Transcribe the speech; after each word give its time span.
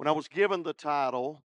When 0.00 0.08
I 0.08 0.12
was 0.12 0.28
given 0.28 0.62
the 0.62 0.72
title, 0.72 1.42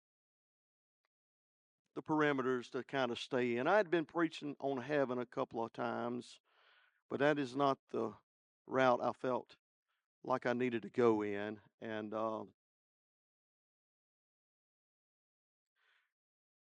the 1.94 2.02
perimeters 2.02 2.72
to 2.72 2.84
kind 2.84 3.12
of 3.12 3.20
stay 3.20 3.58
in, 3.58 3.68
I 3.68 3.76
had 3.76 3.92
been 3.92 4.06
preaching 4.06 4.56
on 4.62 4.78
heaven 4.78 5.20
a 5.20 5.26
couple 5.26 5.62
of 5.62 5.74
times, 5.74 6.40
but 7.10 7.20
that 7.20 7.38
is 7.38 7.54
not 7.54 7.78
the 7.92 8.14
route 8.66 9.02
I 9.04 9.12
felt 9.12 9.58
like 10.24 10.46
I 10.46 10.54
needed 10.54 10.84
to 10.84 10.90
go 10.90 11.22
in. 11.22 11.58
And 11.82 12.14
um, 12.14 12.48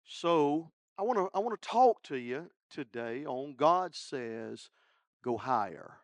so 0.04 0.72
I 0.98 1.04
want 1.04 1.20
to 1.20 1.30
I 1.32 1.38
want 1.38 1.62
to 1.62 1.70
talk 1.70 2.02
to 2.06 2.16
you 2.18 2.50
today 2.72 3.24
on 3.24 3.54
God 3.56 3.94
says 3.94 4.72
go 5.24 5.38
higher. 5.38 5.98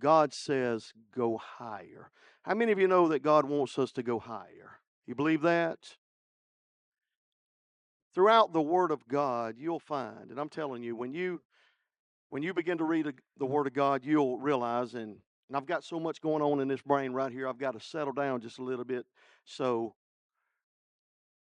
God 0.00 0.34
says 0.34 0.94
go 1.14 1.38
higher. 1.38 2.10
How 2.48 2.54
many 2.54 2.72
of 2.72 2.78
you 2.78 2.88
know 2.88 3.08
that 3.08 3.18
God 3.18 3.44
wants 3.44 3.78
us 3.78 3.92
to 3.92 4.02
go 4.02 4.18
higher? 4.18 4.80
You 5.06 5.14
believe 5.14 5.42
that? 5.42 5.80
Throughout 8.14 8.54
the 8.54 8.62
Word 8.62 8.90
of 8.90 9.06
God, 9.06 9.56
you'll 9.58 9.78
find, 9.78 10.30
and 10.30 10.40
I'm 10.40 10.48
telling 10.48 10.82
you, 10.82 10.96
when 10.96 11.12
you 11.12 11.42
when 12.30 12.42
you 12.42 12.54
begin 12.54 12.78
to 12.78 12.84
read 12.84 13.04
the 13.04 13.12
mm-hmm. 13.12 13.52
Word 13.52 13.66
of 13.66 13.74
God, 13.74 14.02
you'll 14.02 14.38
realize, 14.38 14.94
and, 14.94 15.16
and 15.48 15.56
I've 15.56 15.66
got 15.66 15.84
so 15.84 16.00
much 16.00 16.22
going 16.22 16.40
on 16.40 16.60
in 16.60 16.68
this 16.68 16.80
brain 16.80 17.12
right 17.12 17.30
here, 17.30 17.46
I've 17.46 17.58
got 17.58 17.78
to 17.78 17.86
settle 17.86 18.14
down 18.14 18.40
just 18.40 18.58
a 18.58 18.62
little 18.62 18.84
bit. 18.86 19.04
So 19.44 19.94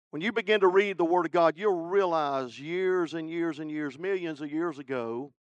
when 0.09 0.23
you 0.23 0.31
begin 0.31 0.59
to 0.61 0.67
read 0.67 0.97
the 0.97 1.05
Word 1.05 1.27
of 1.27 1.31
God, 1.31 1.53
you'll 1.55 1.85
realize 1.85 2.59
years 2.59 3.13
and 3.13 3.29
years 3.29 3.59
and 3.59 3.69
years, 3.69 3.99
millions 3.99 4.41
of 4.41 4.51
years 4.51 4.79
ago, 4.79 5.33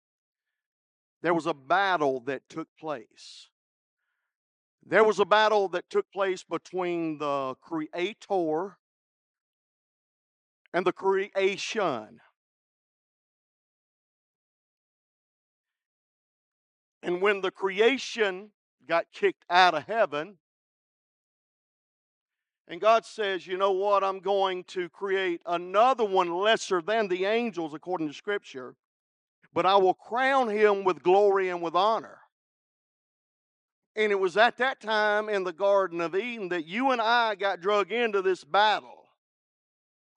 there 1.23 1.33
mm. 1.33 1.37
was 1.37 1.47
a 1.47 1.55
battle 1.55 2.21
that 2.27 2.43
took 2.51 2.69
place. 2.79 3.49
There 4.89 5.05
was 5.05 5.19
a 5.19 5.27
battle 5.27 5.69
that 5.69 5.91
took 5.91 6.11
place 6.11 6.43
between 6.43 7.19
the 7.19 7.57
Creator 7.61 8.79
and 10.73 10.87
the 10.87 10.93
creation. 10.93 12.21
And 17.03 17.21
when 17.21 17.43
the 17.43 17.51
creation 17.51 18.53
got 18.87 19.05
kicked 19.13 19.45
out 19.51 19.75
of 19.75 19.85
heaven, 19.85 20.39
and 22.67 22.81
God 22.81 23.05
says, 23.05 23.47
you 23.47 23.59
know 23.59 23.73
what? 23.73 24.03
I'm 24.03 24.21
going 24.21 24.65
to 24.69 24.89
create 24.89 25.43
another 25.45 26.05
one 26.05 26.35
lesser 26.35 26.81
than 26.81 27.09
the 27.09 27.27
angels, 27.27 27.75
according 27.75 28.09
to 28.09 28.15
Scripture, 28.15 28.75
but 29.53 29.67
I 29.67 29.77
will 29.77 29.93
crown 29.93 30.49
him 30.49 30.83
with 30.83 31.03
glory 31.03 31.51
and 31.51 31.61
with 31.61 31.75
honor. 31.75 32.21
And 33.99 34.13
it 34.13 34.21
was 34.21 34.37
at 34.37 34.59
that 34.59 34.81
time 34.81 35.29
in 35.29 35.43
the 35.43 35.53
Garden 35.53 36.01
of 36.01 36.15
Eden 36.15 36.51
that 36.51 36.67
you 36.67 36.93
and 36.93 37.01
I 37.01 37.35
got 37.35 37.61
drug 37.61 37.91
into 37.91 38.23
this 38.23 38.45
battle. 38.45 39.07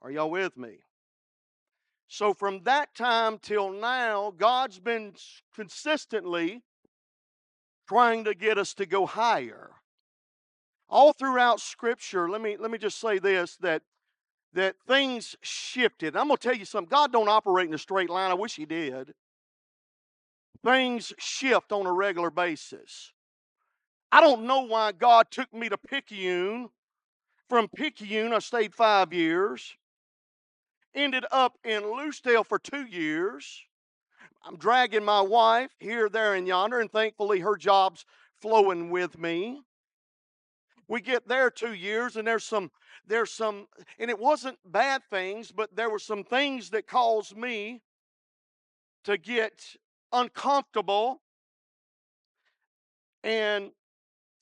Are 0.04 0.12
y'all 0.12 0.30
with 0.30 0.56
me? 0.56 0.84
So 2.08 2.36
from 2.36 2.62
that 2.66 2.94
time 2.94 3.40
till 3.40 3.72
now, 3.72 4.36
God's 4.38 4.78
been 4.78 5.16
consistently 5.56 6.62
trying 7.88 8.24
to 8.26 8.36
get 8.36 8.60
us 8.60 8.76
to 8.76 8.86
go 8.86 9.08
higher. 9.08 9.72
All 10.88 11.12
throughout 11.12 11.60
scripture 11.60 12.30
let 12.30 12.42
me 12.42 12.58
let 12.58 12.70
me 12.70 12.78
just 12.78 13.00
say 13.00 13.18
this 13.18 13.58
that 13.62 13.82
that 14.54 14.76
things 14.88 15.36
shifted. 15.42 16.16
I'm 16.16 16.28
going 16.28 16.38
to 16.38 16.48
tell 16.48 16.56
you 16.56 16.66
something 16.66 16.90
god 16.90 17.12
don't 17.12 17.30
operate 17.30 17.68
in 17.68 17.74
a 17.74 17.80
straight 17.80 18.12
line. 18.12 18.30
I 18.30 18.36
wish 18.36 18.58
he 18.58 18.66
did. 18.66 19.16
Things 20.64 21.14
shift 21.18 21.72
on 21.72 21.88
a 21.88 21.92
regular 21.92 22.30
basis 22.30 23.12
i 24.12 24.22
don't 24.22 24.44
know 24.44 24.62
why 24.62 24.92
god 24.92 25.30
took 25.32 25.54
me 25.54 25.70
to 25.70 25.78
picayune. 25.78 26.70
From 27.50 27.68
picayune 27.68 28.34
i 28.34 28.40
stayed 28.40 28.74
five 28.74 29.12
years. 29.12 29.76
Ended 30.94 31.26
up 31.32 31.58
in 31.64 31.84
lucedale 31.84 32.44
for 32.44 32.60
two 32.60 32.86
years. 32.86 33.64
I'm 34.44 34.58
dragging 34.58 35.06
my 35.06 35.22
wife 35.22 35.72
here 35.80 36.10
there 36.10 36.34
and 36.34 36.48
yonder 36.48 36.80
and 36.80 36.92
thankfully 36.92 37.40
her 37.40 37.56
job's 37.56 38.06
flowing 38.42 38.90
with 38.90 39.18
me. 39.18 39.62
We 40.88 41.00
get 41.00 41.28
there 41.28 41.50
two 41.50 41.74
years 41.74 42.16
and 42.18 42.28
there's 42.28 42.44
some 42.44 42.72
there's 43.08 43.32
some 43.32 43.68
and 44.00 44.10
it 44.10 44.20
wasn't 44.20 44.58
bad 44.66 45.02
things 45.10 45.52
but 45.52 45.76
there 45.76 45.90
were 45.90 46.00
some 46.00 46.24
things 46.24 46.70
that 46.72 46.88
caused 46.88 47.38
me 47.38 47.82
to 49.04 49.18
get 49.18 49.76
uncomfortable. 50.12 51.22
And 53.24 53.72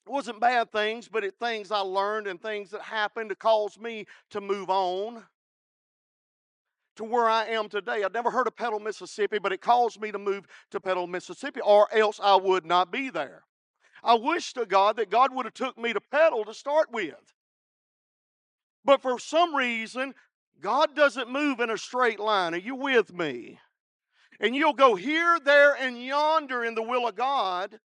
it 0.09 0.12
wasn't 0.12 0.40
bad 0.40 0.72
things 0.72 1.08
but 1.08 1.24
it 1.24 1.36
things 1.40 1.72
i 1.72 1.80
learned 1.80 2.28
and 2.28 2.42
things 2.42 2.72
that 2.72 2.81
happened 2.81 3.30
to 3.30 3.36
cause 3.36 3.80
me 3.80 4.06
to 4.31 4.42
move 4.42 4.70
on 4.70 5.24
to 7.00 7.06
where 7.06 7.30
I 7.30 7.46
am 7.46 7.70
today. 7.70 8.03
I'd 8.03 8.14
never 8.14 8.30
heard 8.30 8.46
of 8.46 8.58
Petal, 8.58 8.78
Mississippi, 8.78 9.40
but 9.40 9.53
it 9.53 9.62
caused 9.62 10.02
me 10.02 10.12
to 10.12 10.20
move 10.20 10.46
to 10.72 10.81
Petal, 10.81 11.08
Mississippi, 11.08 11.62
or 11.62 11.88
else 11.94 12.20
I 12.22 12.36
would 12.36 12.66
not 12.66 12.92
be 12.92 13.09
there. 13.09 13.44
I 14.03 14.16
wish 14.16 14.52
to 14.56 14.66
God 14.66 14.97
that 14.97 15.09
God 15.09 15.34
would 15.34 15.46
have 15.46 15.53
took 15.53 15.78
me 15.78 15.94
to 15.94 16.02
Petal 16.02 16.44
to 16.44 16.53
start 16.53 16.91
with. 16.91 17.34
But 18.84 19.02
for 19.02 19.18
some 19.18 19.56
reason, 19.56 20.14
God 20.59 20.94
doesn't 20.94 21.31
move 21.31 21.62
in 21.62 21.70
a 21.70 21.78
straight 21.78 22.20
line. 22.20 22.53
Are 22.53 22.58
you 22.58 22.76
with 22.76 23.14
me? 23.14 23.59
And 24.41 24.53
you'll 24.53 24.74
go 24.74 24.96
here, 24.96 25.40
there, 25.40 25.76
and 25.76 26.03
yonder 26.03 26.66
in 26.66 26.76
the 26.76 26.84
will 26.84 27.08
of 27.08 27.16
God. 27.16 27.80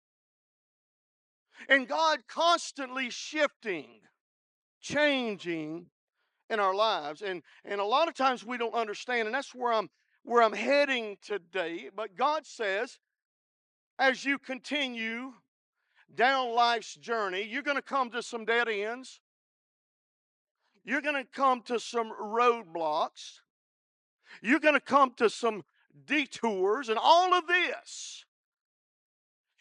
And 1.69 1.89
God 1.89 2.21
constantly 2.29 3.11
shifting, 3.11 4.01
changing 4.81 5.87
in 6.51 6.61
our 6.61 6.75
lives. 6.75 7.23
And, 7.23 7.43
and 7.65 7.81
a 7.81 7.85
lot 7.85 8.09
of 8.09 8.15
times 8.15 8.45
we 8.45 8.59
don't 8.59 8.75
understand, 8.75 9.27
and 9.27 9.35
that's 9.35 9.55
where 9.55 9.73
I'm 9.73 9.89
where 10.25 10.43
I'm 10.43 10.55
heading 10.55 11.19
today. 11.23 11.91
But 11.95 12.17
God 12.17 12.47
says, 12.47 12.99
as 13.99 14.25
you 14.25 14.39
continue 14.39 15.35
down 16.15 16.55
life's 16.55 16.95
journey, 16.95 17.47
you're 17.49 17.63
going 17.63 17.77
to 17.77 17.83
come 17.83 18.11
to 18.11 18.23
some 18.23 18.45
dead 18.45 18.69
ends. 18.69 19.21
You're 20.85 21.03
going 21.03 21.23
to 21.23 21.29
come 21.31 21.63
to 21.63 21.79
some 21.79 22.11
roadblocks. 22.11 23.41
You're 24.43 24.61
going 24.61 24.75
to 24.75 24.81
come 24.81 25.13
to 25.17 25.31
some 25.31 25.63
detours 26.07 26.89
and 26.89 26.99
all 27.01 27.35
of 27.35 27.47
this. 27.47 28.25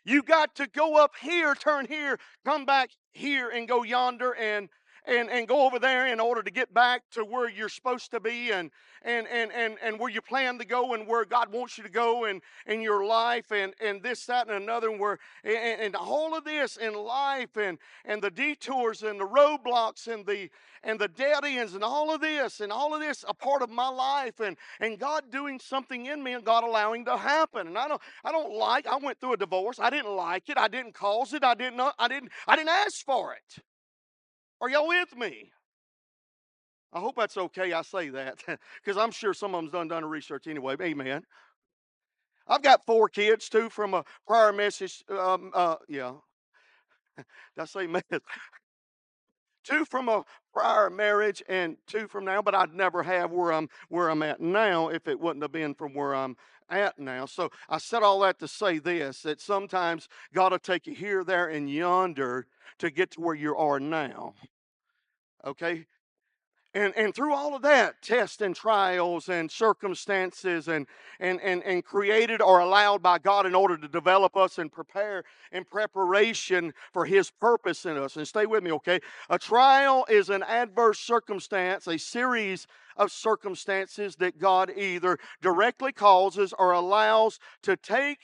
You 0.06 0.22
got 0.24 0.56
to 0.56 0.68
go 0.68 0.96
up 0.98 1.14
here, 1.22 1.56
turn 1.56 1.86
here, 1.88 2.18
come 2.46 2.66
back 2.66 2.90
here, 3.14 3.50
and 3.50 3.68
go 3.68 3.84
yonder 3.84 4.36
and 4.36 4.70
and, 5.06 5.30
and 5.30 5.48
go 5.48 5.66
over 5.66 5.80
there 5.80 6.08
in 6.08 6.20
order 6.20 6.42
to 6.42 6.52
get 6.52 6.74
back 6.74 7.04
to 7.12 7.26
where 7.26 7.50
you're 7.50 7.70
supposed 7.70 8.12
to 8.12 8.20
be 8.20 8.52
and, 8.52 8.72
and, 9.04 9.28
and, 9.28 9.52
and, 9.52 9.76
and 9.84 10.00
where 10.00 10.10
you 10.10 10.22
plan 10.22 10.58
to 10.60 10.66
go 10.66 10.94
and 10.94 11.08
where 11.08 11.26
God 11.26 11.52
wants 11.52 11.78
you 11.78 11.84
to 11.84 11.90
go 11.90 12.26
and 12.26 12.42
in 12.66 12.82
your 12.82 13.06
life 13.06 13.52
and, 13.52 13.74
and 13.82 14.02
this, 14.02 14.26
that, 14.28 14.48
and 14.48 14.64
another. 14.64 14.90
And, 14.90 15.00
where, 15.00 15.20
and, 15.44 15.82
and 15.82 15.96
all 15.96 16.36
of 16.36 16.46
this 16.46 16.78
in 16.78 16.94
life 16.94 17.58
and, 17.58 17.78
and 18.06 18.22
the 18.22 18.32
detours 18.32 19.04
and 19.04 19.20
the 19.20 19.28
roadblocks 19.28 20.08
and 20.08 20.26
the, 20.26 20.50
and 20.84 21.00
the 21.00 21.08
dead 21.08 21.44
ends 21.44 21.74
and 21.74 21.84
all 21.84 22.14
of 22.14 22.22
this 22.22 22.62
and 22.62 22.72
all 22.72 22.94
of 22.94 23.02
this 23.02 23.26
a 23.28 23.34
part 23.34 23.62
of 23.62 23.70
my 23.70 23.90
life 23.90 24.40
and, 24.40 24.58
and 24.80 25.00
God 25.00 25.32
doing 25.32 25.60
something 25.60 26.06
in 26.06 26.24
me 26.24 26.34
and 26.34 26.46
God 26.46 26.64
allowing 26.64 27.06
to 27.06 27.18
happen. 27.18 27.68
And 27.68 27.78
I 27.78 27.88
don't, 27.88 28.02
I 28.24 28.32
don't 28.32 28.54
like, 28.54 28.88
I 28.88 28.98
went 28.98 29.20
through 29.20 29.34
a 29.34 29.38
divorce. 29.38 29.80
I 29.80 29.90
didn't 29.90 30.16
like 30.16 30.50
it. 30.50 30.58
I 30.58 30.68
didn't 30.68 30.94
cause 30.94 31.34
it. 31.34 31.44
I 31.44 31.56
didn't, 31.56 31.82
I 32.00 32.08
didn't, 32.08 32.32
I 32.48 32.56
didn't 32.56 32.70
ask 32.70 33.06
for 33.06 33.34
it. 33.34 33.64
Are 34.64 34.70
y'all 34.70 34.88
with 34.88 35.18
me? 35.18 35.52
I 36.94 37.02
hope 37.02 37.18
that's 37.18 37.36
okay. 37.36 37.74
I 37.74 37.82
say 37.82 38.08
that 38.08 38.38
because 38.82 38.98
I'm 38.98 39.12
sure 39.12 39.34
some 39.34 39.54
of 39.54 39.60
them's 39.60 39.74
done 39.74 39.90
done 39.90 40.06
research 40.06 40.48
anyway. 40.48 40.78
Amen. 40.82 41.24
I've 42.48 42.62
got 42.62 42.86
four 42.86 43.10
kids, 43.10 43.50
two 43.50 43.70
from 43.70 43.94
a 43.94 44.06
prior 44.26 44.54
message. 44.54 45.04
Um, 45.10 45.52
uh, 45.54 45.76
yeah, 45.90 46.14
did 47.18 47.26
I 47.58 47.66
say 47.66 47.88
man? 47.88 48.04
two 49.66 49.84
from 49.84 50.08
a 50.08 50.24
prior 50.54 50.90
marriage 50.90 51.44
and 51.50 51.76
two 51.86 52.08
from 52.08 52.24
now, 52.24 52.42
but 52.42 52.56
I'd 52.56 52.74
never 52.74 53.04
have 53.04 53.32
where 53.32 53.52
I'm 53.52 53.68
where 53.90 54.10
I'm 54.10 54.24
at 54.24 54.40
now 54.40 54.88
if 54.88 55.10
it 55.10 55.20
wouldn't 55.20 55.44
have 55.44 55.52
been 55.52 55.74
from 55.74 55.94
where 55.94 56.16
I'm 56.16 56.38
at 56.70 56.98
now. 56.98 57.26
So 57.26 57.50
I 57.68 57.80
said 57.80 58.02
all 58.02 58.22
that 58.22 58.40
to 58.40 58.48
say 58.48 58.80
this: 58.80 59.24
that 59.24 59.42
sometimes 59.42 60.08
God 60.34 60.54
will 60.54 60.60
take 60.60 60.88
you 60.88 60.96
here, 60.96 61.26
there, 61.26 61.50
and 61.50 61.70
yonder 61.70 62.48
to 62.80 62.90
get 62.90 63.12
to 63.12 63.22
where 63.22 63.36
you 63.36 63.56
are 63.56 63.80
now. 63.80 64.34
Okay? 65.46 65.86
And, 66.76 66.92
and 66.98 67.14
through 67.14 67.36
all 67.36 67.56
of 67.56 67.62
that, 67.62 68.02
tests 68.02 68.42
and 68.42 68.56
trials 68.56 69.30
and 69.30 69.52
circumstances 69.52 70.68
and, 70.68 70.88
and, 71.20 71.40
and, 71.42 71.62
and 71.64 71.86
created 71.86 72.42
or 72.42 72.62
allowed 72.62 73.04
by 73.04 73.20
God 73.20 73.46
in 73.46 73.54
order 73.54 73.78
to 73.78 73.88
develop 73.88 74.36
us 74.36 74.58
and 74.58 74.72
prepare 74.72 75.24
in 75.52 75.66
preparation 75.66 76.74
for 76.92 77.06
His 77.06 77.30
purpose 77.30 77.86
in 77.86 77.96
us. 77.96 78.18
And 78.18 78.28
stay 78.28 78.48
with 78.48 78.64
me, 78.64 78.72
okay? 78.72 79.00
A 79.30 79.38
trial 79.38 80.04
is 80.10 80.30
an 80.30 80.42
adverse 80.42 81.00
circumstance, 81.00 81.86
a 81.86 82.00
series 82.00 82.66
of 82.98 83.12
circumstances 83.12 84.16
that 84.16 84.40
God 84.40 84.72
either 84.76 85.20
directly 85.44 85.92
causes 85.92 86.56
or 86.58 86.72
allows 86.72 87.40
to 87.62 87.76
take 87.76 88.20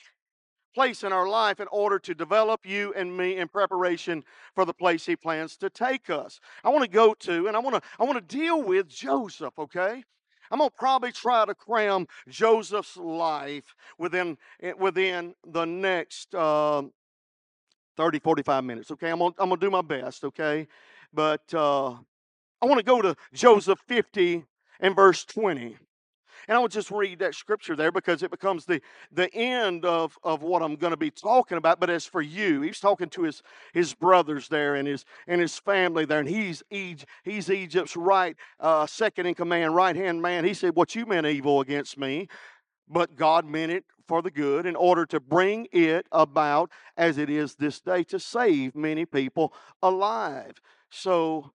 place 0.74 1.02
in 1.02 1.12
our 1.12 1.28
life 1.28 1.60
in 1.60 1.66
order 1.68 1.98
to 1.98 2.14
develop 2.14 2.66
you 2.66 2.92
and 2.94 3.16
me 3.16 3.36
in 3.36 3.48
preparation 3.48 4.24
for 4.54 4.64
the 4.64 4.74
place 4.74 5.06
he 5.06 5.16
plans 5.16 5.56
to 5.58 5.70
take 5.70 6.10
us. 6.10 6.40
I 6.64 6.68
want 6.70 6.84
to 6.84 6.90
go 6.90 7.14
to 7.14 7.46
and 7.46 7.56
I 7.56 7.60
want 7.60 7.76
to 7.76 7.82
I 7.98 8.04
want 8.04 8.16
to 8.16 8.36
deal 8.36 8.62
with 8.62 8.88
Joseph, 8.88 9.58
okay? 9.58 10.04
I'm 10.50 10.58
going 10.58 10.70
to 10.70 10.76
probably 10.76 11.12
try 11.12 11.44
to 11.44 11.54
cram 11.54 12.06
Joseph's 12.28 12.96
life 12.96 13.74
within 13.98 14.36
eh, 14.62 14.72
within 14.78 15.34
the 15.46 15.64
next 15.64 16.34
uh, 16.34 16.82
30 17.96 18.18
45 18.18 18.64
minutes, 18.64 18.90
okay? 18.90 19.10
I'm 19.10 19.18
going 19.18 19.34
I'm 19.38 19.48
going 19.48 19.60
to 19.60 19.66
do 19.66 19.70
my 19.70 19.82
best, 19.82 20.24
okay? 20.24 20.66
But 21.12 21.52
uh, 21.54 21.90
I 21.90 22.66
want 22.66 22.78
to 22.78 22.84
go 22.84 23.02
to 23.02 23.16
Joseph 23.32 23.80
50 23.86 24.44
and 24.80 24.96
verse 24.96 25.24
20. 25.24 25.76
And 26.50 26.56
I 26.56 26.60
would 26.62 26.72
just 26.72 26.90
read 26.90 27.20
that 27.20 27.36
scripture 27.36 27.76
there 27.76 27.92
because 27.92 28.24
it 28.24 28.30
becomes 28.32 28.64
the, 28.64 28.82
the 29.12 29.32
end 29.32 29.84
of, 29.84 30.18
of 30.24 30.42
what 30.42 30.62
I'm 30.62 30.74
going 30.74 30.90
to 30.90 30.96
be 30.96 31.12
talking 31.12 31.56
about. 31.56 31.78
But 31.78 31.90
as 31.90 32.06
for 32.06 32.20
you, 32.20 32.62
he's 32.62 32.80
talking 32.80 33.08
to 33.10 33.22
his, 33.22 33.44
his 33.72 33.94
brothers 33.94 34.48
there 34.48 34.74
and 34.74 34.88
his, 34.88 35.04
and 35.28 35.40
his 35.40 35.56
family 35.60 36.06
there. 36.06 36.18
And 36.18 36.28
he's, 36.28 36.60
he's 36.68 37.48
Egypt's 37.48 37.96
right, 37.96 38.34
uh, 38.58 38.84
second 38.88 39.26
in 39.26 39.34
command, 39.36 39.76
right 39.76 39.94
hand 39.94 40.20
man. 40.20 40.44
He 40.44 40.52
said, 40.52 40.74
What 40.74 40.96
you 40.96 41.06
meant 41.06 41.24
evil 41.24 41.60
against 41.60 41.96
me, 41.96 42.26
but 42.88 43.14
God 43.14 43.44
meant 43.44 43.70
it 43.70 43.84
for 44.08 44.20
the 44.20 44.32
good 44.32 44.66
in 44.66 44.74
order 44.74 45.06
to 45.06 45.20
bring 45.20 45.68
it 45.70 46.08
about 46.10 46.72
as 46.96 47.16
it 47.16 47.30
is 47.30 47.54
this 47.54 47.80
day 47.80 48.02
to 48.02 48.18
save 48.18 48.74
many 48.74 49.06
people 49.06 49.54
alive. 49.84 50.54
So, 50.90 51.52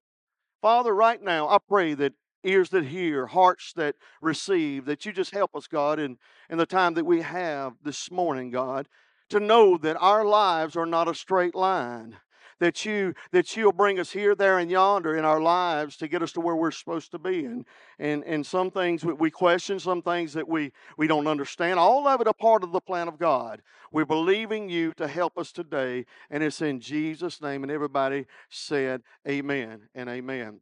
Father, 0.62 0.94
right 0.94 1.22
now, 1.22 1.48
I 1.48 1.58
pray 1.68 1.92
that 1.92 2.14
ears 2.46 2.70
that 2.70 2.86
hear, 2.86 3.26
hearts 3.26 3.72
that 3.74 3.96
receive, 4.20 4.84
that 4.86 5.04
you 5.04 5.12
just 5.12 5.32
help 5.32 5.54
us, 5.54 5.66
God, 5.66 5.98
in, 5.98 6.18
in 6.48 6.58
the 6.58 6.66
time 6.66 6.94
that 6.94 7.06
we 7.06 7.22
have 7.22 7.74
this 7.82 8.10
morning, 8.10 8.50
God, 8.50 8.88
to 9.30 9.40
know 9.40 9.76
that 9.78 9.96
our 9.96 10.24
lives 10.24 10.76
are 10.76 10.86
not 10.86 11.08
a 11.08 11.14
straight 11.14 11.54
line. 11.54 12.16
That 12.58 12.86
you 12.86 13.12
that 13.32 13.54
you'll 13.54 13.74
bring 13.74 13.98
us 13.98 14.12
here, 14.12 14.34
there, 14.34 14.58
and 14.58 14.70
yonder 14.70 15.14
in 15.14 15.26
our 15.26 15.42
lives 15.42 15.98
to 15.98 16.08
get 16.08 16.22
us 16.22 16.32
to 16.32 16.40
where 16.40 16.56
we're 16.56 16.70
supposed 16.70 17.10
to 17.10 17.18
be. 17.18 17.44
And 17.44 17.66
and 17.98 18.24
and 18.24 18.46
some 18.46 18.70
things 18.70 19.04
we 19.04 19.30
question, 19.30 19.78
some 19.78 20.00
things 20.00 20.32
that 20.32 20.48
we 20.48 20.72
we 20.96 21.06
don't 21.06 21.26
understand. 21.26 21.78
All 21.78 22.08
of 22.08 22.22
it 22.22 22.26
a 22.26 22.32
part 22.32 22.64
of 22.64 22.72
the 22.72 22.80
plan 22.80 23.08
of 23.08 23.18
God. 23.18 23.60
We're 23.92 24.06
believing 24.06 24.70
you 24.70 24.94
to 24.94 25.06
help 25.06 25.36
us 25.36 25.52
today, 25.52 26.06
and 26.30 26.42
it's 26.42 26.62
in 26.62 26.80
Jesus' 26.80 27.42
name. 27.42 27.62
And 27.62 27.70
everybody 27.70 28.24
said, 28.48 29.02
Amen 29.28 29.90
and 29.94 30.08
Amen. 30.08 30.60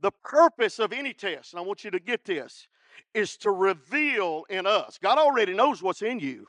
The 0.00 0.12
purpose 0.24 0.78
of 0.78 0.92
any 0.92 1.12
test, 1.12 1.52
and 1.52 1.60
I 1.60 1.62
want 1.62 1.84
you 1.84 1.90
to 1.90 2.00
get 2.00 2.24
this, 2.24 2.68
is 3.14 3.36
to 3.38 3.50
reveal 3.50 4.44
in 4.48 4.66
us. 4.66 4.98
God 4.98 5.18
already 5.18 5.54
knows 5.54 5.82
what's 5.82 6.02
in 6.02 6.20
you 6.20 6.46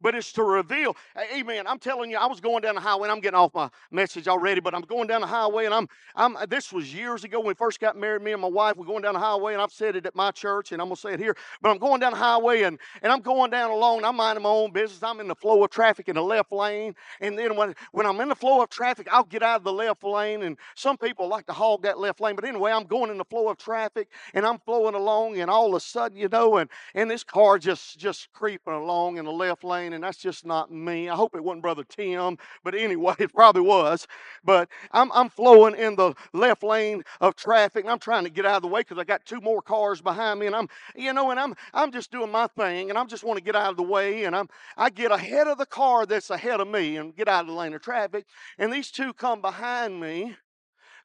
but 0.00 0.14
it's 0.14 0.32
to 0.32 0.42
reveal. 0.42 0.96
Amen. 1.34 1.66
I'm 1.66 1.78
telling 1.78 2.10
you, 2.10 2.16
I 2.16 2.26
was 2.26 2.40
going 2.40 2.62
down 2.62 2.74
the 2.74 2.80
highway, 2.80 3.04
and 3.04 3.12
I'm 3.12 3.20
getting 3.20 3.38
off 3.38 3.54
my 3.54 3.70
message 3.90 4.28
already, 4.28 4.60
but 4.60 4.74
I'm 4.74 4.82
going 4.82 5.06
down 5.06 5.20
the 5.20 5.26
highway, 5.26 5.66
and 5.66 5.74
I'm, 5.74 5.88
I'm. 6.16 6.36
Uh, 6.36 6.46
this 6.46 6.72
was 6.72 6.94
years 6.94 7.24
ago 7.24 7.38
when 7.40 7.48
we 7.48 7.54
first 7.54 7.80
got 7.80 7.96
married. 7.96 8.22
Me 8.22 8.32
and 8.32 8.42
my 8.42 8.48
wife 8.48 8.76
were 8.76 8.84
going 8.84 9.02
down 9.02 9.14
the 9.14 9.20
highway, 9.20 9.52
and 9.52 9.62
I've 9.62 9.72
said 9.72 9.96
it 9.96 10.06
at 10.06 10.14
my 10.14 10.30
church, 10.30 10.72
and 10.72 10.80
I'm 10.80 10.88
gonna 10.88 10.96
say 10.96 11.14
it 11.14 11.20
here. 11.20 11.36
But 11.60 11.70
I'm 11.70 11.78
going 11.78 12.00
down 12.00 12.12
the 12.12 12.18
highway, 12.18 12.62
and 12.62 12.78
and 13.02 13.12
I'm 13.12 13.20
going 13.20 13.50
down 13.50 13.70
alone. 13.70 14.04
I'm 14.04 14.16
minding 14.16 14.42
my 14.42 14.48
own 14.50 14.72
business. 14.72 15.02
I'm 15.02 15.20
in 15.20 15.28
the 15.28 15.34
flow 15.34 15.62
of 15.64 15.70
traffic 15.70 16.08
in 16.08 16.14
the 16.16 16.22
left 16.22 16.52
lane, 16.52 16.94
and 17.20 17.38
then 17.38 17.56
when 17.56 17.74
when 17.92 18.06
I'm 18.06 18.20
in 18.20 18.28
the 18.28 18.34
flow 18.34 18.62
of 18.62 18.70
traffic, 18.70 19.08
I'll 19.10 19.24
get 19.24 19.42
out 19.42 19.58
of 19.58 19.64
the 19.64 19.72
left 19.72 20.04
lane. 20.04 20.42
And 20.42 20.56
some 20.74 20.96
people 20.96 21.28
like 21.28 21.46
to 21.46 21.52
hog 21.52 21.82
that 21.82 21.98
left 21.98 22.20
lane, 22.20 22.36
but 22.36 22.44
anyway, 22.44 22.72
I'm 22.72 22.84
going 22.84 23.10
in 23.10 23.18
the 23.18 23.24
flow 23.24 23.48
of 23.48 23.58
traffic, 23.58 24.08
and 24.34 24.46
I'm 24.46 24.58
flowing 24.58 24.94
along, 24.94 25.38
and 25.38 25.50
all 25.50 25.68
of 25.68 25.74
a 25.74 25.80
sudden, 25.80 26.16
you 26.16 26.28
know, 26.28 26.56
and 26.58 26.70
and 26.94 27.10
this 27.10 27.24
car 27.24 27.58
just 27.58 27.98
just 27.98 28.32
creeping 28.32 28.74
along 28.74 29.18
in 29.18 29.24
the 29.24 29.32
left 29.32 29.64
lane 29.64 29.89
and 29.92 30.04
that's 30.04 30.18
just 30.18 30.44
not 30.46 30.70
me. 30.70 31.08
I 31.08 31.14
hope 31.14 31.34
it 31.34 31.42
wasn't 31.42 31.62
Brother 31.62 31.84
Tim, 31.84 32.38
but 32.64 32.74
anyway, 32.74 33.14
it 33.18 33.32
probably 33.32 33.62
was. 33.62 34.06
But 34.44 34.68
I'm, 34.92 35.10
I'm 35.12 35.28
flowing 35.28 35.74
in 35.74 35.96
the 35.96 36.14
left 36.32 36.62
lane 36.62 37.02
of 37.20 37.36
traffic, 37.36 37.84
and 37.84 37.90
I'm 37.90 37.98
trying 37.98 38.24
to 38.24 38.30
get 38.30 38.46
out 38.46 38.56
of 38.56 38.62
the 38.62 38.68
way 38.68 38.80
because 38.80 38.98
I 38.98 39.04
got 39.04 39.24
two 39.24 39.40
more 39.40 39.62
cars 39.62 40.00
behind 40.00 40.40
me, 40.40 40.46
and 40.46 40.56
I'm, 40.56 40.68
you 40.94 41.12
know, 41.12 41.30
and 41.30 41.40
I'm, 41.40 41.54
I'm 41.74 41.92
just 41.92 42.10
doing 42.10 42.30
my 42.30 42.46
thing, 42.48 42.90
and 42.90 42.98
I 42.98 43.04
just 43.04 43.24
want 43.24 43.38
to 43.38 43.44
get 43.44 43.56
out 43.56 43.70
of 43.70 43.76
the 43.76 43.82
way, 43.82 44.24
and 44.24 44.34
I'm, 44.34 44.48
I 44.76 44.90
get 44.90 45.10
ahead 45.10 45.46
of 45.46 45.58
the 45.58 45.66
car 45.66 46.06
that's 46.06 46.30
ahead 46.30 46.60
of 46.60 46.68
me 46.68 46.96
and 46.96 47.14
get 47.14 47.28
out 47.28 47.42
of 47.42 47.46
the 47.48 47.52
lane 47.52 47.74
of 47.74 47.82
traffic, 47.82 48.26
and 48.58 48.72
these 48.72 48.90
two 48.90 49.12
come 49.12 49.40
behind 49.40 50.00
me. 50.00 50.36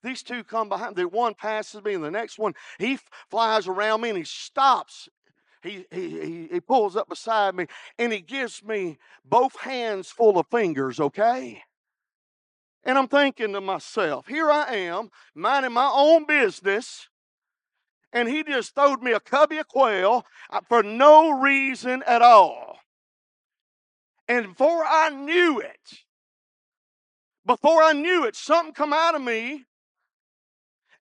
These 0.03 0.21
two 0.21 0.43
come 0.43 0.69
behind. 0.69 0.95
The 0.95 1.07
one 1.07 1.33
passes 1.33 1.83
me, 1.83 1.95
and 1.95 2.03
the 2.03 2.11
next 2.11 2.37
one 2.37 2.53
he 2.77 2.99
flies 3.31 3.67
around 3.67 4.01
me, 4.01 4.09
and 4.09 4.17
he 4.17 4.23
stops 4.23 5.09
he, 5.65 5.85
he, 5.91 6.47
he 6.51 6.59
pulls 6.59 6.95
up 6.95 7.09
beside 7.09 7.55
me 7.55 7.65
and 7.97 8.13
he 8.13 8.21
gives 8.21 8.63
me 8.63 8.97
both 9.23 9.59
hands 9.59 10.09
full 10.09 10.37
of 10.37 10.47
fingers, 10.47 10.99
okay? 10.99 11.63
And 12.83 12.97
I'm 12.97 13.07
thinking 13.07 13.53
to 13.53 13.61
myself, 13.61 14.27
here 14.27 14.51
I 14.51 14.75
am, 14.75 15.09
minding 15.33 15.73
my 15.73 15.89
own 15.91 16.25
business, 16.25 17.07
and 18.13 18.29
he 18.29 18.43
just 18.43 18.75
throwed 18.75 19.01
me 19.01 19.11
a 19.11 19.19
cubby 19.19 19.57
of 19.57 19.67
quail 19.67 20.25
uh, 20.51 20.61
for 20.69 20.83
no 20.83 21.31
reason 21.31 22.03
at 22.05 22.21
all. 22.21 22.77
And 24.27 24.49
before 24.49 24.85
I 24.85 25.09
knew 25.09 25.59
it, 25.59 25.99
before 27.45 27.81
I 27.81 27.93
knew 27.93 28.23
it, 28.23 28.35
something 28.35 28.73
come 28.73 28.93
out 28.93 29.15
of 29.15 29.21
me, 29.21 29.65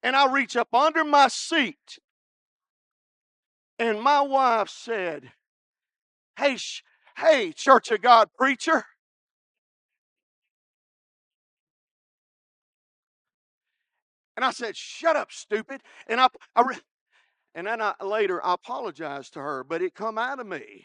and 0.03 0.17
I 0.17 0.31
reach 0.31 0.57
up 0.57 0.75
under 0.75 1.05
my 1.05 1.29
seat 1.29 1.99
and 3.79 4.01
my 4.01 4.21
wife 4.21 4.69
said, 4.69 5.33
Hey, 6.39 6.57
sh- 6.57 6.83
hey, 7.17 7.53
Church 7.53 7.91
of 7.91 8.03
God 8.03 8.29
preacher. 8.37 8.85
And 14.37 14.45
I 14.45 14.51
said, 14.51 14.77
Shut 14.77 15.17
up, 15.17 15.33
stupid. 15.33 15.83
And 16.09 16.21
I, 16.21 16.29
I 16.57 16.63
re- 16.63 16.77
and 17.55 17.67
then 17.67 17.81
I, 17.81 17.95
later 18.03 18.45
I 18.45 18.55
apologized 18.55 19.35
to 19.35 19.41
her, 19.41 19.65
but 19.65 19.83
it 19.83 19.95
come 19.95 20.19
out 20.19 20.41
of 20.41 20.47
me. 20.47 20.85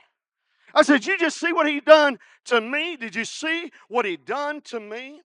I 0.74 0.84
said, 0.84 1.06
You 1.06 1.18
just 1.18 1.40
see 1.40 1.54
what 1.54 1.68
he 1.68 1.80
done 1.80 2.20
to 2.46 2.62
me? 2.62 2.96
Did 2.96 3.16
you 3.16 3.26
see 3.26 3.72
what 3.88 4.06
he 4.06 4.18
done 4.18 4.62
to 4.66 4.80
me? 4.80 5.22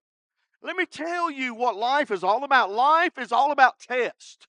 Let 0.63 0.77
me 0.77 0.87
tell 0.87 1.31
you 1.31 1.55
what 1.55 1.77
life 1.77 2.11
is 2.11 2.25
all 2.25 2.45
about. 2.45 2.71
Life 2.73 3.19
is 3.19 3.33
all 3.33 3.53
about 3.53 3.79
test. 3.79 4.47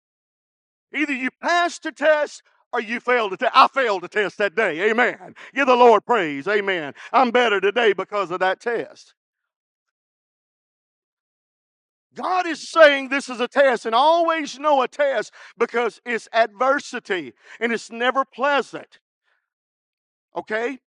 Either 0.94 1.14
you 1.14 1.30
pass 1.42 1.78
the 1.80 1.92
test 1.92 2.42
or 2.74 2.82
you 2.82 3.00
failed 3.00 3.32
to 3.32 3.38
test. 3.38 3.52
I 3.56 3.68
failed 3.68 4.04
the 4.04 4.08
test 4.08 4.38
that 4.38 4.56
day. 4.56 4.90
Amen. 4.90 5.36
Give 5.54 5.68
the 5.68 5.76
Lord 5.76 6.06
praise. 6.06 6.48
Amen. 6.48 6.94
I'm 7.14 7.32
better 7.32 7.62
today 7.62 7.94
because 7.94 8.32
of 8.32 8.40
that 8.40 8.60
test. 8.60 9.14
God 12.16 12.48
is 12.48 12.68
saying 12.68 13.10
this 13.10 13.30
is 13.30 13.42
a 13.42 13.48
test, 13.48 13.86
and 13.86 13.94
always 13.94 14.58
know 14.58 14.82
a 14.82 14.88
test 14.88 15.34
because 15.58 16.02
it's 16.06 16.30
adversity 16.34 17.34
and 17.60 17.74
it's 17.74 17.92
never 17.92 18.24
pleasant. 18.24 19.00
Okay? 20.36 20.80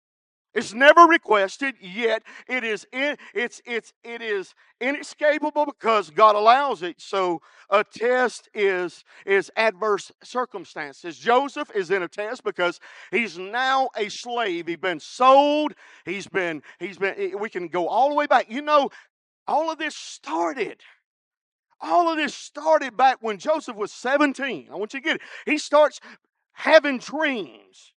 It's 0.59 0.75
never 0.75 1.03
requested, 1.03 1.77
yet 1.81 2.25
it 2.49 2.65
is 2.65 2.85
in, 2.93 3.17
it's 3.33 3.63
it's 3.65 3.93
it 4.03 4.21
is 4.21 4.57
inescapable 4.81 5.67
because 5.67 6.11
God 6.11 6.35
allows 6.35 6.83
it. 6.83 7.01
So 7.01 7.41
a 7.71 7.85
test 7.85 8.49
is 8.53 9.05
is 9.25 9.53
adverse 9.57 10.11
circumstances. 10.25 11.17
Joseph 11.17 11.71
is 11.77 11.93
in 11.93 12.03
a 12.03 12.09
test 12.09 12.43
because 12.43 12.81
he's 13.13 13.39
now 13.39 13.89
a 13.97 14.09
slave. 14.09 14.67
He's 14.67 14.79
been 14.79 14.99
sold. 14.99 15.75
He's 16.05 16.27
been 16.27 16.63
he's 16.81 16.99
been. 16.99 17.15
Eh, 17.17 17.35
we 17.39 17.49
can 17.51 17.69
go 17.69 17.87
all 17.87 18.09
the 18.09 18.17
way 18.17 18.27
back. 18.27 18.51
You 18.51 18.63
know, 18.63 18.91
all 19.47 19.71
of 19.71 19.79
this 19.79 19.95
started. 19.95 20.81
All 21.81 22.11
of 22.11 22.17
this 22.17 22.35
started 22.35 22.97
back 22.97 23.19
when 23.21 23.39
Joseph 23.39 23.77
was 23.77 23.93
17. 23.93 24.71
I 24.73 24.75
want 24.75 24.93
you 24.93 24.99
to 24.99 25.05
get 25.05 25.17
it. 25.19 25.23
He 25.47 25.57
starts 25.57 26.01
having 26.51 26.99
dreams 26.99 27.93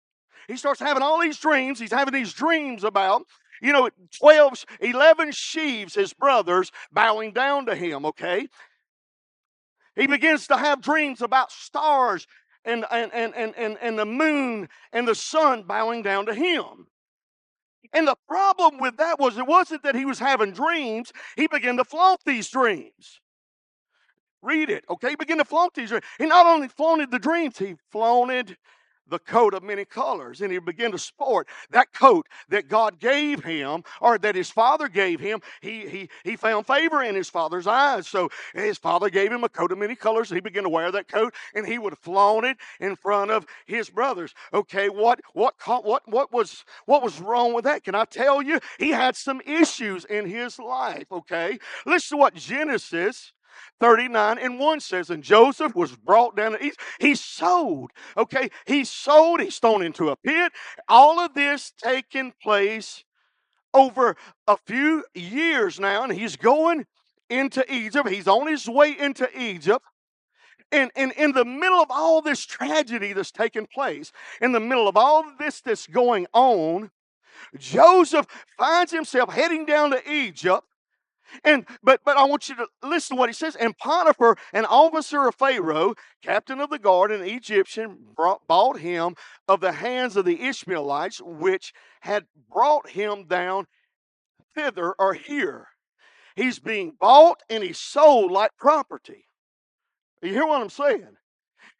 he 0.50 0.56
starts 0.56 0.80
having 0.80 1.02
all 1.02 1.20
these 1.20 1.38
dreams. 1.38 1.78
He's 1.78 1.92
having 1.92 2.12
these 2.12 2.32
dreams 2.32 2.82
about, 2.82 3.22
you 3.62 3.72
know, 3.72 3.88
12, 4.18 4.64
11 4.80 5.30
sheaves, 5.30 5.94
his 5.94 6.12
brothers, 6.12 6.72
bowing 6.90 7.32
down 7.32 7.66
to 7.66 7.76
him, 7.76 8.04
okay? 8.04 8.48
He 9.94 10.08
begins 10.08 10.48
to 10.48 10.56
have 10.56 10.80
dreams 10.80 11.22
about 11.22 11.52
stars 11.52 12.26
and, 12.64 12.84
and, 12.90 13.12
and, 13.14 13.32
and, 13.36 13.54
and, 13.56 13.78
and 13.80 13.98
the 13.98 14.06
moon 14.06 14.68
and 14.92 15.06
the 15.06 15.14
sun 15.14 15.62
bowing 15.62 16.02
down 16.02 16.26
to 16.26 16.34
him. 16.34 16.88
And 17.92 18.08
the 18.08 18.16
problem 18.26 18.80
with 18.80 18.96
that 18.96 19.20
was 19.20 19.38
it 19.38 19.46
wasn't 19.46 19.84
that 19.84 19.94
he 19.94 20.04
was 20.04 20.18
having 20.18 20.52
dreams, 20.52 21.12
he 21.36 21.46
began 21.46 21.76
to 21.76 21.84
flaunt 21.84 22.20
these 22.26 22.48
dreams. 22.48 23.20
Read 24.42 24.68
it, 24.68 24.84
okay? 24.90 25.10
He 25.10 25.16
began 25.16 25.38
to 25.38 25.44
flaunt 25.44 25.74
these 25.74 25.90
dreams. 25.90 26.04
He 26.18 26.26
not 26.26 26.46
only 26.46 26.66
flaunted 26.66 27.12
the 27.12 27.18
dreams, 27.20 27.58
he 27.58 27.76
flaunted 27.92 28.56
the 29.10 29.18
coat 29.18 29.54
of 29.54 29.62
many 29.62 29.84
colors 29.84 30.40
and 30.40 30.52
he 30.52 30.58
began 30.58 30.92
to 30.92 30.98
sport 30.98 31.48
that 31.70 31.92
coat 31.92 32.26
that 32.48 32.68
God 32.68 32.98
gave 32.98 33.44
him 33.44 33.84
or 34.00 34.18
that 34.18 34.34
his 34.34 34.50
father 34.50 34.88
gave 34.88 35.20
him. 35.20 35.40
He, 35.60 35.88
he, 35.88 36.08
he 36.24 36.36
found 36.36 36.66
favor 36.66 37.02
in 37.02 37.14
his 37.14 37.28
father's 37.28 37.66
eyes. 37.66 38.06
So 38.06 38.30
his 38.54 38.78
father 38.78 39.10
gave 39.10 39.32
him 39.32 39.44
a 39.44 39.48
coat 39.48 39.72
of 39.72 39.78
many 39.78 39.94
colors. 39.94 40.30
and 40.30 40.36
He 40.36 40.40
began 40.40 40.62
to 40.62 40.68
wear 40.68 40.90
that 40.92 41.08
coat 41.08 41.34
and 41.54 41.66
he 41.66 41.78
would 41.78 41.98
flaunt 41.98 42.46
it 42.46 42.56
in 42.80 42.96
front 42.96 43.30
of 43.30 43.46
his 43.66 43.90
brothers. 43.90 44.34
Okay, 44.54 44.88
what, 44.88 45.20
what, 45.34 45.54
what, 45.66 46.02
what, 46.06 46.32
was, 46.32 46.64
what 46.86 47.02
was 47.02 47.20
wrong 47.20 47.52
with 47.52 47.64
that? 47.64 47.84
Can 47.84 47.94
I 47.94 48.04
tell 48.04 48.40
you? 48.40 48.60
He 48.78 48.90
had 48.90 49.16
some 49.16 49.40
issues 49.42 50.04
in 50.04 50.26
his 50.28 50.58
life. 50.58 51.10
Okay, 51.10 51.58
listen 51.84 52.16
to 52.16 52.20
what 52.20 52.34
Genesis 52.34 53.32
39 53.80 54.38
and 54.38 54.58
1 54.58 54.80
says, 54.80 55.10
And 55.10 55.22
Joseph 55.22 55.74
was 55.74 55.96
brought 55.96 56.36
down 56.36 56.52
to. 56.52 56.72
He 56.98 57.14
sold. 57.14 57.90
Okay. 58.16 58.50
He 58.66 58.84
sold. 58.84 59.40
He's 59.40 59.58
thrown 59.58 59.82
into 59.82 60.10
a 60.10 60.16
pit. 60.16 60.52
All 60.88 61.18
of 61.18 61.34
this 61.34 61.72
taking 61.82 62.32
place 62.42 63.04
over 63.72 64.16
a 64.46 64.56
few 64.56 65.04
years 65.14 65.80
now. 65.80 66.04
And 66.04 66.12
he's 66.12 66.36
going 66.36 66.86
into 67.28 67.64
Egypt. 67.72 68.08
He's 68.08 68.28
on 68.28 68.46
his 68.46 68.68
way 68.68 68.96
into 68.98 69.28
Egypt. 69.38 69.84
And, 70.72 70.90
and 70.94 71.12
in 71.12 71.32
the 71.32 71.44
middle 71.44 71.80
of 71.80 71.90
all 71.90 72.22
this 72.22 72.46
tragedy 72.46 73.12
that's 73.12 73.32
taking 73.32 73.66
place, 73.66 74.12
in 74.40 74.52
the 74.52 74.60
middle 74.60 74.86
of 74.86 74.96
all 74.96 75.24
this 75.38 75.60
that's 75.60 75.86
going 75.86 76.26
on, 76.32 76.90
Joseph 77.58 78.26
finds 78.58 78.92
himself 78.92 79.32
heading 79.32 79.66
down 79.66 79.90
to 79.90 80.12
Egypt 80.12 80.64
and 81.44 81.66
but 81.82 82.00
but 82.04 82.16
I 82.16 82.24
want 82.24 82.48
you 82.48 82.54
to 82.56 82.66
listen 82.82 83.16
to 83.16 83.20
what 83.20 83.28
he 83.28 83.34
says. 83.34 83.56
And 83.56 83.76
Potiphar, 83.76 84.36
an 84.52 84.64
officer 84.66 85.26
of 85.26 85.34
Pharaoh, 85.34 85.94
captain 86.22 86.60
of 86.60 86.70
the 86.70 86.78
guard, 86.78 87.12
an 87.12 87.22
Egyptian, 87.22 87.98
brought, 88.14 88.46
bought 88.46 88.78
him 88.78 89.14
of 89.48 89.60
the 89.60 89.72
hands 89.72 90.16
of 90.16 90.24
the 90.24 90.42
Ishmaelites, 90.42 91.20
which 91.22 91.72
had 92.00 92.26
brought 92.52 92.90
him 92.90 93.26
down 93.26 93.66
thither 94.54 94.94
or 94.98 95.14
here. 95.14 95.68
He's 96.36 96.58
being 96.58 96.94
bought 96.98 97.42
and 97.48 97.62
he's 97.62 97.78
sold 97.78 98.30
like 98.30 98.52
property. 98.58 99.26
You 100.22 100.32
hear 100.32 100.46
what 100.46 100.62
I'm 100.62 100.70
saying? 100.70 101.16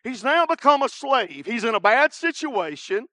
He's 0.03 0.25
now 0.25 0.47
become 0.47 0.83
a 0.83 0.89
slave. 0.89 1.47
He's 1.47 1.65
in 1.65 1.75
a 1.75 1.81
bad 1.81 2.13
situation, 2.13 3.07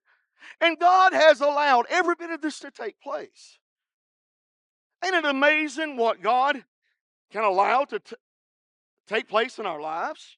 and 0.60 0.78
God 0.78 1.12
has 1.12 1.40
allowed 1.40 1.86
every 1.90 2.14
bit 2.18 2.30
of 2.30 2.40
this 2.40 2.58
to 2.60 2.70
take 2.70 3.00
place. 3.00 3.58
Ain't 5.04 5.14
it 5.14 5.24
amazing 5.24 5.96
what 5.96 6.22
God 6.22 6.64
can 7.30 7.44
allow 7.44 7.84
to 7.84 7.98
t- 7.98 8.16
take 9.06 9.28
place 9.28 9.58
in 9.58 9.66
our 9.66 9.80
lives? 9.80 10.36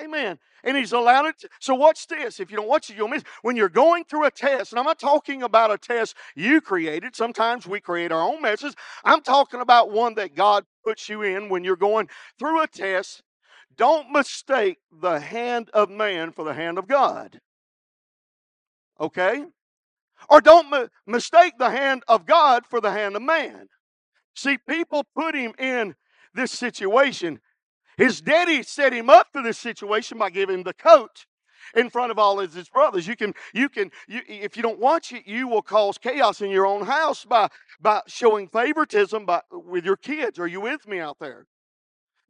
Amen. 0.00 0.38
And 0.62 0.76
He's 0.76 0.92
allowed 0.92 1.26
it. 1.26 1.38
To, 1.40 1.48
so, 1.60 1.74
watch 1.74 2.06
this. 2.06 2.38
If 2.38 2.50
you 2.50 2.56
don't 2.56 2.68
watch 2.68 2.90
it, 2.90 2.96
you'll 2.96 3.08
miss. 3.08 3.24
When 3.42 3.56
you're 3.56 3.68
going 3.68 4.04
through 4.04 4.26
a 4.26 4.30
test, 4.30 4.72
and 4.72 4.78
I'm 4.78 4.84
not 4.84 4.98
talking 4.98 5.42
about 5.42 5.72
a 5.72 5.78
test 5.78 6.14
you 6.36 6.60
created, 6.60 7.16
sometimes 7.16 7.66
we 7.66 7.80
create 7.80 8.12
our 8.12 8.22
own 8.22 8.42
messes. 8.42 8.74
I'm 9.04 9.22
talking 9.22 9.60
about 9.60 9.90
one 9.90 10.14
that 10.14 10.34
God 10.34 10.64
puts 10.84 11.08
you 11.08 11.22
in 11.22 11.48
when 11.48 11.64
you're 11.64 11.76
going 11.76 12.08
through 12.38 12.62
a 12.62 12.66
test. 12.66 13.22
Don't 13.76 14.10
mistake 14.10 14.78
the 14.92 15.20
hand 15.20 15.70
of 15.72 15.90
man 15.90 16.32
for 16.32 16.44
the 16.44 16.54
hand 16.54 16.78
of 16.78 16.86
God. 16.86 17.40
Okay? 19.00 19.44
Or 20.28 20.40
don't 20.40 20.72
m- 20.72 20.88
mistake 21.06 21.54
the 21.58 21.70
hand 21.70 22.02
of 22.08 22.26
God 22.26 22.66
for 22.66 22.80
the 22.80 22.92
hand 22.92 23.16
of 23.16 23.22
man. 23.22 23.68
See, 24.34 24.58
people 24.68 25.04
put 25.16 25.34
him 25.34 25.52
in 25.58 25.94
this 26.34 26.52
situation. 26.52 27.40
His 27.96 28.20
daddy 28.20 28.62
set 28.62 28.92
him 28.92 29.10
up 29.10 29.28
for 29.32 29.42
this 29.42 29.58
situation 29.58 30.18
by 30.18 30.30
giving 30.30 30.56
him 30.56 30.62
the 30.62 30.74
coat 30.74 31.26
in 31.74 31.90
front 31.90 32.10
of 32.10 32.18
all 32.18 32.38
his 32.38 32.68
brothers. 32.68 33.06
You 33.06 33.16
can, 33.16 33.34
you 33.52 33.68
can, 33.68 33.90
you, 34.06 34.20
if 34.28 34.56
you 34.56 34.62
don't 34.62 34.78
watch 34.78 35.12
it, 35.12 35.26
you 35.26 35.48
will 35.48 35.62
cause 35.62 35.98
chaos 35.98 36.40
in 36.40 36.50
your 36.50 36.66
own 36.66 36.86
house 36.86 37.24
by 37.24 37.48
by 37.80 38.02
showing 38.06 38.48
favoritism 38.48 39.26
by, 39.26 39.42
with 39.50 39.84
your 39.84 39.96
kids. 39.96 40.38
Are 40.38 40.46
you 40.46 40.60
with 40.60 40.86
me 40.86 41.00
out 41.00 41.18
there? 41.20 41.46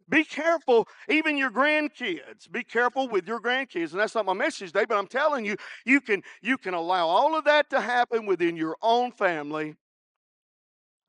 Be 0.09 0.25
careful, 0.25 0.89
even 1.09 1.37
your 1.37 1.51
grandkids. 1.51 2.51
Be 2.51 2.65
careful 2.65 3.09
with 3.09 3.29
your 3.29 3.41
grandkids. 3.41 3.91
And 3.91 4.01
that's 4.01 4.15
not 4.15 4.25
my 4.25 4.33
message 4.33 4.73
today, 4.73 4.87
but 4.89 4.97
I'm 4.97 5.07
telling 5.07 5.45
you, 5.45 5.57
you 5.85 6.01
can, 6.01 6.23
you 6.41 6.57
can 6.57 6.75
allow 6.75 7.07
all 7.07 7.37
of 7.37 7.45
that 7.45 7.69
to 7.71 7.81
happen 7.81 8.25
within 8.25 8.57
your 8.57 8.77
own 8.81 9.13
family. 9.13 9.75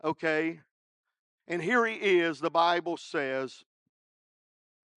Okay? 0.03 0.59
And 1.47 1.61
here 1.61 1.85
he 1.85 1.95
is, 1.95 2.39
the 2.39 2.49
Bible 2.49 2.97
says, 2.97 3.63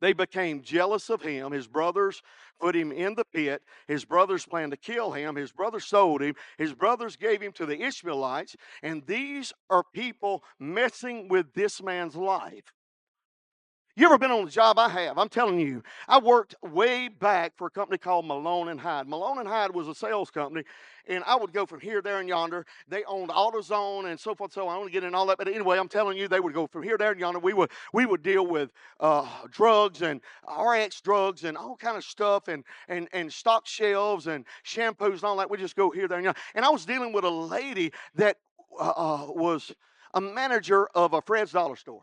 they 0.02 0.12
became 0.12 0.62
jealous 0.62 1.11
of 1.11 1.23
him. 1.23 1.52
His 1.52 1.68
brothers 1.68 2.23
put 2.61 2.75
him 2.75 2.90
in 2.90 3.14
the 3.14 3.25
pit. 3.25 3.62
His 3.87 4.04
brothers 4.04 4.44
planned 4.44 4.73
to 4.73 4.76
kill 4.76 5.12
him. 5.12 5.37
His 5.37 5.52
brothers 5.52 5.85
sold 5.85 6.23
him. 6.23 6.35
His 6.59 6.75
brothers 6.75 7.14
gave 7.14 7.40
him 7.40 7.52
to 7.52 7.66
the 7.66 7.80
Ishmaelites. 7.80 8.56
And 8.82 9.06
these 9.06 9.52
are 9.71 9.85
people 9.94 10.42
messing 10.59 11.28
with 11.28 11.54
this 11.54 11.80
man's 11.80 12.16
life. 12.16 12.73
You 13.94 14.06
ever 14.06 14.16
been 14.16 14.30
on 14.30 14.49
a 14.49 14.50
job 14.50 14.78
I 14.78 14.88
have? 14.88 15.18
I'm 15.18 15.28
telling 15.28 15.61
you, 15.61 15.82
I 16.08 16.18
worked 16.18 16.54
way 16.62 17.08
back 17.08 17.52
for 17.58 17.66
a 17.66 17.70
company 17.70 17.99
called 17.99 18.25
Malone 18.25 18.70
and 18.70 18.80
Hyde. 18.80 19.06
Malone 19.06 19.38
and 19.38 19.46
Hyde 19.46 19.75
was 19.75 19.87
a 19.87 19.94
sales 19.94 20.30
company, 20.30 20.64
and 21.08 21.22
I 21.26 21.37
would 21.37 21.52
go 21.52 21.66
from 21.66 21.78
here, 21.78 22.00
there, 22.00 22.18
and 22.18 22.26
yonder. 22.26 22.64
They 22.88 23.04
owned 23.04 23.28
AutoZone 23.28 24.06
and 24.06 24.18
so 24.18 24.34
forth. 24.34 24.54
So 24.54 24.66
I 24.66 24.76
don't 24.76 24.90
get 24.90 25.04
in 25.04 25.14
all 25.14 25.26
that, 25.26 25.37
but 25.37 25.46
anyway, 25.46 25.78
I'm 25.78 25.90
telling 25.90 26.16
you, 26.16 26.26
they 26.26 26.40
would 26.40 26.54
go 26.54 26.66
from 26.66 26.84
here, 26.84 26.96
there, 26.96 27.11
and 27.11 27.20
yonder. 27.20 27.38
We 27.38 27.52
would 27.52 27.70
we 27.92 28.06
would 28.06 28.22
deal 28.22 28.46
with 28.46 28.70
uh, 28.99 29.28
drugs 29.50 30.00
and 30.00 30.22
RX 30.49 31.02
drugs 31.02 31.44
and 31.44 31.58
all 31.58 31.76
kind 31.76 31.99
of 31.99 32.04
stuff, 32.04 32.49
and 32.49 32.64
and 32.88 33.08
and 33.12 33.30
stock 33.30 33.66
shelves 33.66 34.26
and 34.26 34.46
shampoos 34.64 35.16
and 35.16 35.25
all 35.25 35.37
that. 35.37 35.50
We 35.50 35.58
just 35.58 35.76
go 35.76 35.90
here, 35.90 36.08
there, 36.08 36.16
and 36.16 36.25
yonder. 36.25 36.40
And 36.54 36.64
I 36.64 36.70
was 36.70 36.87
dealing 36.87 37.12
with 37.12 37.25
a 37.25 37.30
lady 37.30 37.92
that 38.14 38.38
uh, 38.80 38.88
uh 38.96 39.26
was 39.28 39.70
a 40.14 40.20
manager 40.22 40.87
of 40.94 41.12
a 41.12 41.20
Fred's 41.20 41.52
Dollar 41.52 41.76
Store. 41.76 42.00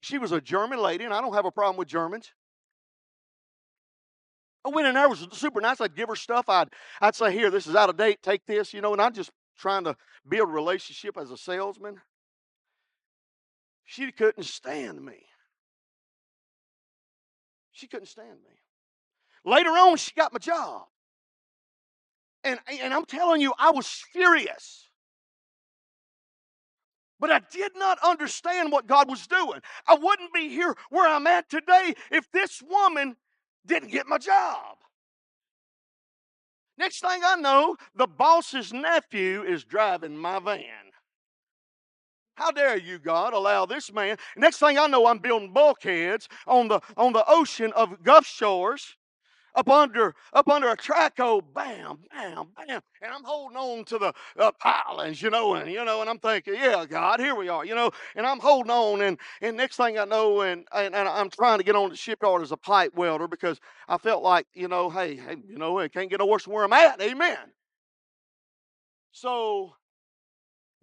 She 0.00 0.18
was 0.18 0.32
a 0.32 0.40
German 0.40 0.80
lady, 0.80 1.04
and 1.04 1.12
I 1.12 1.20
don't 1.20 1.34
have 1.34 1.44
a 1.44 1.50
problem 1.50 1.76
with 1.76 1.88
Germans. 1.88 2.32
I 4.64 4.70
went 4.70 4.86
in 4.86 4.94
there, 4.94 5.08
was 5.08 5.26
super 5.32 5.60
nice. 5.60 5.80
I'd 5.80 5.96
give 5.96 6.08
her 6.08 6.16
stuff. 6.16 6.48
I'd, 6.48 6.68
I'd 7.00 7.14
say, 7.14 7.32
Here, 7.32 7.50
this 7.50 7.66
is 7.66 7.74
out 7.74 7.90
of 7.90 7.96
date. 7.96 8.18
Take 8.22 8.44
this, 8.46 8.74
you 8.74 8.80
know, 8.80 8.92
and 8.92 9.00
I'm 9.00 9.12
just 9.12 9.30
trying 9.58 9.84
to 9.84 9.96
build 10.28 10.48
a 10.48 10.52
relationship 10.52 11.16
as 11.16 11.30
a 11.30 11.36
salesman. 11.36 11.96
She 13.84 14.12
couldn't 14.12 14.44
stand 14.44 15.02
me. 15.02 15.24
She 17.72 17.86
couldn't 17.86 18.06
stand 18.06 18.38
me. 18.44 18.60
Later 19.44 19.70
on, 19.70 19.96
she 19.96 20.12
got 20.14 20.32
my 20.32 20.38
job. 20.38 20.82
And, 22.44 22.58
and 22.82 22.92
I'm 22.92 23.04
telling 23.04 23.40
you, 23.40 23.54
I 23.58 23.70
was 23.70 23.86
furious. 23.86 24.87
But 27.20 27.30
I 27.30 27.40
did 27.50 27.72
not 27.76 27.98
understand 28.04 28.70
what 28.70 28.86
God 28.86 29.08
was 29.08 29.26
doing. 29.26 29.60
I 29.86 29.94
wouldn't 29.94 30.32
be 30.32 30.48
here 30.48 30.76
where 30.90 31.08
I'm 31.08 31.26
at 31.26 31.48
today 31.48 31.94
if 32.10 32.30
this 32.30 32.62
woman 32.62 33.16
didn't 33.66 33.90
get 33.90 34.06
my 34.06 34.18
job. 34.18 34.78
Next 36.76 37.00
thing 37.00 37.22
I 37.24 37.34
know, 37.34 37.76
the 37.96 38.06
boss's 38.06 38.72
nephew 38.72 39.42
is 39.42 39.64
driving 39.64 40.16
my 40.16 40.38
van. 40.38 40.92
How 42.36 42.52
dare 42.52 42.76
you, 42.76 43.00
God, 43.00 43.32
allow 43.32 43.66
this 43.66 43.92
man? 43.92 44.16
Next 44.36 44.58
thing 44.58 44.78
I 44.78 44.86
know, 44.86 45.08
I'm 45.08 45.18
building 45.18 45.52
bulkheads 45.52 46.28
on 46.46 46.68
the 46.68 46.80
on 46.96 47.12
the 47.12 47.24
ocean 47.26 47.72
of 47.72 48.00
Gulf 48.04 48.26
shores 48.26 48.96
up 49.54 49.68
under 49.68 50.14
up 50.32 50.48
under 50.48 50.68
a 50.68 50.76
traco, 50.76 51.42
bam, 51.54 51.98
bam, 52.12 52.48
bam, 52.56 52.80
and 53.02 53.12
I'm 53.12 53.24
holding 53.24 53.56
on 53.56 53.84
to 53.86 53.98
the 53.98 54.12
uh, 54.38 54.52
pilings, 54.52 55.22
you 55.22 55.30
know, 55.30 55.54
and 55.54 55.70
you 55.70 55.84
know, 55.84 56.00
and 56.00 56.10
I'm 56.10 56.18
thinking, 56.18 56.54
yeah, 56.54 56.84
God, 56.88 57.20
here 57.20 57.34
we 57.34 57.48
are, 57.48 57.64
you 57.64 57.74
know, 57.74 57.90
and 58.16 58.26
I'm 58.26 58.40
holding 58.40 58.70
on, 58.70 59.02
and 59.02 59.18
and 59.42 59.56
next 59.56 59.76
thing 59.76 59.98
I 59.98 60.04
know, 60.04 60.42
and 60.42 60.66
and, 60.74 60.94
and 60.94 61.08
I'm 61.08 61.30
trying 61.30 61.58
to 61.58 61.64
get 61.64 61.76
on 61.76 61.90
the 61.90 61.96
shipyard 61.96 62.42
as 62.42 62.52
a 62.52 62.56
pipe 62.56 62.94
welder 62.94 63.28
because 63.28 63.60
I 63.88 63.98
felt 63.98 64.22
like, 64.22 64.46
you 64.54 64.68
know, 64.68 64.90
hey, 64.90 65.16
hey, 65.16 65.36
you 65.48 65.58
know, 65.58 65.78
it 65.80 65.92
can't 65.92 66.10
get 66.10 66.20
no 66.20 66.26
worse 66.26 66.44
than 66.44 66.54
where 66.54 66.64
I'm 66.64 66.72
at, 66.72 67.00
amen. 67.02 67.38
So 69.12 69.74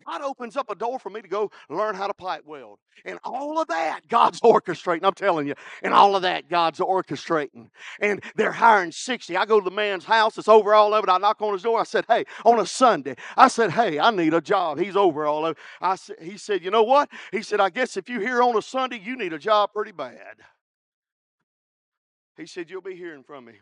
God 0.06 0.22
opens 0.22 0.58
up 0.58 0.70
a 0.70 0.76
door 0.76 1.00
for 1.00 1.10
me 1.10 1.22
to 1.22 1.28
go 1.28 1.52
learn 1.70 1.96
how 1.96 2.08
to 2.08 2.14
pipe 2.14 2.44
weld. 2.46 2.80
And 3.06 3.18
all 3.24 3.60
of 3.60 3.68
that, 3.70 4.08
God's 4.08 4.40
orchestrating. 4.44 5.04
I'm 5.04 5.14
telling 5.14 5.48
you. 5.48 5.56
And 5.82 5.94
all 5.94 6.16
of 6.16 6.22
that, 6.24 6.50
God's 6.50 6.80
orchestrating. 6.80 7.70
And 8.00 8.24
they're 8.36 8.52
hiring 8.52 8.92
60. 8.92 9.36
I 9.38 9.46
go 9.46 9.60
to 9.60 9.64
the 9.64 9.76
man's 9.76 10.06
house. 10.06 10.38
It's 10.38 10.48
over 10.48 10.74
all 10.74 10.94
of 10.94 11.04
it. 11.04 11.10
I 11.10 11.18
knock 11.18 11.42
on 11.42 11.54
his 11.54 11.64
door. 11.64 11.80
I 11.80 11.84
said, 11.84 12.06
hey, 12.08 12.26
on 12.44 12.60
a 12.60 12.66
Sunday. 12.66 13.16
I 13.38 13.48
said, 13.48 13.72
hey, 13.72 14.00
I 14.00 14.12
need 14.12 14.34
a 14.34 14.42
job. 14.42 14.80
He's 14.80 14.96
over 14.96 15.26
all 15.26 15.46
of 15.46 15.52
it. 15.52 15.58
I 15.82 15.98
he 16.22 16.38
said, 16.38 16.64
you 16.64 16.72
know 16.72 16.84
what? 16.84 17.10
He 17.32 17.42
said, 17.42 17.60
I 17.60 17.70
guess 17.70 17.98
if 17.98 18.10
you're 18.10 18.22
here 18.22 18.42
on 18.42 18.58
a 18.58 18.62
Sunday, 18.62 19.00
you 19.04 19.16
need 19.16 19.34
a 19.34 19.40
job 19.40 19.72
pretty 19.74 19.92
bad. 19.92 20.38
He 22.38 22.46
said, 22.46 22.70
you'll 22.70 22.82
be 22.82 22.96
hearing 22.96 23.24
from 23.24 23.46
me. 23.46 23.54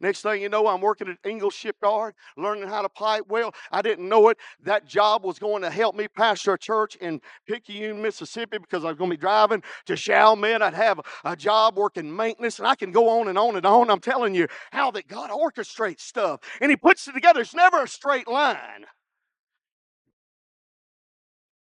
Next 0.00 0.22
thing 0.22 0.42
you 0.42 0.48
know, 0.48 0.66
I'm 0.66 0.80
working 0.80 1.08
at 1.08 1.18
Ingalls 1.28 1.54
Shipyard, 1.54 2.14
learning 2.36 2.68
how 2.68 2.82
to 2.82 2.88
pipe 2.88 3.24
well. 3.28 3.54
I 3.72 3.82
didn't 3.82 4.08
know 4.08 4.28
it. 4.28 4.38
That 4.62 4.86
job 4.86 5.24
was 5.24 5.38
going 5.38 5.62
to 5.62 5.70
help 5.70 5.94
me 5.96 6.08
pastor 6.08 6.54
a 6.54 6.58
church 6.58 6.96
in 6.96 7.20
Picayune, 7.46 8.00
Mississippi, 8.00 8.58
because 8.58 8.84
I 8.84 8.88
was 8.88 8.96
going 8.96 9.10
to 9.10 9.16
be 9.16 9.20
driving 9.20 9.62
to 9.86 9.96
Chalmette. 9.96 10.62
I'd 10.62 10.74
have 10.74 11.00
a 11.24 11.36
job 11.36 11.76
working 11.76 12.14
maintenance, 12.14 12.58
and 12.58 12.68
I 12.68 12.74
can 12.74 12.92
go 12.92 13.08
on 13.20 13.28
and 13.28 13.38
on 13.38 13.56
and 13.56 13.66
on. 13.66 13.90
I'm 13.90 14.00
telling 14.00 14.34
you 14.34 14.46
how 14.70 14.90
that 14.92 15.08
God 15.08 15.30
orchestrates 15.30 16.00
stuff, 16.00 16.40
and 16.60 16.70
He 16.70 16.76
puts 16.76 17.08
it 17.08 17.12
together. 17.12 17.40
It's 17.40 17.54
never 17.54 17.82
a 17.82 17.88
straight 17.88 18.28
line. 18.28 18.86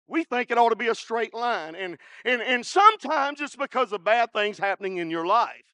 We 0.06 0.24
think 0.24 0.50
it 0.50 0.58
ought 0.58 0.68
to 0.68 0.76
be 0.76 0.88
a 0.88 0.94
straight 0.94 1.34
line. 1.34 1.74
And, 1.74 1.96
and, 2.24 2.42
and 2.42 2.64
sometimes 2.64 3.40
it's 3.40 3.56
because 3.56 3.92
of 3.92 4.04
bad 4.04 4.32
things 4.32 4.58
happening 4.58 4.98
in 4.98 5.10
your 5.10 5.26
life. 5.26 5.73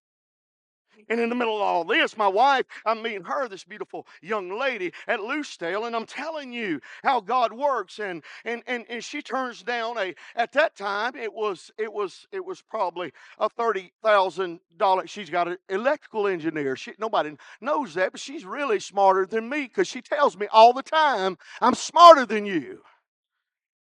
And 1.08 1.20
in 1.20 1.28
the 1.28 1.34
middle 1.34 1.56
of 1.56 1.62
all 1.62 1.84
this, 1.84 2.16
my 2.16 2.28
wife, 2.28 2.66
I'm 2.84 3.02
meeting 3.02 3.24
her, 3.24 3.48
this 3.48 3.64
beautiful 3.64 4.06
young 4.22 4.58
lady 4.58 4.92
at 5.06 5.20
Lucedale, 5.20 5.86
and 5.86 5.96
I'm 5.96 6.06
telling 6.06 6.52
you 6.52 6.80
how 7.02 7.20
God 7.20 7.52
works. 7.52 7.98
And 7.98 8.22
and 8.44 8.62
and, 8.66 8.84
and 8.88 9.02
she 9.02 9.22
turns 9.22 9.62
down 9.62 9.98
a 9.98 10.14
at 10.36 10.52
that 10.52 10.76
time 10.76 11.16
it 11.16 11.32
was 11.32 11.70
it 11.78 11.92
was 11.92 12.26
it 12.32 12.44
was 12.44 12.62
probably 12.62 13.12
a 13.38 13.48
thirty 13.48 13.92
thousand 14.02 14.60
dollar. 14.76 15.06
She's 15.06 15.30
got 15.30 15.48
an 15.48 15.58
electrical 15.68 16.26
engineer. 16.26 16.76
She 16.76 16.92
nobody 16.98 17.36
knows 17.60 17.94
that, 17.94 18.12
but 18.12 18.20
she's 18.20 18.44
really 18.44 18.80
smarter 18.80 19.26
than 19.26 19.48
me 19.48 19.62
because 19.62 19.88
she 19.88 20.02
tells 20.02 20.36
me 20.36 20.46
all 20.52 20.72
the 20.72 20.82
time, 20.82 21.38
I'm 21.60 21.74
smarter 21.74 22.26
than 22.26 22.46
you. 22.46 22.82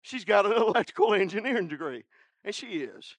She's 0.03 0.25
got 0.25 0.47
an 0.47 0.53
electrical 0.57 1.15
engineering 1.15 1.69
degree, 1.69 2.05
and 2.45 2.55
she 2.55 2.67
is. 2.79 3.17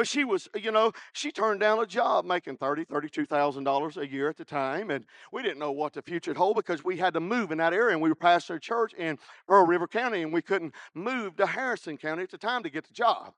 But 0.00 0.08
she 0.08 0.24
was, 0.24 0.48
uh, 0.56 0.58
you 0.58 0.72
know, 0.72 0.92
she 1.12 1.30
turned 1.30 1.60
down 1.60 1.78
a 1.78 1.84
job 1.84 2.24
making 2.24 2.56
thirty, 2.56 2.84
thirty-two 2.84 3.26
thousand 3.26 3.64
dollars 3.64 3.98
a 3.98 4.08
year 4.08 4.30
at 4.30 4.38
the 4.38 4.46
time, 4.46 4.90
and 4.90 5.04
we 5.30 5.42
didn't 5.42 5.58
know 5.58 5.72
what 5.72 5.92
the 5.92 6.00
future 6.00 6.30
would 6.30 6.38
hold 6.38 6.56
because 6.56 6.82
we 6.82 6.96
had 6.96 7.12
to 7.12 7.20
move 7.20 7.52
in 7.52 7.58
that 7.58 7.74
area, 7.74 7.92
and 7.92 8.00
we 8.00 8.08
were 8.08 8.16
pastoring 8.16 8.56
a 8.56 8.60
church 8.60 8.94
in 8.94 9.18
Pearl 9.46 9.66
River 9.66 9.86
County, 9.86 10.22
and 10.22 10.32
we 10.32 10.40
couldn't 10.40 10.74
move 10.94 11.36
to 11.36 11.44
Harrison 11.44 11.98
County 11.98 12.22
at 12.22 12.30
the 12.30 12.38
time 12.38 12.62
to 12.62 12.70
get 12.70 12.88
the 12.88 12.94
job. 12.94 13.34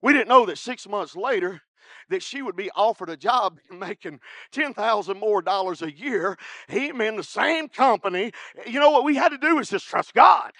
We 0.00 0.14
didn't 0.14 0.28
know 0.28 0.46
that 0.46 0.56
six 0.56 0.88
months 0.88 1.14
later 1.14 1.60
that 2.08 2.22
she 2.22 2.40
would 2.40 2.56
be 2.56 2.70
offered 2.70 3.10
a 3.10 3.16
job 3.18 3.58
making 3.70 4.20
ten 4.50 4.72
thousand 4.72 5.18
more 5.18 5.42
dollars 5.42 5.82
a 5.82 5.94
year. 5.94 6.38
He 6.68 6.88
in 6.88 7.16
the 7.16 7.22
same 7.22 7.68
company. 7.68 8.32
You 8.66 8.80
know 8.80 8.92
what 8.92 9.04
we 9.04 9.16
had 9.16 9.28
to 9.28 9.38
do 9.38 9.58
is 9.58 9.68
just 9.68 9.86
trust 9.86 10.14
God. 10.14 10.52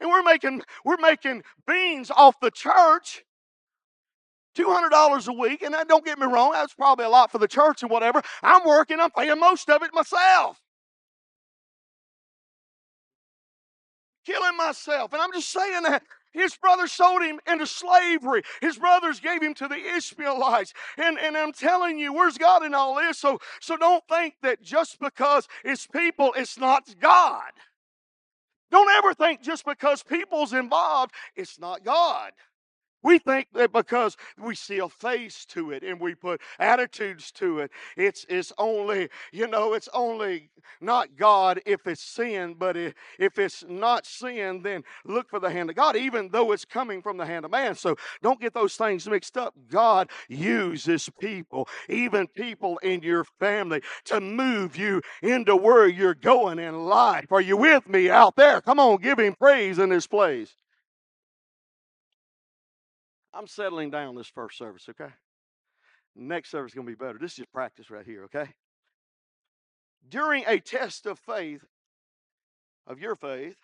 And 0.00 0.08
we're 0.08 0.22
making 0.22 0.62
we're 0.86 0.96
making 0.96 1.42
beans 1.66 2.10
off 2.10 2.40
the 2.40 2.50
church. 2.50 3.26
$200 4.56 5.28
a 5.28 5.32
week, 5.32 5.62
and 5.62 5.74
don't 5.88 6.04
get 6.04 6.18
me 6.18 6.26
wrong, 6.26 6.52
that's 6.52 6.74
probably 6.74 7.04
a 7.04 7.08
lot 7.08 7.30
for 7.30 7.38
the 7.38 7.48
church 7.48 7.82
and 7.82 7.90
whatever. 7.90 8.22
I'm 8.42 8.64
working, 8.64 9.00
I'm 9.00 9.10
paying 9.10 9.38
most 9.38 9.68
of 9.70 9.82
it 9.82 9.94
myself. 9.94 10.60
Killing 14.26 14.56
myself. 14.56 15.12
And 15.12 15.22
I'm 15.22 15.32
just 15.32 15.50
saying 15.50 15.84
that 15.84 16.02
his 16.32 16.56
brothers 16.56 16.92
sold 16.92 17.22
him 17.22 17.40
into 17.50 17.66
slavery. 17.66 18.42
His 18.60 18.78
brothers 18.78 19.20
gave 19.20 19.42
him 19.42 19.54
to 19.54 19.68
the 19.68 19.76
Ishmaelites. 19.76 20.74
And, 20.96 21.18
and 21.18 21.36
I'm 21.36 21.52
telling 21.52 21.98
you, 21.98 22.12
where's 22.12 22.38
God 22.38 22.64
in 22.64 22.74
all 22.74 22.96
this? 22.96 23.18
So, 23.18 23.38
so 23.60 23.76
don't 23.76 24.04
think 24.08 24.34
that 24.42 24.62
just 24.62 24.98
because 25.00 25.48
it's 25.64 25.86
people, 25.86 26.34
it's 26.36 26.58
not 26.58 26.94
God. 27.00 27.50
Don't 28.70 28.90
ever 28.98 29.14
think 29.14 29.42
just 29.42 29.64
because 29.64 30.02
people's 30.02 30.52
involved, 30.52 31.12
it's 31.34 31.58
not 31.58 31.82
God. 31.84 32.32
We 33.02 33.18
think 33.18 33.48
that 33.54 33.72
because 33.72 34.16
we 34.38 34.54
see 34.54 34.78
a 34.78 34.88
face 34.88 35.44
to 35.46 35.70
it 35.70 35.82
and 35.82 36.00
we 36.00 36.14
put 36.14 36.40
attitudes 36.58 37.30
to 37.32 37.60
it, 37.60 37.70
it's, 37.96 38.26
it's 38.28 38.52
only, 38.58 39.08
you 39.32 39.46
know, 39.46 39.74
it's 39.74 39.88
only 39.94 40.50
not 40.80 41.16
God 41.16 41.60
if 41.64 41.86
it's 41.86 42.02
sin, 42.02 42.54
but 42.58 42.76
if, 42.76 42.94
if 43.18 43.38
it's 43.38 43.64
not 43.68 44.06
sin, 44.06 44.62
then 44.62 44.82
look 45.04 45.30
for 45.30 45.40
the 45.40 45.50
hand 45.50 45.70
of 45.70 45.76
God, 45.76 45.96
even 45.96 46.28
though 46.30 46.52
it's 46.52 46.64
coming 46.64 47.00
from 47.02 47.16
the 47.16 47.26
hand 47.26 47.44
of 47.44 47.50
man. 47.52 47.74
So 47.74 47.96
don't 48.22 48.40
get 48.40 48.54
those 48.54 48.76
things 48.76 49.08
mixed 49.08 49.36
up. 49.38 49.54
God 49.68 50.10
uses 50.28 51.08
people, 51.20 51.68
even 51.88 52.26
people 52.26 52.78
in 52.78 53.02
your 53.02 53.24
family, 53.38 53.82
to 54.06 54.20
move 54.20 54.76
you 54.76 55.02
into 55.22 55.56
where 55.56 55.86
you're 55.86 56.14
going 56.14 56.58
in 56.58 56.86
life. 56.86 57.30
Are 57.32 57.40
you 57.40 57.56
with 57.56 57.88
me 57.88 58.10
out 58.10 58.36
there? 58.36 58.60
Come 58.60 58.80
on, 58.80 59.00
give 59.00 59.18
him 59.18 59.34
praise 59.34 59.78
in 59.78 59.90
this 59.90 60.06
place. 60.06 60.54
I'm 63.32 63.46
settling 63.46 63.90
down 63.90 64.14
this 64.14 64.28
first 64.28 64.56
service, 64.56 64.88
okay? 64.88 65.12
Next 66.16 66.50
service 66.50 66.72
is 66.72 66.74
going 66.74 66.86
to 66.86 66.92
be 66.92 66.96
better. 66.96 67.18
This 67.18 67.32
is 67.32 67.38
just 67.38 67.52
practice 67.52 67.90
right 67.90 68.04
here, 68.04 68.24
okay? 68.24 68.50
During 70.08 70.44
a 70.46 70.58
test 70.58 71.06
of 71.06 71.18
faith, 71.18 71.64
of 72.86 72.98
your 72.98 73.14
faith, 73.14 73.56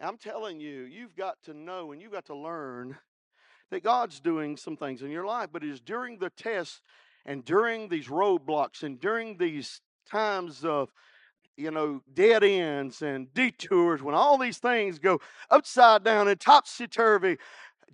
I'm 0.00 0.16
telling 0.16 0.58
you, 0.58 0.82
you've 0.82 1.14
got 1.14 1.42
to 1.44 1.54
know 1.54 1.92
and 1.92 2.00
you've 2.00 2.12
got 2.12 2.26
to 2.26 2.36
learn 2.36 2.96
that 3.70 3.84
God's 3.84 4.20
doing 4.20 4.56
some 4.56 4.76
things 4.76 5.02
in 5.02 5.10
your 5.10 5.26
life, 5.26 5.50
but 5.52 5.62
it 5.62 5.70
is 5.70 5.80
during 5.80 6.18
the 6.18 6.30
test 6.30 6.80
and 7.24 7.44
during 7.44 7.88
these 7.88 8.08
roadblocks 8.08 8.82
and 8.82 8.98
during 8.98 9.36
these 9.36 9.80
times 10.10 10.64
of 10.64 10.90
you 11.56 11.70
know, 11.70 12.02
dead 12.12 12.42
ends 12.42 13.02
and 13.02 13.32
detours, 13.32 14.02
when 14.02 14.14
all 14.14 14.38
these 14.38 14.58
things 14.58 14.98
go 14.98 15.20
upside 15.50 16.02
down 16.02 16.28
and 16.28 16.40
topsy 16.40 16.86
turvy, 16.86 17.38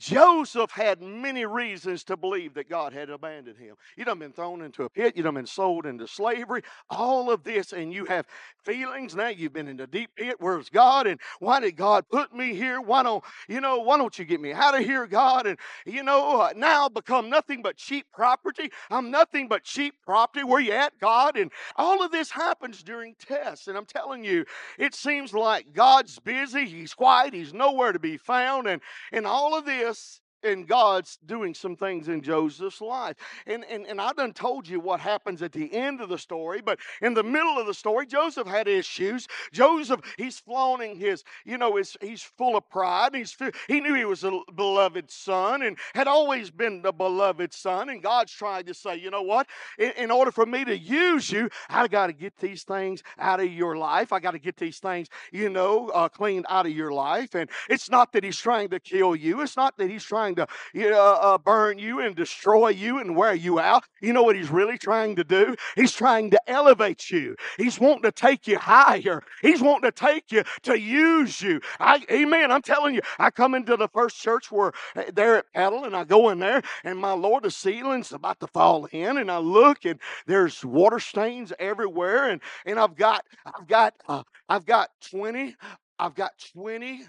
Joseph 0.01 0.71
had 0.71 1.03
many 1.03 1.45
reasons 1.45 2.05
to 2.05 2.17
believe 2.17 2.55
that 2.55 2.71
God 2.71 2.95
had 2.95 3.11
abandoned 3.11 3.59
him. 3.59 3.77
You 3.99 4.07
done 4.07 4.19
been 4.19 4.33
thrown 4.33 4.63
into 4.63 4.85
a 4.85 4.89
pit, 4.89 5.15
you 5.15 5.23
done 5.23 5.35
been 5.35 5.47
sold 5.47 5.85
into 5.85 6.09
slavery, 6.09 6.63
all 6.89 7.31
of 7.31 7.45
this, 7.45 7.75
and 7.75 7.93
you 7.93 8.07
have 8.07 8.27
feelings. 8.65 9.15
Now 9.15 9.29
you've 9.29 9.53
been 9.53 9.69
in 9.69 9.77
the 9.77 9.87
deep 9.87 10.11
pit. 10.17 10.37
Where's 10.39 10.71
God? 10.71 11.07
And 11.07 11.21
why 11.39 11.61
did 11.61 11.77
God 11.77 12.09
put 12.09 12.35
me 12.35 12.55
here? 12.55 12.81
Why 12.81 13.03
don't 13.03 13.23
you 13.47 13.61
know? 13.61 13.81
Why 13.81 13.99
don't 13.99 14.19
you 14.19 14.25
get 14.25 14.41
me 14.41 14.55
out 14.55 14.75
of 14.75 14.87
here, 14.87 15.07
God? 15.07 15.47
And 15.47 15.59
you 15.85 16.03
know, 16.03 16.41
uh, 16.41 16.53
now 16.57 16.89
become 16.89 17.29
nothing 17.29 17.61
but 17.61 17.77
cheap 17.77 18.07
property. 18.11 18.71
I'm 18.91 19.11
nothing 19.11 19.49
but 19.49 19.65
cheap 19.65 19.95
property. 20.03 20.45
Where 20.45 20.61
you 20.61 20.73
at, 20.73 20.99
God? 20.99 21.37
And 21.37 21.53
all 21.77 22.03
of 22.03 22.11
this 22.11 22.31
happens 22.31 22.83
during 22.83 23.17
tests. 23.19 23.69
And 23.69 23.77
I'm 23.77 23.85
telling 23.85 24.25
you, 24.25 24.47
it 24.79 24.95
seems 24.95 25.35
like 25.35 25.75
God's 25.75 26.19
busy. 26.19 26.65
He's 26.65 26.95
quiet. 26.95 27.35
He's 27.35 27.53
nowhere 27.53 27.93
to 27.93 27.99
be 27.99 28.17
found. 28.17 28.67
And 28.67 28.81
and 29.13 29.27
all 29.27 29.55
of 29.55 29.67
this 29.67 29.90
this 29.91 30.21
and 30.43 30.67
God's 30.67 31.19
doing 31.27 31.55
some 31.55 31.77
things 31.77 32.09
in 32.09 32.23
Joseph's 32.23 32.81
life. 32.81 33.17
And, 33.47 33.65
and, 33.65 33.87
and 33.87 34.01
I 34.01 34.13
done 34.13 34.33
told 34.33 34.69
you 34.69 34.81
what 34.81 35.01
happens 35.01 35.43
at 35.43 35.53
the 35.53 35.73
end 35.73 36.01
of 36.01 36.09
the 36.09 36.19
story, 36.19 36.61
but 36.61 36.79
in 37.03 37.15
the 37.15 37.23
middle 37.23 37.59
of 37.59 37.67
the 37.67 37.75
story, 37.75 38.07
Joseph 38.07 38.47
had 38.47 38.69
issues. 38.69 39.27
Joseph, 39.53 40.01
he's 40.17 40.39
flaunting 40.39 40.97
his, 40.97 41.25
you 41.45 41.59
know, 41.59 41.77
his, 41.77 41.97
he's 42.01 42.23
full 42.23 42.57
of 42.57 42.69
pride. 42.69 43.15
He's, 43.15 43.37
he 43.69 43.81
knew 43.81 43.95
he 43.95 44.05
was 44.05 44.25
a 44.25 44.41
beloved 44.55 45.11
son 45.11 45.63
and 45.63 45.77
had 45.95 46.07
always 46.07 46.51
been 46.51 46.83
the 46.83 46.93
beloved 46.93 47.53
son. 47.53 47.89
And 47.91 48.03
God's 48.03 48.33
trying 48.33 48.65
to 48.65 48.75
say, 48.75 48.97
you 48.97 49.11
know 49.11 49.23
what? 49.23 49.47
In, 49.79 49.93
in 49.97 50.11
order 50.11 50.31
for 50.31 50.47
me 50.47 50.65
to 50.65 50.77
use 50.77 51.31
you, 51.31 51.51
I 51.69 51.89
got 51.89 52.09
to 52.09 52.13
get 52.13 52.37
these 52.39 52.63
things 52.63 53.03
out 53.19 53.41
of 53.41 53.53
your 53.53 53.77
life. 53.77 54.13
I 54.13 54.21
got 54.21 54.33
to 54.33 54.39
get 54.39 54.57
these 54.57 54.79
things, 54.79 55.09
you 55.33 55.51
know, 55.51 55.89
uh, 55.89 56.09
cleaned 56.09 56.47
out 56.49 56.67
of 56.67 56.73
your 56.73 56.93
life. 56.93 57.35
And 57.35 57.51
it's 57.69 57.91
not 57.91 58.13
that 58.13 58.25
he's 58.25 58.39
trying 58.39 58.71
to 58.71 58.81
kill 58.81 59.15
you. 59.17 59.41
It's 59.41 59.57
not 59.57 59.77
that 59.79 59.91
he's 59.91 60.05
trying 60.05 60.30
trying 60.35 60.47
to 60.47 60.53
you 60.75 60.91
know, 60.91 61.19
uh, 61.21 61.39
burn 61.39 61.79
you 61.79 62.01
and 62.01 62.15
destroy 62.15 62.69
you 62.69 62.99
and 62.99 63.17
wear 63.17 63.35
you 63.35 63.59
out. 63.59 63.85
You 64.01 64.13
know 64.13 64.23
what 64.23 64.37
he's 64.37 64.51
really 64.51 64.79
trying 64.79 65.17
to 65.17 65.25
do? 65.25 65.57
He's 65.77 65.93
trying 65.93 66.31
to 66.31 66.41
elevate 66.47 67.11
you. 67.11 67.37
He's 67.59 67.79
wanting 67.79 68.03
to 68.03 68.13
take 68.13 68.47
you 68.47 68.59
higher. 68.59 69.23
He's 69.43 69.61
wanting 69.61 69.91
to 69.91 69.93
take 69.93 70.31
you 70.33 70.45
to 70.63 70.79
use 70.79 71.41
you. 71.41 71.61
I, 71.79 72.03
amen. 72.11 72.51
I'm 72.51 72.63
telling 72.63 72.95
you, 72.95 73.01
I 73.19 73.31
come 73.31 73.55
into 73.55 73.77
the 73.77 73.89
first 73.89 74.17
church 74.21 74.51
where 74.51 74.73
they're 75.13 75.37
at 75.39 75.53
Petal, 75.55 75.85
and 75.85 75.97
I 75.97 76.05
go 76.05 76.31
in 76.31 76.39
there, 76.39 76.63
and 76.85 76.99
my 76.99 77.13
Lord, 77.13 77.45
the 77.45 77.51
ceiling's 77.51 78.13
about 78.13 78.41
to 78.41 78.47
fall 78.49 78.87
in, 78.93 79.19
and 79.19 79.31
I 79.31 79.39
look, 79.39 79.85
and 79.85 80.01
there's 80.27 80.65
water 80.65 80.99
stains 80.99 81.53
everywhere, 81.59 82.31
and 82.31 82.41
and 82.67 82.79
I've 82.79 82.97
got 82.97 83.25
I've 83.47 83.67
got 83.67 83.95
uh, 84.09 84.23
I've 84.49 84.67
got 84.67 84.91
twenty 85.11 85.57
I've 85.99 86.15
got 86.15 86.33
twenty 86.53 87.03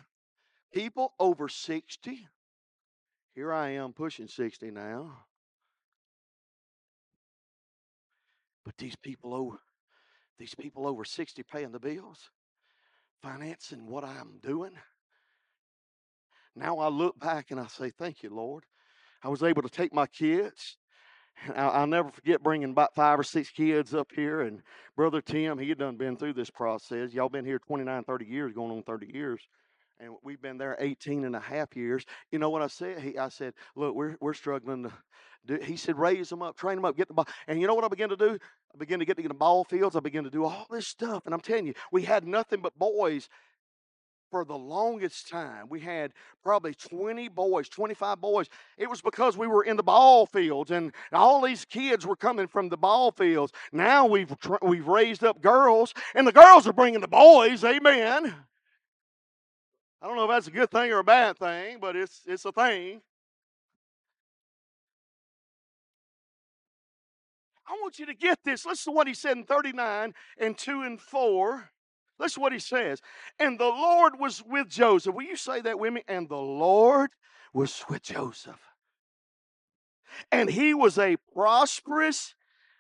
people 0.73 1.13
over 1.19 1.49
sixty 1.49 2.27
here 3.33 3.53
I 3.53 3.69
am 3.71 3.93
pushing 3.93 4.27
60 4.27 4.71
now. 4.71 5.17
But 8.63 8.77
these 8.77 8.95
people 8.95 9.33
over 9.33 9.59
these 10.37 10.55
people 10.55 10.87
over 10.87 11.05
60 11.05 11.43
paying 11.43 11.71
the 11.71 11.79
bills, 11.79 12.31
financing 13.21 13.85
what 13.85 14.03
I'm 14.03 14.39
doing. 14.41 14.71
Now 16.55 16.79
I 16.79 16.87
look 16.87 17.19
back 17.19 17.51
and 17.51 17.59
I 17.59 17.67
say, 17.67 17.91
Thank 17.91 18.23
you, 18.23 18.31
Lord. 18.31 18.63
I 19.23 19.29
was 19.29 19.43
able 19.43 19.61
to 19.61 19.69
take 19.69 19.93
my 19.93 20.07
kids. 20.07 20.77
I'll 21.55 21.87
never 21.87 22.09
forget 22.09 22.43
bringing 22.43 22.71
about 22.71 22.95
five 22.95 23.19
or 23.19 23.23
six 23.23 23.51
kids 23.51 23.93
up 23.93 24.07
here. 24.15 24.41
And 24.41 24.61
Brother 24.95 25.21
Tim, 25.21 25.59
he 25.59 25.69
had 25.69 25.77
done 25.77 25.97
been 25.97 26.17
through 26.17 26.33
this 26.33 26.49
process. 26.49 27.13
Y'all 27.13 27.29
been 27.29 27.45
here 27.45 27.59
29, 27.59 28.03
30 28.03 28.25
years, 28.25 28.53
going 28.53 28.71
on 28.71 28.83
30 28.83 29.11
years. 29.13 29.41
And 30.01 30.15
we've 30.23 30.41
been 30.41 30.57
there 30.57 30.75
18 30.79 31.25
and 31.25 31.35
a 31.35 31.39
half 31.39 31.75
years. 31.75 32.05
You 32.31 32.39
know 32.39 32.49
what 32.49 32.61
I 32.61 32.67
said? 32.67 32.99
He, 32.99 33.17
I 33.17 33.29
said, 33.29 33.53
look, 33.75 33.95
we're, 33.95 34.17
we're 34.19 34.33
struggling 34.33 34.83
to 34.83 34.91
do, 35.45 35.59
he 35.63 35.77
said, 35.77 35.97
raise 35.97 36.29
them 36.29 36.41
up, 36.41 36.57
train 36.57 36.75
them 36.75 36.85
up, 36.85 36.97
get 36.97 37.07
the 37.07 37.13
ball. 37.13 37.27
And 37.47 37.61
you 37.61 37.67
know 37.67 37.75
what 37.75 37.85
I 37.85 37.87
began 37.87 38.09
to 38.09 38.17
do? 38.17 38.37
I 38.73 38.77
began 38.77 38.99
to 38.99 39.05
get 39.05 39.17
to 39.17 39.27
the 39.27 39.33
ball 39.33 39.63
fields. 39.63 39.95
I 39.95 39.99
began 39.99 40.23
to 40.23 40.29
do 40.29 40.45
all 40.45 40.65
this 40.69 40.87
stuff. 40.87 41.23
And 41.25 41.33
I'm 41.33 41.39
telling 41.39 41.67
you, 41.67 41.73
we 41.91 42.03
had 42.03 42.27
nothing 42.27 42.61
but 42.61 42.77
boys 42.77 43.29
for 44.29 44.45
the 44.45 44.57
longest 44.57 45.27
time. 45.27 45.67
We 45.69 45.81
had 45.81 46.13
probably 46.41 46.73
20 46.73 47.27
boys, 47.27 47.67
25 47.67 48.21
boys. 48.21 48.47
It 48.77 48.89
was 48.89 49.01
because 49.01 49.37
we 49.37 49.45
were 49.45 49.63
in 49.63 49.75
the 49.75 49.83
ball 49.83 50.25
fields 50.25 50.71
and 50.71 50.93
all 51.11 51.41
these 51.41 51.65
kids 51.65 52.07
were 52.07 52.15
coming 52.15 52.47
from 52.47 52.69
the 52.69 52.77
ball 52.77 53.11
fields. 53.11 53.51
Now 53.73 54.05
we've 54.05 54.33
we've 54.61 54.87
raised 54.87 55.23
up 55.25 55.41
girls 55.41 55.93
and 56.15 56.25
the 56.25 56.31
girls 56.31 56.65
are 56.65 56.73
bringing 56.73 57.01
the 57.01 57.09
boys. 57.09 57.63
Amen. 57.65 58.33
I 60.01 60.07
don't 60.07 60.15
know 60.15 60.23
if 60.23 60.29
that's 60.29 60.47
a 60.47 60.51
good 60.51 60.71
thing 60.71 60.91
or 60.91 60.99
a 60.99 61.03
bad 61.03 61.37
thing, 61.37 61.77
but 61.79 61.95
it's 61.95 62.21
it's 62.25 62.45
a 62.45 62.51
thing. 62.51 63.01
I 67.67 67.73
want 67.81 67.99
you 67.99 68.05
to 68.07 68.13
get 68.13 68.39
this. 68.43 68.65
Listen 68.65 68.91
to 68.91 68.95
what 68.95 69.07
he 69.07 69.13
said 69.13 69.37
in 69.37 69.43
39 69.45 70.13
and 70.37 70.57
2 70.57 70.81
and 70.81 70.99
4. 70.99 71.69
Listen 72.19 72.35
to 72.35 72.39
what 72.41 72.51
he 72.51 72.59
says. 72.59 73.01
And 73.39 73.57
the 73.57 73.63
Lord 73.63 74.19
was 74.19 74.43
with 74.45 74.67
Joseph. 74.67 75.15
Will 75.15 75.23
you 75.23 75.37
say 75.37 75.61
that 75.61 75.79
with 75.79 75.93
me? 75.93 76.03
And 76.07 76.27
the 76.27 76.35
Lord 76.35 77.11
was 77.53 77.85
with 77.89 78.01
Joseph. 78.01 78.59
And 80.31 80.49
he 80.49 80.73
was 80.73 80.97
a 80.97 81.15
prosperous 81.33 82.35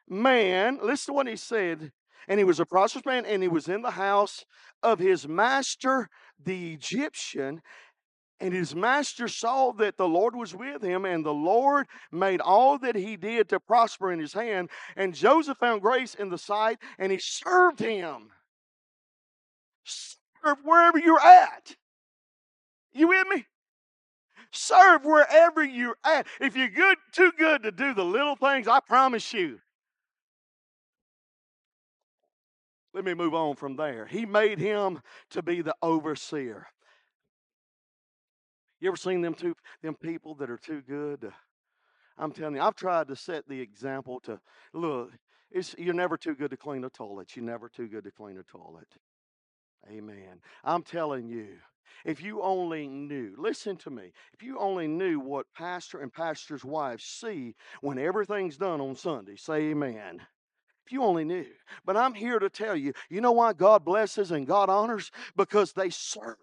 man. 0.09 0.79
Listen 0.83 1.13
to 1.13 1.15
what 1.15 1.27
he 1.27 1.37
said. 1.37 1.93
And 2.27 2.39
he 2.39 2.43
was 2.43 2.59
a 2.59 2.65
prosperous 2.65 3.05
man, 3.05 3.25
and 3.25 3.41
he 3.41 3.49
was 3.49 3.67
in 3.67 3.81
the 3.81 3.91
house 3.91 4.45
of 4.83 4.99
his 4.99 5.27
master, 5.27 6.09
the 6.43 6.73
Egyptian. 6.73 7.61
And 8.39 8.53
his 8.53 8.73
master 8.73 9.27
saw 9.27 9.71
that 9.73 9.97
the 9.97 10.07
Lord 10.07 10.35
was 10.35 10.55
with 10.55 10.81
him, 10.81 11.05
and 11.05 11.23
the 11.23 11.33
Lord 11.33 11.85
made 12.11 12.41
all 12.41 12.79
that 12.79 12.95
he 12.95 13.15
did 13.15 13.49
to 13.49 13.59
prosper 13.59 14.11
in 14.11 14.19
his 14.19 14.33
hand. 14.33 14.69
And 14.95 15.13
Joseph 15.13 15.59
found 15.59 15.81
grace 15.81 16.15
in 16.15 16.29
the 16.29 16.39
sight, 16.39 16.79
and 16.97 17.11
he 17.11 17.19
served 17.19 17.79
him. 17.79 18.29
Serve 19.83 20.57
wherever 20.63 20.97
you're 20.97 21.19
at. 21.19 21.75
You 22.93 23.09
with 23.09 23.27
me? 23.27 23.45
Serve 24.51 25.05
wherever 25.05 25.63
you're 25.63 25.97
at. 26.03 26.27
If 26.39 26.57
you're 26.57 26.67
good, 26.67 26.97
too 27.13 27.31
good 27.37 27.63
to 27.63 27.71
do 27.71 27.93
the 27.93 28.03
little 28.03 28.35
things, 28.35 28.67
I 28.67 28.79
promise 28.79 29.33
you. 29.33 29.59
Let 32.93 33.05
me 33.05 33.13
move 33.13 33.33
on 33.33 33.55
from 33.55 33.75
there. 33.75 34.05
He 34.05 34.25
made 34.25 34.59
him 34.59 35.01
to 35.31 35.41
be 35.41 35.61
the 35.61 35.75
overseer. 35.81 36.67
You 38.79 38.89
ever 38.89 38.97
seen 38.97 39.21
them 39.21 39.33
two 39.33 39.55
them 39.81 39.95
people 39.95 40.35
that 40.35 40.49
are 40.49 40.57
too 40.57 40.81
good? 40.81 41.31
I'm 42.17 42.31
telling 42.31 42.55
you, 42.55 42.61
I've 42.61 42.75
tried 42.75 43.07
to 43.07 43.15
set 43.15 43.47
the 43.47 43.59
example 43.59 44.19
to 44.21 44.39
look. 44.73 45.11
You're 45.77 45.93
never 45.93 46.17
too 46.17 46.35
good 46.35 46.51
to 46.51 46.57
clean 46.57 46.83
a 46.83 46.89
toilet. 46.89 47.35
You're 47.35 47.45
never 47.45 47.69
too 47.69 47.87
good 47.87 48.03
to 48.03 48.11
clean 48.11 48.37
a 48.37 48.43
toilet. 48.43 48.87
Amen. 49.89 50.41
I'm 50.63 50.83
telling 50.83 51.27
you, 51.27 51.57
if 52.05 52.21
you 52.21 52.41
only 52.41 52.87
knew, 52.87 53.33
listen 53.37 53.77
to 53.77 53.89
me, 53.89 54.11
if 54.33 54.43
you 54.43 54.57
only 54.59 54.87
knew 54.87 55.19
what 55.19 55.45
pastor 55.55 55.99
and 56.01 56.11
pastor's 56.11 56.63
wives 56.63 57.03
see 57.03 57.55
when 57.81 57.97
everything's 57.97 58.57
done 58.57 58.81
on 58.81 58.95
Sunday, 58.95 59.35
say 59.35 59.71
amen. 59.71 60.21
If 60.85 60.91
you 60.91 61.03
only 61.03 61.23
knew. 61.23 61.45
But 61.85 61.97
I'm 61.97 62.13
here 62.13 62.39
to 62.39 62.49
tell 62.49 62.75
you, 62.75 62.93
you 63.09 63.21
know 63.21 63.31
why 63.31 63.53
God 63.53 63.85
blesses 63.85 64.31
and 64.31 64.47
God 64.47 64.69
honors? 64.69 65.11
Because 65.35 65.73
they 65.73 65.89
serve. 65.89 66.37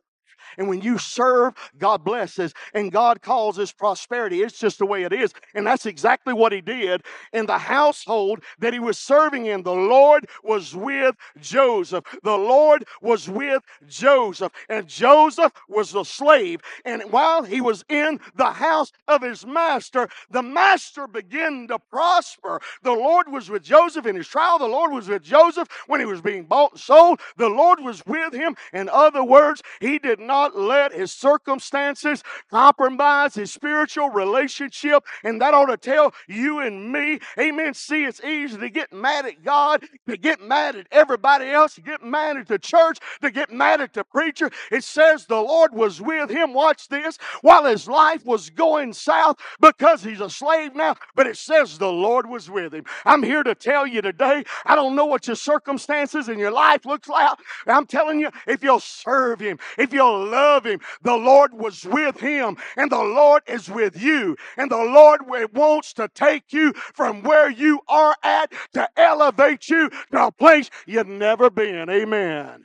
And 0.56 0.68
when 0.68 0.80
you 0.80 0.98
serve, 0.98 1.54
God 1.78 2.04
blesses 2.04 2.54
and 2.74 2.92
God 2.92 3.22
causes 3.22 3.72
prosperity. 3.72 4.42
It's 4.42 4.58
just 4.58 4.78
the 4.78 4.86
way 4.86 5.02
it 5.02 5.12
is. 5.12 5.32
And 5.54 5.66
that's 5.66 5.86
exactly 5.86 6.32
what 6.32 6.52
he 6.52 6.60
did 6.60 7.02
in 7.32 7.46
the 7.46 7.58
household 7.58 8.42
that 8.58 8.72
he 8.72 8.78
was 8.78 8.98
serving 8.98 9.46
in. 9.46 9.62
The 9.62 9.72
Lord 9.72 10.28
was 10.42 10.74
with 10.74 11.16
Joseph. 11.40 12.04
The 12.22 12.36
Lord 12.36 12.84
was 13.02 13.28
with 13.28 13.62
Joseph. 13.88 14.52
And 14.68 14.88
Joseph 14.88 15.52
was 15.68 15.94
a 15.94 16.04
slave. 16.04 16.60
And 16.84 17.02
while 17.10 17.42
he 17.42 17.60
was 17.60 17.84
in 17.88 18.20
the 18.36 18.52
house 18.52 18.92
of 19.06 19.22
his 19.22 19.44
master, 19.44 20.08
the 20.30 20.42
master 20.42 21.06
began 21.06 21.66
to 21.68 21.78
prosper. 21.78 22.60
The 22.82 22.92
Lord 22.92 23.28
was 23.30 23.50
with 23.50 23.62
Joseph 23.62 24.06
in 24.06 24.16
his 24.16 24.28
trial. 24.28 24.58
The 24.58 24.66
Lord 24.66 24.92
was 24.92 25.08
with 25.08 25.22
Joseph 25.22 25.68
when 25.86 26.00
he 26.00 26.06
was 26.06 26.20
being 26.20 26.44
bought 26.44 26.72
and 26.72 26.80
sold. 26.80 27.20
The 27.36 27.48
Lord 27.48 27.80
was 27.80 28.04
with 28.06 28.32
him. 28.32 28.56
In 28.72 28.88
other 28.88 29.24
words, 29.24 29.62
he 29.80 29.98
did 29.98 30.20
not 30.20 30.37
not 30.38 30.56
let 30.56 30.92
his 30.92 31.12
circumstances 31.12 32.22
compromise 32.50 33.34
his 33.34 33.52
spiritual 33.52 34.08
relationship. 34.10 35.04
And 35.24 35.40
that 35.40 35.52
ought 35.52 35.66
to 35.66 35.76
tell 35.76 36.14
you 36.28 36.60
and 36.60 36.92
me, 36.92 37.18
amen. 37.38 37.74
See, 37.74 38.04
it's 38.04 38.22
easy 38.22 38.56
to 38.56 38.70
get 38.70 38.92
mad 38.92 39.26
at 39.26 39.42
God, 39.42 39.84
to 40.08 40.16
get 40.16 40.40
mad 40.40 40.76
at 40.76 40.86
everybody 40.92 41.46
else, 41.46 41.74
to 41.74 41.80
get 41.80 42.02
mad 42.04 42.36
at 42.36 42.46
the 42.46 42.58
church, 42.58 42.98
to 43.22 43.30
get 43.30 43.50
mad 43.50 43.80
at 43.80 43.94
the 43.94 44.04
preacher. 44.04 44.50
It 44.70 44.84
says 44.84 45.26
the 45.26 45.42
Lord 45.42 45.74
was 45.74 46.00
with 46.00 46.30
him, 46.30 46.54
watch 46.54 46.88
this, 46.88 47.18
while 47.42 47.64
his 47.64 47.88
life 47.88 48.24
was 48.24 48.50
going 48.50 48.92
south 48.92 49.36
because 49.60 50.04
he's 50.04 50.20
a 50.20 50.30
slave 50.30 50.74
now, 50.76 50.94
but 51.16 51.26
it 51.26 51.36
says 51.36 51.78
the 51.78 51.92
Lord 51.92 52.28
was 52.28 52.48
with 52.48 52.72
him. 52.72 52.84
I'm 53.04 53.22
here 53.24 53.42
to 53.42 53.54
tell 53.56 53.86
you 53.86 54.02
today, 54.02 54.44
I 54.64 54.76
don't 54.76 54.94
know 54.94 55.06
what 55.06 55.26
your 55.26 55.36
circumstances 55.36 56.28
in 56.28 56.38
your 56.38 56.52
life 56.52 56.86
looks 56.86 57.08
like. 57.08 57.38
I'm 57.66 57.86
telling 57.86 58.20
you, 58.20 58.30
if 58.46 58.62
you'll 58.62 58.80
serve 58.80 59.40
him, 59.40 59.58
if 59.76 59.92
you'll 59.92 60.24
love 60.30 60.66
him. 60.66 60.80
The 61.02 61.16
Lord 61.16 61.54
was 61.54 61.84
with 61.84 62.20
him, 62.20 62.56
and 62.76 62.90
the 62.90 63.02
Lord 63.02 63.42
is 63.46 63.68
with 63.68 64.00
you. 64.00 64.36
And 64.56 64.70
the 64.70 64.76
Lord 64.76 65.22
wants 65.52 65.92
to 65.94 66.08
take 66.08 66.52
you 66.52 66.72
from 66.72 67.22
where 67.22 67.50
you 67.50 67.80
are 67.88 68.16
at 68.22 68.52
to 68.74 68.88
elevate 68.96 69.68
you 69.68 69.90
to 70.12 70.26
a 70.26 70.32
place 70.32 70.70
you've 70.86 71.06
never 71.06 71.50
been. 71.50 71.88
Amen. 71.90 72.64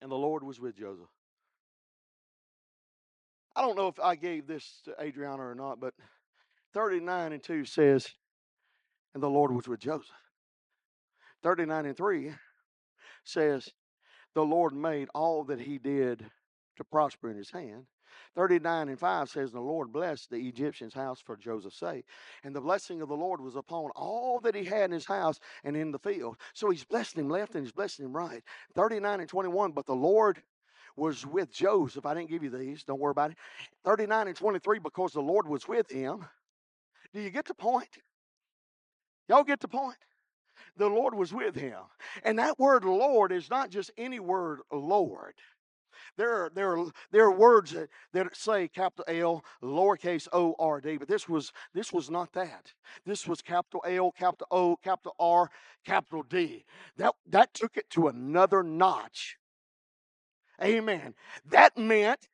And 0.00 0.10
the 0.10 0.16
Lord 0.16 0.42
was 0.42 0.60
with 0.60 0.76
Joseph. 0.76 1.08
I 3.56 3.62
don't 3.62 3.76
know 3.76 3.88
if 3.88 3.98
I 3.98 4.14
gave 4.14 4.46
this 4.46 4.80
to 4.84 4.94
Adriana 5.02 5.44
or 5.44 5.54
not, 5.54 5.80
but 5.80 5.92
39 6.74 7.32
and 7.32 7.42
2 7.42 7.64
says, 7.64 8.08
and 9.14 9.22
the 9.22 9.28
Lord 9.28 9.52
was 9.52 9.66
with 9.66 9.80
Joseph. 9.80 10.14
39 11.42 11.86
and 11.86 11.96
3 11.96 12.32
says, 13.24 13.68
the 14.38 14.44
Lord 14.44 14.72
made 14.72 15.08
all 15.16 15.42
that 15.42 15.58
he 15.58 15.78
did 15.78 16.24
to 16.76 16.84
prosper 16.84 17.28
in 17.28 17.36
his 17.36 17.50
hand. 17.50 17.86
39 18.36 18.88
and 18.88 18.96
5 18.96 19.28
says, 19.28 19.50
The 19.50 19.58
Lord 19.58 19.90
blessed 19.90 20.30
the 20.30 20.36
Egyptian's 20.36 20.94
house 20.94 21.20
for 21.20 21.36
Joseph's 21.36 21.80
sake. 21.80 22.04
And 22.44 22.54
the 22.54 22.60
blessing 22.60 23.02
of 23.02 23.08
the 23.08 23.16
Lord 23.16 23.40
was 23.40 23.56
upon 23.56 23.90
all 23.96 24.38
that 24.44 24.54
he 24.54 24.62
had 24.62 24.84
in 24.84 24.92
his 24.92 25.06
house 25.06 25.40
and 25.64 25.76
in 25.76 25.90
the 25.90 25.98
field. 25.98 26.36
So 26.54 26.70
he's 26.70 26.84
blessing 26.84 27.24
him 27.24 27.28
left 27.28 27.56
and 27.56 27.64
he's 27.64 27.72
blessing 27.72 28.04
him 28.04 28.14
right. 28.14 28.44
39 28.76 29.18
and 29.18 29.28
21, 29.28 29.72
but 29.72 29.86
the 29.86 29.92
Lord 29.92 30.40
was 30.94 31.26
with 31.26 31.50
Joseph. 31.50 32.06
I 32.06 32.14
didn't 32.14 32.30
give 32.30 32.44
you 32.44 32.50
these, 32.50 32.84
don't 32.84 33.00
worry 33.00 33.10
about 33.10 33.32
it. 33.32 33.38
39 33.84 34.28
and 34.28 34.36
23, 34.36 34.78
because 34.78 35.14
the 35.14 35.20
Lord 35.20 35.48
was 35.48 35.66
with 35.66 35.90
him. 35.90 36.24
Do 37.12 37.20
you 37.20 37.30
get 37.30 37.46
the 37.46 37.54
point? 37.54 37.98
Y'all 39.28 39.42
get 39.42 39.58
the 39.58 39.66
point? 39.66 39.98
The 40.78 40.88
Lord 40.88 41.14
was 41.14 41.32
with 41.32 41.54
him. 41.54 41.78
And 42.24 42.38
that 42.38 42.58
word 42.58 42.84
Lord 42.84 43.32
is 43.32 43.50
not 43.50 43.70
just 43.70 43.90
any 43.98 44.20
word 44.20 44.60
Lord. 44.72 45.34
There 46.16 46.44
are, 46.44 46.50
there 46.54 46.76
are, 46.76 46.86
there 47.12 47.24
are 47.24 47.32
words 47.32 47.72
that, 47.72 47.88
that 48.12 48.36
say 48.36 48.68
capital 48.68 49.04
L, 49.08 49.44
lowercase 49.62 50.26
o 50.32 50.54
r 50.58 50.80
d, 50.80 50.96
but 50.96 51.08
this 51.08 51.28
was, 51.28 51.52
this 51.74 51.92
was 51.92 52.10
not 52.10 52.32
that. 52.32 52.72
This 53.04 53.26
was 53.26 53.40
capital 53.40 53.84
L, 53.86 54.12
capital 54.12 54.46
O, 54.50 54.76
capital 54.76 55.14
R, 55.18 55.50
capital 55.84 56.24
D. 56.24 56.64
That, 56.96 57.14
that 57.28 57.54
took 57.54 57.76
it 57.76 57.88
to 57.90 58.08
another 58.08 58.62
notch. 58.62 59.38
Amen. 60.62 61.14
That 61.46 61.78
meant 61.78 62.26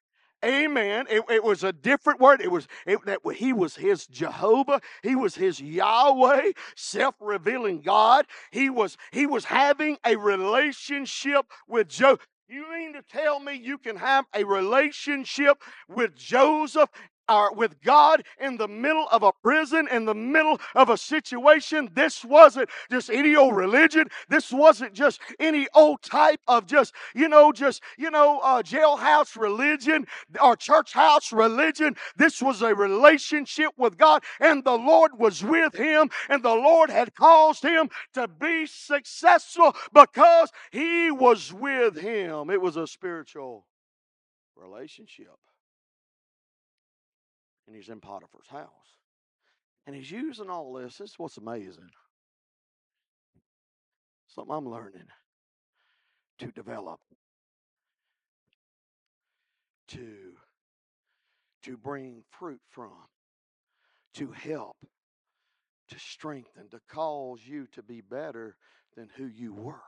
Amen. 0.45 1.07
It, 1.09 1.23
it, 1.31 1.43
was 1.43 1.65
a 1.65 1.73
different 1.73 2.21
word. 2.21 2.41
It 2.41 2.51
was 2.51 2.69
it, 2.87 3.05
that 3.07 3.21
he 3.35 3.53
was 3.53 3.77
his 3.77 4.07
Jehovah. 4.07 4.81
He 5.03 5.17
was 5.17 5.35
his 5.35 5.61
Yahweh, 5.61 6.53
self-revealing 6.77 7.81
God. 7.81 8.27
He 8.51 8.69
was 8.69 8.99
he 9.11 9.27
was 9.27 9.47
having 9.47 9.97
a 10.05 10.17
relationship 10.17 11.47
with 11.67 11.89
Joe. 11.89 12.19
You 12.47 12.71
mean 12.71 12.93
to 12.93 13.03
tell 13.03 13.41
me 13.41 13.55
you 13.55 13.79
can 13.79 13.97
have 13.97 14.27
a 14.35 14.45
relationship 14.45 15.63
with 15.89 16.15
Joseph 16.15 16.91
our, 17.29 17.53
with 17.53 17.81
God 17.83 18.23
in 18.41 18.57
the 18.57 18.69
middle 18.69 19.09
of 19.11 19.23
a 19.23 19.33
prison, 19.43 19.89
in 19.91 20.05
the 20.05 20.15
middle 20.15 20.61
of 20.75 20.89
a 20.89 20.97
situation. 20.97 21.91
This 21.95 22.25
wasn't 22.25 22.69
just 22.91 23.11
any 23.11 23.37
old 23.37 23.57
religion. 23.57 24.09
This 24.29 24.53
wasn't 24.53 24.95
just 24.95 25.21
any 25.39 25.67
old 25.75 26.03
type 26.03 26.41
of 26.47 26.67
just, 26.67 26.95
you 27.15 27.29
know, 27.29 27.53
just, 27.53 27.83
you 27.99 28.11
know, 28.11 28.41
uh, 28.41 28.63
jailhouse 28.63 29.37
religion 29.37 30.07
or 30.43 30.57
church 30.57 30.93
house 30.93 31.33
religion. 31.33 31.97
This 32.17 32.43
was 32.43 32.63
a 32.63 32.75
relationship 32.75 33.71
with 33.77 33.97
God, 33.97 34.23
and 34.41 34.65
the 34.65 34.77
Lord 34.77 35.13
was 35.19 35.43
with 35.43 35.75
him, 35.75 36.11
and 36.29 36.43
the 36.43 36.55
Lord 36.55 36.91
had 36.91 37.15
caused 37.15 37.63
him 37.65 37.89
to 38.15 38.29
be 38.29 38.67
successful 38.67 39.75
because 39.93 40.51
he 40.71 41.11
was 41.11 41.53
with 41.53 41.97
him. 41.97 42.51
It 42.51 42.61
was 42.61 42.77
a 42.77 42.87
spiritual 42.87 43.67
relationship 44.57 45.39
and 47.67 47.77
he's 47.77 47.89
in 47.89 48.01
Potiphar's 48.01 48.49
house. 48.49 48.69
And 49.87 49.95
he's 49.95 50.11
using 50.11 50.51
all 50.51 50.73
this. 50.73 50.97
This 50.99 51.11
is 51.11 51.19
what's 51.19 51.37
amazing. 51.37 51.91
Something 54.29 54.55
I'm 54.55 54.69
learning 54.69 55.07
to 56.39 56.47
develop, 56.51 56.99
to, 59.89 60.33
to 61.63 61.77
bring 61.77 62.25
fruit 62.31 62.61
from, 62.71 62.93
to 64.15 64.33
help, 64.33 64.77
to 65.89 65.99
strengthen, 65.99 66.69
to 66.71 66.81
cause 66.89 67.41
you 67.47 67.67
to 67.73 67.83
be 67.83 68.01
better 68.01 68.57
than 68.97 69.09
who 69.17 69.27
you 69.27 69.53
were. 69.53 69.83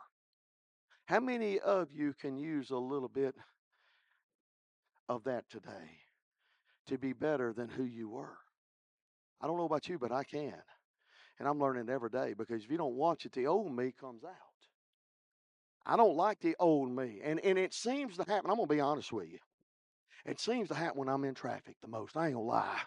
How 1.06 1.20
many 1.20 1.58
of 1.58 1.88
you 1.92 2.14
can 2.20 2.36
use 2.36 2.70
a 2.70 2.76
little 2.76 3.08
bit 3.08 3.34
of 5.08 5.24
that 5.24 5.48
today? 5.48 6.05
To 6.86 6.98
be 6.98 7.12
better 7.12 7.52
than 7.52 7.68
who 7.68 7.84
you 7.84 8.08
were. 8.08 8.36
I 9.40 9.46
don't 9.46 9.56
know 9.58 9.64
about 9.64 9.88
you, 9.88 9.98
but 9.98 10.12
I 10.12 10.24
can. 10.24 10.54
And 11.38 11.46
I'm 11.46 11.60
learning 11.60 11.88
every 11.90 12.10
day 12.10 12.34
because 12.36 12.64
if 12.64 12.70
you 12.70 12.78
don't 12.78 12.94
watch 12.94 13.26
it, 13.26 13.32
the 13.32 13.46
old 13.46 13.74
me 13.74 13.92
comes 13.98 14.24
out. 14.24 14.32
I 15.84 15.96
don't 15.96 16.16
like 16.16 16.40
the 16.40 16.56
old 16.58 16.90
me. 16.90 17.20
And, 17.22 17.38
and 17.40 17.58
it 17.58 17.74
seems 17.74 18.16
to 18.16 18.24
happen, 18.24 18.50
I'm 18.50 18.56
going 18.56 18.68
to 18.68 18.74
be 18.74 18.80
honest 18.80 19.12
with 19.12 19.30
you. 19.30 19.38
It 20.24 20.40
seems 20.40 20.68
to 20.68 20.74
happen 20.74 20.98
when 20.98 21.08
I'm 21.08 21.24
in 21.24 21.34
traffic 21.34 21.76
the 21.80 21.88
most. 21.88 22.16
I 22.16 22.26
ain't 22.26 22.34
going 22.34 22.46
to 22.46 22.50
lie. 22.50 22.80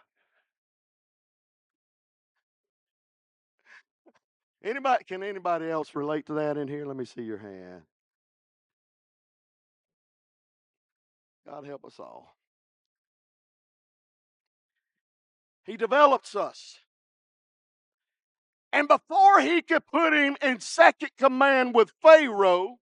Anybody, 4.61 5.03
can 5.05 5.23
anybody 5.23 5.69
else 5.69 5.95
relate 5.95 6.25
to 6.25 6.33
that 6.33 6.57
in 6.57 6.67
here? 6.67 6.85
Let 6.85 6.97
me 6.97 7.05
see 7.05 7.21
your 7.21 7.37
hand. 7.37 7.83
God 11.47 11.65
help 11.65 11.85
us 11.85 11.97
all. 11.99 12.35
He 15.69 15.77
develops 15.77 16.35
us. 16.35 16.79
And 18.73 18.87
before 18.87 19.39
he 19.39 19.61
could 19.61 19.85
put 19.85 20.13
him 20.13 20.35
in 20.41 20.59
second 20.61 21.11
command 21.15 21.75
with 21.75 21.91
Pharaoh, 22.01 22.77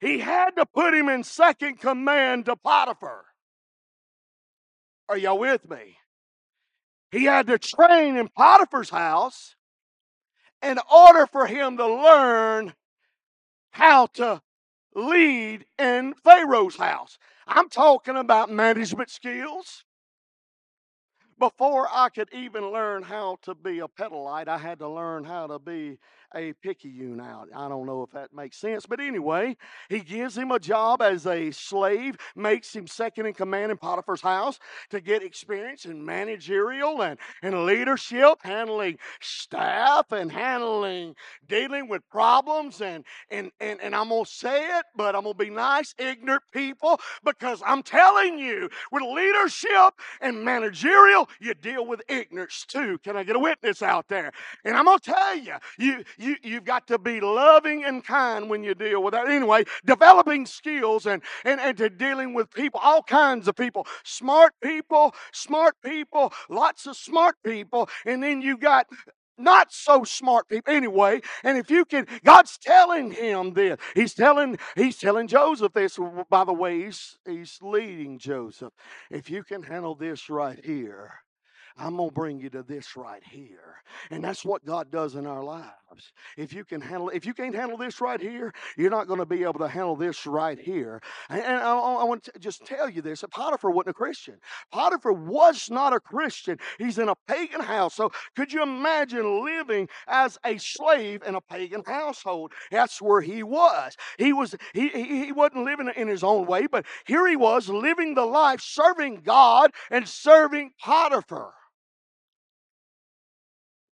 he 0.00 0.18
had 0.18 0.50
to 0.56 0.66
put 0.66 0.92
him 0.92 1.08
in 1.08 1.24
second 1.24 1.80
command 1.80 2.44
to 2.44 2.56
Potiphar. 2.56 3.24
Are 5.08 5.16
y'all 5.16 5.38
with 5.38 5.66
me? 5.66 5.96
He 7.10 7.24
had 7.24 7.46
to 7.46 7.58
train 7.58 8.18
in 8.18 8.28
Potiphar's 8.28 8.90
house 8.90 9.56
in 10.60 10.78
order 10.92 11.26
for 11.26 11.46
him 11.46 11.78
to 11.78 11.86
learn 11.86 12.74
how 13.70 14.08
to 14.08 14.42
lead 14.94 15.64
in 15.78 16.12
Pharaoh's 16.22 16.76
house. 16.76 17.18
I'm 17.46 17.68
talking 17.68 18.16
about 18.16 18.50
management 18.50 19.10
skills. 19.10 19.84
Before 21.38 21.88
I 21.92 22.08
could 22.10 22.28
even 22.32 22.70
learn 22.72 23.02
how 23.02 23.38
to 23.42 23.54
be 23.54 23.80
a 23.80 23.88
Petalite, 23.88 24.48
I 24.48 24.58
had 24.58 24.78
to 24.80 24.88
learn 24.88 25.24
how 25.24 25.46
to 25.48 25.58
be 25.58 25.98
a 26.34 26.52
picayune 26.54 27.20
out. 27.20 27.48
I 27.54 27.68
don't 27.68 27.86
know 27.86 28.02
if 28.02 28.10
that 28.12 28.34
makes 28.34 28.56
sense, 28.56 28.86
but 28.86 29.00
anyway, 29.00 29.56
he 29.88 30.00
gives 30.00 30.36
him 30.36 30.50
a 30.50 30.58
job 30.58 31.02
as 31.02 31.26
a 31.26 31.50
slave, 31.50 32.16
makes 32.34 32.74
him 32.74 32.86
second 32.86 33.26
in 33.26 33.34
command 33.34 33.70
in 33.70 33.78
Potiphar's 33.78 34.20
house 34.20 34.58
to 34.90 35.00
get 35.00 35.22
experience 35.22 35.84
in 35.84 36.04
managerial 36.04 37.02
and, 37.02 37.18
and 37.42 37.66
leadership, 37.66 38.38
handling 38.42 38.98
staff 39.20 40.12
and 40.12 40.30
handling, 40.30 41.14
dealing 41.48 41.88
with 41.88 42.02
problems. 42.10 42.80
And, 42.80 43.04
and, 43.30 43.50
and, 43.60 43.80
and 43.80 43.94
I'm 43.94 44.08
going 44.08 44.24
to 44.24 44.30
say 44.30 44.78
it, 44.78 44.84
but 44.96 45.14
I'm 45.14 45.22
going 45.22 45.34
to 45.34 45.44
be 45.44 45.50
nice, 45.50 45.94
ignorant 45.98 46.42
people, 46.52 46.98
because 47.24 47.62
I'm 47.64 47.82
telling 47.82 48.38
you, 48.38 48.68
with 48.92 49.02
leadership 49.02 49.94
and 50.20 50.44
managerial, 50.44 51.28
you 51.40 51.54
deal 51.54 51.86
with 51.86 52.02
ignorance 52.08 52.64
too. 52.66 52.98
Can 52.98 53.16
I 53.16 53.24
get 53.24 53.36
a 53.36 53.38
witness 53.38 53.82
out 53.82 54.08
there? 54.08 54.32
And 54.64 54.76
I'm 54.76 54.84
going 54.84 54.98
to 54.98 55.12
tell 55.12 55.36
you, 55.36 55.54
you, 55.78 56.04
you, 56.18 56.36
you've 56.42 56.64
got 56.64 56.86
to 56.88 56.98
be 56.98 57.20
loving 57.20 57.84
and 57.84 58.04
kind 58.04 58.48
when 58.48 58.64
you 58.64 58.74
deal 58.74 59.02
with 59.02 59.12
that. 59.12 59.28
Anyway, 59.28 59.64
developing 59.84 60.46
skills 60.46 61.06
and, 61.06 61.22
and, 61.44 61.60
and 61.60 61.76
to 61.78 61.90
dealing 61.90 62.34
with 62.34 62.50
people, 62.52 62.80
all 62.82 63.02
kinds 63.02 63.48
of 63.48 63.56
people, 63.56 63.86
smart 64.04 64.52
people, 64.62 65.14
smart 65.32 65.74
people, 65.84 66.32
lots 66.48 66.86
of 66.86 66.96
smart 66.96 67.36
people, 67.44 67.88
and 68.04 68.22
then 68.22 68.42
you 68.42 68.56
got 68.56 68.86
not 69.38 69.72
so 69.72 70.04
smart 70.04 70.48
people. 70.48 70.72
Anyway 70.72 71.20
and 71.44 71.58
if 71.58 71.70
you 71.70 71.84
can 71.84 72.06
god's 72.24 72.56
telling 72.58 73.12
him 73.12 73.52
this. 73.52 73.78
He's 73.94 74.14
telling 74.14 74.58
he's 74.76 74.96
telling 74.98 75.28
joseph 75.28 75.72
this. 75.74 75.98
By 76.30 76.44
the 76.44 76.54
way 76.54 76.84
he's, 76.84 77.18
he's 77.26 77.58
leading 77.60 78.18
joseph. 78.18 78.72
If 79.10 79.28
you 79.28 79.44
can 79.44 79.62
handle 79.62 79.94
this 79.94 80.30
right 80.30 80.58
here 80.64 81.12
I'm 81.78 81.96
going 81.96 82.08
to 82.08 82.14
bring 82.14 82.40
you 82.40 82.48
to 82.50 82.62
this 82.62 82.96
right 82.96 83.22
here. 83.22 83.82
And 84.10 84.24
that's 84.24 84.44
what 84.44 84.64
God 84.64 84.90
does 84.90 85.14
in 85.14 85.26
our 85.26 85.44
lives. 85.44 85.72
If 86.36 86.52
you 86.52 86.64
can 86.64 86.80
handle 86.80 87.10
if 87.10 87.24
you 87.24 87.34
can't 87.34 87.54
handle 87.54 87.76
this 87.76 88.00
right 88.00 88.20
here, 88.20 88.52
you're 88.76 88.90
not 88.90 89.06
going 89.06 89.20
to 89.20 89.26
be 89.26 89.42
able 89.42 89.60
to 89.60 89.68
handle 89.68 89.94
this 89.94 90.26
right 90.26 90.58
here. 90.58 91.00
And, 91.28 91.42
and 91.42 91.56
I, 91.56 91.78
I, 91.78 92.04
want 92.04 92.24
to 92.24 92.38
just 92.38 92.64
tell 92.64 92.88
you 92.88 93.02
this, 93.02 93.24
Potiphar 93.30 93.70
wasn't 93.70 93.90
a 93.90 93.94
Christian. 93.94 94.36
Potiphar 94.72 95.12
was 95.12 95.70
not 95.70 95.92
a 95.92 96.00
Christian. 96.00 96.58
He's 96.78 96.98
in 96.98 97.08
a 97.08 97.14
pagan 97.28 97.60
house. 97.60 97.94
So 97.94 98.10
could 98.34 98.52
you 98.52 98.62
imagine 98.62 99.44
living 99.44 99.88
as 100.08 100.38
a 100.44 100.58
slave 100.58 101.22
in 101.26 101.34
a 101.34 101.40
pagan 101.40 101.82
household? 101.86 102.52
That's 102.70 103.00
where 103.00 103.20
he 103.20 103.42
was. 103.42 103.96
He 104.18 104.32
was 104.32 104.54
he, 104.72 104.88
he, 104.88 105.26
he 105.26 105.32
wasn't 105.32 105.64
living 105.64 105.90
in 105.94 106.08
his 106.08 106.24
own 106.24 106.46
way, 106.46 106.66
but 106.66 106.86
here 107.06 107.26
he 107.26 107.36
was 107.36 107.68
living 107.68 108.14
the 108.14 108.26
life 108.26 108.60
serving 108.60 109.22
God 109.24 109.72
and 109.90 110.08
serving 110.08 110.72
Potiphar 110.80 111.52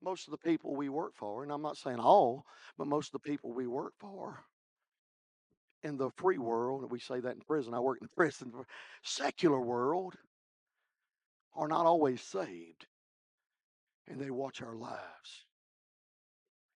most 0.04 0.28
of 0.28 0.32
the 0.32 0.38
people 0.38 0.76
we 0.76 0.89
work 0.89 1.13
for, 1.16 1.44
and 1.44 1.52
I'm 1.52 1.62
not 1.62 1.78
saying 1.78 2.00
all, 2.00 2.46
but 2.78 2.88
most 2.88 3.08
of 3.08 3.22
the 3.22 3.30
people 3.30 3.54
we 3.54 3.68
work 3.68 3.94
for 4.00 4.44
in 5.84 5.98
the 5.98 6.10
free 6.12 6.38
world, 6.38 6.82
and 6.82 6.92
we 6.92 7.00
say 7.00 7.20
that 7.20 7.36
in 7.36 7.42
prison, 7.42 7.74
I 7.74 7.80
work 7.80 8.00
in 8.02 8.08
the 8.08 8.16
prison, 8.16 8.52
secular 9.04 9.60
world, 9.60 10.16
are 11.56 11.68
not 11.68 11.86
always 11.86 12.22
saved. 12.22 12.88
And 14.08 14.20
they 14.20 14.32
watch 14.32 14.62
our 14.62 14.76
lives. 14.76 15.46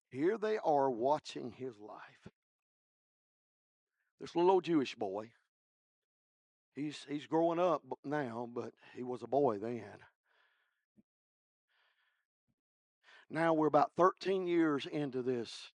Here 0.10 0.38
they 0.38 0.58
are 0.64 0.90
watching 0.90 1.52
his 1.52 1.74
life. 1.80 2.34
This 4.22 4.36
little 4.36 4.52
old 4.52 4.64
Jewish 4.64 4.96
boy, 4.96 5.30
he's, 6.74 7.06
he's 7.10 7.28
growing 7.28 7.60
up 7.60 7.84
now, 8.06 8.50
but 8.54 8.72
he 8.96 9.04
was 9.04 9.22
a 9.24 9.28
boy 9.28 9.58
then. 9.60 9.84
Now 13.30 13.54
we're 13.54 13.68
about 13.68 13.92
13 13.98 14.48
years 14.48 14.86
into 14.86 15.22
this, 15.22 15.72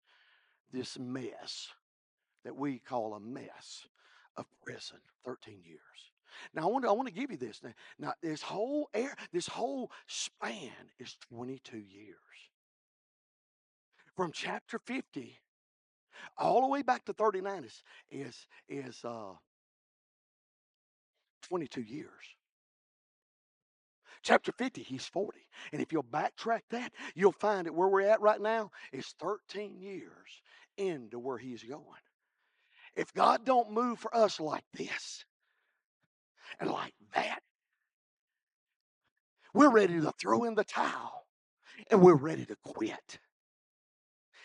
this 0.72 0.98
mess 0.98 1.68
that 2.44 2.56
we 2.56 2.78
call 2.78 3.14
a 3.14 3.20
mess 3.20 3.86
of 4.36 4.46
prison. 4.64 4.98
13 5.24 5.60
years. 5.64 5.80
Now 6.54 6.62
I 6.62 6.66
want 6.66 6.84
to, 6.84 6.88
I 6.90 6.92
want 6.92 7.08
to 7.08 7.14
give 7.14 7.30
you 7.30 7.36
this. 7.36 7.60
Now, 7.62 7.72
now 7.98 8.12
this 8.22 8.42
whole 8.42 8.88
air, 8.94 9.16
this 9.32 9.48
whole 9.48 9.90
span 10.06 10.70
is 10.98 11.16
22 11.32 11.78
years. 11.78 12.16
From 14.16 14.32
chapter 14.32 14.78
50 14.78 15.38
all 16.36 16.62
the 16.62 16.68
way 16.68 16.82
back 16.82 17.04
to 17.04 17.12
39 17.12 17.64
is 17.64 17.82
is 18.10 18.46
is 18.68 19.04
uh 19.04 19.32
22 21.42 21.82
years. 21.82 22.08
Chapter 24.22 24.52
50, 24.52 24.82
he's 24.82 25.06
40. 25.06 25.38
And 25.72 25.80
if 25.80 25.92
you'll 25.92 26.02
backtrack 26.02 26.62
that, 26.70 26.92
you'll 27.14 27.32
find 27.32 27.66
that 27.66 27.74
where 27.74 27.88
we're 27.88 28.08
at 28.08 28.20
right 28.20 28.40
now 28.40 28.70
is 28.92 29.14
13 29.20 29.78
years 29.80 30.42
into 30.76 31.18
where 31.18 31.38
he's 31.38 31.62
going. 31.62 31.82
If 32.96 33.12
God 33.14 33.44
don't 33.44 33.72
move 33.72 33.98
for 33.98 34.14
us 34.14 34.40
like 34.40 34.64
this 34.74 35.24
and 36.58 36.70
like 36.70 36.94
that, 37.14 37.40
we're 39.54 39.70
ready 39.70 40.00
to 40.00 40.12
throw 40.12 40.44
in 40.44 40.54
the 40.54 40.64
towel 40.64 41.26
and 41.90 42.02
we're 42.02 42.14
ready 42.14 42.44
to 42.46 42.56
quit. 42.64 43.18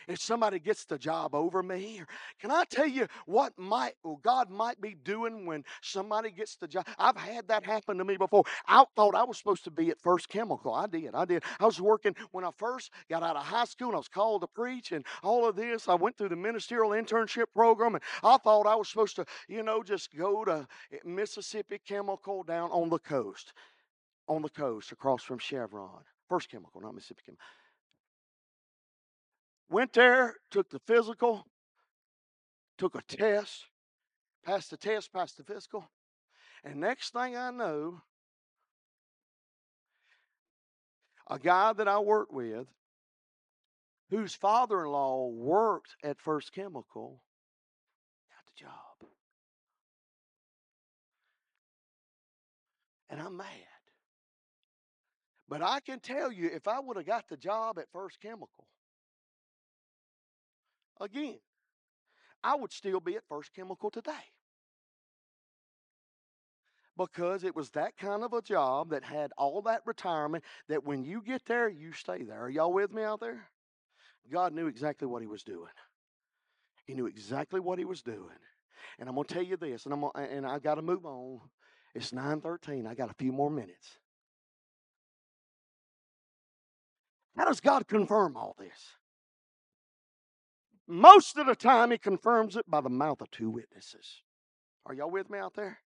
If 0.07 0.19
somebody 0.19 0.59
gets 0.59 0.85
the 0.85 0.97
job 0.97 1.35
over 1.35 1.63
me. 1.63 2.01
Can 2.39 2.51
I 2.51 2.63
tell 2.69 2.87
you 2.87 3.07
what 3.25 3.53
might 3.57 3.93
well, 4.03 4.19
God 4.23 4.49
might 4.49 4.79
be 4.81 4.95
doing 5.03 5.45
when 5.45 5.63
somebody 5.81 6.31
gets 6.31 6.55
the 6.55 6.67
job? 6.67 6.87
I've 6.97 7.17
had 7.17 7.47
that 7.47 7.65
happen 7.65 7.97
to 7.97 8.05
me 8.05 8.17
before. 8.17 8.43
I 8.67 8.83
thought 8.95 9.15
I 9.15 9.23
was 9.23 9.37
supposed 9.37 9.63
to 9.65 9.71
be 9.71 9.89
at 9.89 10.01
First 10.01 10.29
Chemical. 10.29 10.73
I 10.73 10.87
did. 10.87 11.15
I 11.15 11.25
did. 11.25 11.43
I 11.59 11.65
was 11.65 11.79
working 11.81 12.15
when 12.31 12.43
I 12.43 12.49
first 12.57 12.91
got 13.09 13.23
out 13.23 13.35
of 13.35 13.43
high 13.43 13.65
school 13.65 13.89
and 13.89 13.95
I 13.95 13.99
was 13.99 14.07
called 14.07 14.41
to 14.41 14.47
preach 14.47 14.91
and 14.91 15.05
all 15.23 15.47
of 15.47 15.55
this. 15.55 15.87
I 15.87 15.95
went 15.95 16.17
through 16.17 16.29
the 16.29 16.35
ministerial 16.35 16.91
internship 16.91 17.45
program 17.53 17.95
and 17.95 18.03
I 18.23 18.37
thought 18.37 18.67
I 18.67 18.75
was 18.75 18.89
supposed 18.89 19.15
to, 19.17 19.25
you 19.47 19.63
know, 19.63 19.83
just 19.83 20.15
go 20.15 20.43
to 20.45 20.67
eh, 20.91 20.97
Mississippi 21.05 21.79
Chemical 21.85 22.43
down 22.43 22.69
on 22.71 22.89
the 22.89 22.99
coast. 22.99 23.53
On 24.27 24.41
the 24.41 24.49
coast 24.49 24.91
across 24.91 25.23
from 25.23 25.39
Chevron. 25.39 26.03
First 26.29 26.49
Chemical, 26.49 26.81
not 26.81 26.95
Mississippi 26.95 27.21
Chemical. 27.25 27.43
Went 29.73 29.93
there, 29.93 30.35
took 30.51 30.69
the 30.69 30.77
physical, 30.85 31.47
took 32.77 32.93
a 32.93 33.01
test, 33.01 33.65
passed 34.45 34.69
the 34.69 34.77
test, 34.77 35.11
passed 35.11 35.37
the 35.37 35.43
physical. 35.43 35.89
And 36.63 36.75
next 36.75 37.11
thing 37.11 37.35
I 37.35 37.49
know, 37.49 37.99
a 41.27 41.39
guy 41.39 41.73
that 41.73 41.87
I 41.87 41.97
worked 41.97 42.31
with, 42.31 42.67
whose 44.11 44.35
father 44.35 44.81
in 44.81 44.91
law 44.91 45.29
worked 45.29 45.95
at 46.03 46.21
First 46.21 46.53
Chemical, 46.53 47.23
got 48.29 48.45
the 48.45 48.63
job. 48.63 49.09
And 53.09 53.19
I'm 53.19 53.37
mad. 53.37 53.47
But 55.49 55.63
I 55.63 55.79
can 55.79 55.99
tell 55.99 56.31
you, 56.31 56.51
if 56.53 56.67
I 56.67 56.79
would 56.79 56.97
have 56.97 57.07
got 57.07 57.27
the 57.27 57.37
job 57.37 57.79
at 57.79 57.91
First 57.91 58.21
Chemical, 58.21 58.67
again, 61.03 61.39
I 62.43 62.55
would 62.55 62.71
still 62.71 62.99
be 62.99 63.15
at 63.15 63.27
First 63.27 63.53
Chemical 63.53 63.89
today. 63.89 64.11
Because 66.95 67.43
it 67.43 67.55
was 67.55 67.71
that 67.71 67.97
kind 67.97 68.23
of 68.23 68.33
a 68.33 68.41
job 68.41 68.91
that 68.91 69.03
had 69.03 69.31
all 69.37 69.61
that 69.63 69.81
retirement 69.85 70.43
that 70.69 70.83
when 70.83 71.03
you 71.03 71.21
get 71.21 71.43
there, 71.45 71.67
you 71.67 71.91
stay 71.91 72.23
there. 72.23 72.43
Are 72.43 72.49
y'all 72.49 72.73
with 72.73 72.93
me 72.93 73.03
out 73.03 73.19
there? 73.19 73.47
God 74.31 74.53
knew 74.53 74.67
exactly 74.67 75.07
what 75.07 75.21
He 75.21 75.27
was 75.27 75.43
doing. 75.43 75.71
He 76.85 76.93
knew 76.93 77.07
exactly 77.07 77.59
what 77.59 77.79
He 77.79 77.85
was 77.85 78.01
doing. 78.03 78.37
And 78.99 79.09
I'm 79.09 79.15
going 79.15 79.25
to 79.25 79.33
tell 79.33 79.43
you 79.43 79.57
this, 79.57 79.85
and, 79.85 79.93
I'm 79.93 80.01
gonna, 80.01 80.27
and 80.27 80.45
I 80.45 80.59
got 80.59 80.75
to 80.75 80.81
move 80.81 81.05
on. 81.05 81.39
It's 81.95 82.11
9:13. 82.11 82.87
I 82.87 82.93
got 82.93 83.09
a 83.09 83.15
few 83.15 83.31
more 83.31 83.49
minutes. 83.49 83.97
How 87.35 87.45
does 87.45 87.59
God 87.59 87.87
confirm 87.87 88.37
all 88.37 88.55
this? 88.59 88.93
Most 90.87 91.37
of 91.37 91.45
the 91.45 91.55
time, 91.55 91.91
He 91.91 91.97
confirms 91.97 92.55
it 92.55 92.69
by 92.69 92.81
the 92.81 92.89
mouth 92.89 93.21
of 93.21 93.31
two 93.31 93.49
witnesses. 93.49 94.21
Are 94.85 94.93
y'all 94.93 95.11
with 95.11 95.29
me 95.29 95.39
out 95.39 95.53
there? 95.55 95.79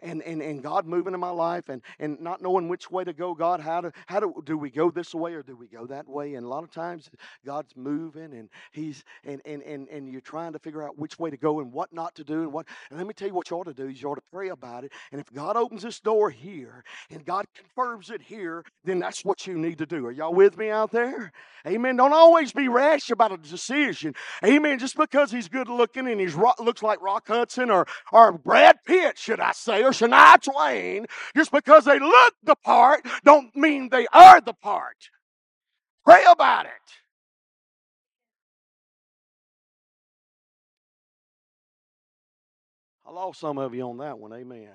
And, 0.00 0.22
and, 0.22 0.42
and 0.42 0.62
God 0.62 0.86
moving 0.86 1.14
in 1.14 1.20
my 1.20 1.30
life 1.30 1.68
and, 1.68 1.82
and 1.98 2.20
not 2.20 2.42
knowing 2.42 2.68
which 2.68 2.90
way 2.90 3.04
to 3.04 3.12
go. 3.12 3.34
God, 3.34 3.60
how 3.60 3.80
do 3.80 3.90
how 4.06 4.20
do 4.20 4.34
do 4.44 4.58
we 4.58 4.70
go 4.70 4.90
this 4.90 5.14
way 5.14 5.34
or 5.34 5.42
do 5.42 5.56
we 5.56 5.66
go 5.66 5.86
that 5.86 6.08
way? 6.08 6.34
And 6.34 6.44
a 6.44 6.48
lot 6.48 6.64
of 6.64 6.70
times 6.70 7.10
God's 7.44 7.74
moving 7.76 8.34
and 8.34 8.48
He's 8.72 9.04
and 9.24 9.40
and 9.44 9.62
and, 9.62 9.88
and 9.88 10.08
you're 10.08 10.20
trying 10.20 10.52
to 10.52 10.58
figure 10.58 10.82
out 10.82 10.98
which 10.98 11.18
way 11.18 11.30
to 11.30 11.36
go 11.36 11.60
and 11.60 11.72
what 11.72 11.92
not 11.92 12.14
to 12.16 12.24
do 12.24 12.42
and 12.42 12.52
what 12.52 12.66
and 12.90 12.98
let 12.98 13.06
me 13.06 13.14
tell 13.14 13.28
you 13.28 13.34
what 13.34 13.50
you 13.50 13.56
ought 13.56 13.64
to 13.64 13.74
do 13.74 13.88
is 13.88 14.02
you 14.02 14.08
ought 14.08 14.16
to 14.16 14.22
pray 14.32 14.48
about 14.48 14.84
it. 14.84 14.92
And 15.12 15.20
if 15.20 15.32
God 15.32 15.56
opens 15.56 15.82
this 15.82 16.00
door 16.00 16.30
here 16.30 16.84
and 17.10 17.24
God 17.24 17.46
confirms 17.54 18.10
it 18.10 18.22
here, 18.22 18.64
then 18.84 18.98
that's 18.98 19.24
what 19.24 19.46
you 19.46 19.56
need 19.58 19.78
to 19.78 19.86
do. 19.86 20.06
Are 20.06 20.12
y'all 20.12 20.34
with 20.34 20.56
me 20.56 20.70
out 20.70 20.90
there? 20.90 21.32
Amen. 21.66 21.96
Don't 21.96 22.12
always 22.12 22.52
be 22.52 22.68
rash 22.68 23.10
about 23.10 23.32
a 23.32 23.36
decision. 23.38 24.14
Amen. 24.44 24.78
Just 24.78 24.96
because 24.96 25.30
he's 25.30 25.48
good 25.48 25.68
looking 25.68 26.08
and 26.08 26.20
he 26.20 26.26
looks 26.26 26.82
like 26.82 27.00
Rock 27.00 27.28
Hudson 27.28 27.70
or, 27.70 27.86
or 28.12 28.32
Brad 28.32 28.84
Pitt, 28.84 29.18
should 29.18 29.40
I 29.40 29.52
say, 29.52 29.83
or 29.84 29.90
Shania 29.90 30.40
Twain, 30.40 31.06
just 31.36 31.52
because 31.52 31.84
they 31.84 31.98
look 31.98 32.34
the 32.42 32.56
part, 32.56 33.06
don't 33.24 33.54
mean 33.56 33.88
they 33.90 34.06
are 34.12 34.40
the 34.40 34.54
part. 34.54 35.10
Pray 36.04 36.24
about 36.30 36.66
it. 36.66 36.72
I 43.06 43.12
lost 43.12 43.40
some 43.40 43.58
of 43.58 43.74
you 43.74 43.82
on 43.82 43.98
that 43.98 44.18
one. 44.18 44.32
Amen. 44.32 44.70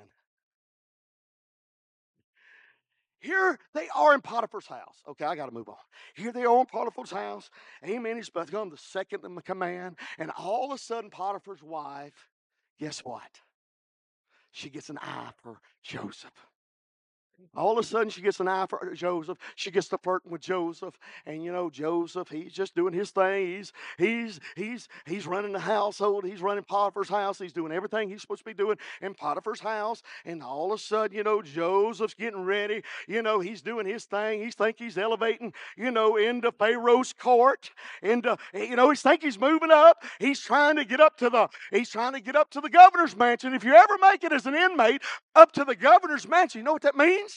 Here 3.20 3.60
they 3.74 3.90
are 3.96 4.14
in 4.14 4.22
Potiphar's 4.22 4.68
house. 4.68 5.04
Okay, 5.10 5.26
I 5.26 5.36
got 5.36 5.48
to 5.48 5.52
move 5.52 5.68
on. 5.68 5.76
Here 6.16 6.32
they 6.32 6.46
are 6.46 6.60
in 6.60 6.66
Potiphar's 6.66 7.12
house. 7.12 7.50
Amen. 7.86 8.16
He's 8.16 8.30
become 8.30 8.70
the 8.70 8.78
second 8.78 9.24
command. 9.44 9.98
And 10.18 10.32
all 10.38 10.72
of 10.72 10.76
a 10.76 10.82
sudden, 10.82 11.10
Potiphar's 11.10 11.62
wife, 11.62 12.30
guess 12.80 13.00
what? 13.00 13.42
She 14.52 14.70
gets 14.70 14.90
an 14.90 14.98
eye 15.00 15.32
for 15.42 15.58
Joseph. 15.84 16.49
All 17.56 17.72
of 17.72 17.78
a 17.78 17.84
sudden, 17.84 18.10
she 18.10 18.22
gets 18.22 18.40
an 18.40 18.48
eye 18.48 18.66
for 18.70 18.94
Joseph. 18.94 19.38
She 19.56 19.72
gets 19.72 19.88
to 19.90 19.98
flirting 19.98 20.32
with 20.32 20.42
Joseph, 20.42 20.98
and 21.26 21.44
you 21.44 21.52
know 21.52 21.70
Joseph. 21.70 22.30
He's 22.30 22.54
just 22.54 22.76
doing 22.76 22.94
his 22.94 23.12
thing. 23.12 23.48
He's 23.48 23.74
he's 23.98 24.40
he's 24.56 24.88
he's 25.06 25.28
running 25.28 25.52
the 25.52 25.60
household. 25.60 26.26
He's 26.26 26.42
running 26.42 26.64
Potiphar's 26.64 27.10
house. 27.10 27.40
He's 27.40 27.54
doing 27.54 27.72
everything 27.72 28.10
he's 28.10 28.22
supposed 28.22 28.40
to 28.40 28.46
be 28.46 28.54
doing 28.54 28.78
in 29.02 29.14
Potiphar's 29.14 29.60
house. 29.60 30.04
And 30.26 30.44
all 30.44 30.72
of 30.72 30.80
a 30.80 30.82
sudden, 30.82 31.18
you 31.18 31.24
know 31.24 31.42
Joseph's 31.42 32.14
getting 32.14 32.44
ready. 32.44 32.84
You 33.08 33.22
know 33.22 33.40
he's 33.40 33.62
doing 33.62 33.86
his 33.86 34.06
thing. 34.06 34.42
He's 34.42 34.56
think 34.56 34.78
he's 34.78 34.98
elevating. 34.98 35.54
You 35.76 35.92
know 35.92 36.18
into 36.18 36.52
Pharaoh's 36.52 37.14
court. 37.14 37.72
Into 38.02 38.38
you 38.54 38.76
know 38.76 38.90
he's 38.90 39.02
think 39.02 39.24
he's 39.24 39.40
moving 39.40 39.72
up. 39.72 40.04
He's 40.20 40.40
trying 40.40 40.76
to 40.76 40.86
get 40.86 41.00
up 41.00 41.18
to 41.18 41.30
the 41.30 41.50
he's 41.72 41.90
trying 41.90 42.14
to 42.14 42.22
get 42.22 42.36
up 42.36 42.52
to 42.52 42.62
the 42.62 42.70
governor's 42.70 43.16
mansion. 43.16 43.54
If 43.54 43.64
you 43.64 43.74
ever 43.74 43.98
make 44.02 44.24
it 44.24 44.32
as 44.32 44.46
an 44.46 44.56
inmate 44.56 45.02
up 45.36 45.52
to 45.54 45.66
the 45.66 45.76
governor's 45.76 46.28
mansion, 46.28 46.60
you 46.60 46.66
know 46.66 46.74
what 46.74 46.84
that 46.84 46.96
means? 46.96 47.29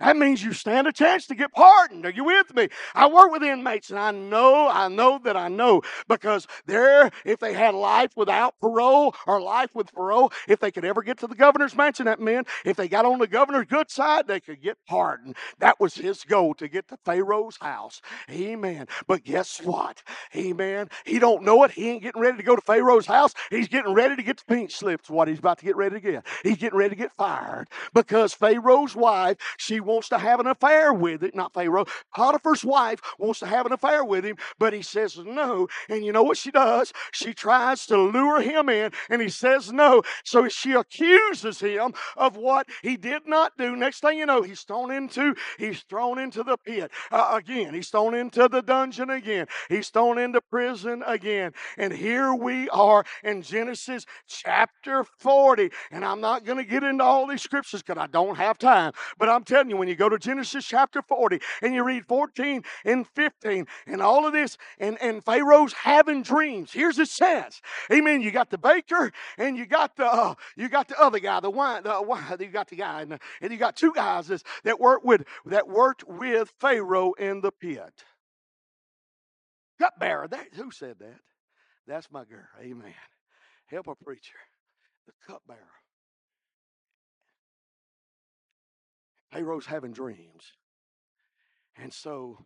That 0.00 0.16
means 0.16 0.42
you 0.42 0.52
stand 0.52 0.86
a 0.86 0.92
chance 0.92 1.26
to 1.26 1.34
get 1.34 1.52
pardoned. 1.52 2.04
Are 2.06 2.10
you 2.10 2.24
with 2.24 2.54
me? 2.54 2.68
I 2.94 3.08
work 3.08 3.30
with 3.30 3.42
inmates 3.42 3.90
and 3.90 3.98
I 3.98 4.10
know, 4.10 4.68
I 4.68 4.88
know 4.88 5.20
that 5.24 5.36
I 5.36 5.48
know 5.48 5.82
because 6.08 6.46
there, 6.66 7.10
if 7.24 7.40
they 7.40 7.52
had 7.52 7.74
life 7.74 8.12
without 8.16 8.58
parole 8.60 9.14
or 9.26 9.40
life 9.40 9.70
with 9.74 9.92
parole, 9.92 10.32
if 10.48 10.60
they 10.60 10.70
could 10.70 10.84
ever 10.84 11.02
get 11.02 11.18
to 11.18 11.26
the 11.26 11.34
governor's 11.34 11.76
mansion, 11.76 12.06
that 12.06 12.20
meant 12.20 12.48
if 12.64 12.76
they 12.76 12.88
got 12.88 13.04
on 13.04 13.18
the 13.18 13.26
governor's 13.26 13.66
good 13.66 13.90
side, 13.90 14.26
they 14.26 14.40
could 14.40 14.62
get 14.62 14.78
pardoned. 14.86 15.36
That 15.58 15.78
was 15.80 15.94
his 15.94 16.24
goal 16.24 16.54
to 16.54 16.68
get 16.68 16.88
to 16.88 16.96
Pharaoh's 17.04 17.58
house. 17.60 18.00
Amen. 18.30 18.86
But 19.06 19.24
guess 19.24 19.60
what? 19.62 20.02
Amen. 20.34 20.88
He 21.04 21.18
don't 21.18 21.42
know 21.44 21.64
it. 21.64 21.70
He 21.72 21.90
ain't 21.90 22.02
getting 22.02 22.20
ready 22.20 22.36
to 22.36 22.42
go 22.42 22.56
to 22.56 22.62
Pharaoh's 22.62 23.06
house. 23.06 23.34
He's 23.50 23.68
getting 23.68 23.94
ready 23.94 24.16
to 24.16 24.22
get 24.22 24.38
the 24.38 24.44
pink 24.44 24.70
slips, 24.70 25.08
what 25.08 25.28
he's 25.28 25.38
about 25.38 25.58
to 25.58 25.64
get 25.64 25.76
ready 25.76 25.96
to 25.96 26.00
get. 26.00 26.26
He's 26.42 26.56
getting 26.56 26.78
ready 26.78 26.90
to 26.90 27.00
get 27.00 27.12
fired 27.16 27.68
because 27.92 28.34
Pharaoh's 28.34 28.96
wife, 28.96 29.36
she 29.56 29.73
wants 29.80 30.08
to 30.10 30.18
have 30.18 30.40
an 30.40 30.46
affair 30.46 30.92
with 30.92 31.22
it, 31.22 31.34
not 31.34 31.54
Pharaoh. 31.54 31.86
Potiphar's 32.14 32.64
wife 32.64 33.00
wants 33.18 33.40
to 33.40 33.46
have 33.46 33.66
an 33.66 33.72
affair 33.72 34.04
with 34.04 34.24
him, 34.24 34.36
but 34.58 34.72
he 34.72 34.82
says 34.82 35.18
no. 35.18 35.68
And 35.88 36.04
you 36.04 36.12
know 36.12 36.22
what 36.22 36.38
she 36.38 36.50
does? 36.50 36.92
She 37.12 37.34
tries 37.34 37.86
to 37.86 37.98
lure 37.98 38.40
him 38.40 38.68
in, 38.68 38.92
and 39.10 39.22
he 39.22 39.28
says 39.28 39.72
no. 39.72 40.02
So 40.24 40.48
she 40.48 40.72
accuses 40.72 41.60
him 41.60 41.94
of 42.16 42.36
what 42.36 42.66
he 42.82 42.96
did 42.96 43.22
not 43.26 43.52
do. 43.58 43.76
Next 43.76 44.00
thing 44.00 44.18
you 44.18 44.26
know, 44.26 44.42
he's 44.42 44.62
thrown 44.62 44.90
into 44.90 45.34
he's 45.58 45.82
thrown 45.82 46.18
into 46.18 46.42
the 46.42 46.56
pit 46.56 46.90
uh, 47.10 47.30
again. 47.32 47.74
He's 47.74 47.88
thrown 47.88 48.14
into 48.14 48.48
the 48.48 48.62
dungeon 48.62 49.10
again. 49.10 49.46
He's 49.68 49.88
thrown 49.88 50.18
into 50.18 50.40
prison 50.40 51.02
again. 51.06 51.52
And 51.76 51.92
here 51.92 52.34
we 52.34 52.68
are 52.70 53.04
in 53.22 53.42
Genesis 53.42 54.04
chapter 54.26 55.04
40. 55.18 55.70
And 55.90 56.04
I'm 56.04 56.20
not 56.20 56.44
going 56.44 56.58
to 56.58 56.64
get 56.64 56.82
into 56.82 57.04
all 57.04 57.26
these 57.26 57.42
scriptures 57.42 57.82
because 57.82 58.00
I 58.00 58.06
don't 58.06 58.36
have 58.36 58.58
time. 58.58 58.92
But 59.18 59.28
I'm 59.28 59.44
telling 59.44 59.63
you 59.68 59.74
you 59.74 59.78
when 59.78 59.88
you 59.88 59.94
go 59.94 60.08
to 60.08 60.18
Genesis 60.18 60.64
chapter 60.64 61.02
40 61.02 61.40
and 61.62 61.74
you 61.74 61.84
read 61.84 62.06
14 62.06 62.62
and 62.84 63.06
15 63.06 63.66
and 63.86 64.02
all 64.02 64.26
of 64.26 64.32
this, 64.32 64.56
and, 64.78 65.00
and 65.00 65.22
Pharaoh's 65.24 65.72
having 65.72 66.22
dreams. 66.22 66.72
Here's 66.72 66.98
it 66.98 67.08
says, 67.08 67.60
Amen. 67.92 68.20
You 68.22 68.30
got 68.30 68.50
the 68.50 68.58
baker 68.58 69.12
and 69.36 69.56
you 69.56 69.66
got 69.66 69.96
the 69.96 70.06
uh, 70.06 70.34
you 70.56 70.68
got 70.68 70.88
the 70.88 71.00
other 71.00 71.18
guy, 71.18 71.40
the 71.40 71.50
wine, 71.50 71.82
the 71.82 72.00
wine, 72.02 72.22
you 72.40 72.46
got 72.46 72.68
the 72.68 72.76
guy, 72.76 73.02
and, 73.02 73.18
and 73.40 73.52
you 73.52 73.58
got 73.58 73.76
two 73.76 73.92
guys 73.92 74.28
that 74.64 74.80
worked 74.80 75.04
with 75.04 75.24
that 75.46 75.68
worked 75.68 76.04
with 76.06 76.52
Pharaoh 76.58 77.12
in 77.12 77.40
the 77.40 77.52
pit. 77.52 78.04
Cupbearer, 79.80 80.28
that 80.28 80.54
who 80.54 80.70
said 80.70 80.96
that? 81.00 81.18
That's 81.86 82.10
my 82.10 82.24
girl. 82.24 82.46
Amen. 82.60 82.94
Help 83.66 83.88
a 83.88 83.94
preacher. 83.96 84.38
The 85.06 85.12
cupbearer. 85.26 85.58
Pharaoh's 89.34 89.66
having 89.66 89.92
dreams. 89.92 90.52
And 91.76 91.92
so 91.92 92.38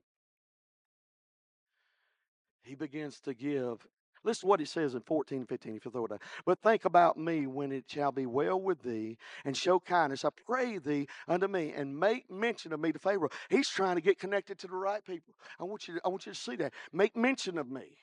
he 2.63 2.75
begins 2.75 3.21
to 3.21 3.35
give 3.35 3.87
Listen 4.25 4.41
to 4.41 4.47
what 4.49 4.59
he 4.59 4.67
says 4.67 4.95
in 4.95 5.01
14 5.03 5.47
15, 5.47 5.77
if 5.77 5.85
you 5.85 5.91
throw 5.93 6.05
it 6.07 6.09
down. 6.09 6.19
But 6.45 6.59
think 6.61 6.85
about 6.85 7.17
me 7.17 7.47
when 7.47 7.71
it 7.71 7.85
shall 7.87 8.11
be 8.11 8.27
well 8.27 8.61
with 8.61 8.83
thee, 8.83 9.17
and 9.45 9.57
show 9.57 9.79
kindness. 9.79 10.25
I 10.25 10.31
pray 10.45 10.79
thee 10.79 11.07
unto 11.29 11.47
me, 11.47 11.73
and 11.73 11.99
make 11.99 12.29
mention 12.29 12.73
of 12.73 12.81
me 12.81 12.91
to 12.91 12.99
Pharaoh. 12.99 13.31
He's 13.49 13.69
trying 13.69 13.95
to 13.95 14.03
get 14.03 14.19
connected 14.19 14.59
to 14.59 14.67
the 14.67 14.75
right 14.75 15.05
people. 15.05 15.35
I 15.61 15.65
want 15.65 15.87
you 15.87 15.95
to, 15.95 16.01
I 16.05 16.09
want 16.09 16.27
you 16.27 16.33
to 16.33 16.39
see 16.39 16.57
that. 16.57 16.73
Make 16.93 17.17
mention 17.17 17.59
of 17.59 17.71
me. 17.71 17.97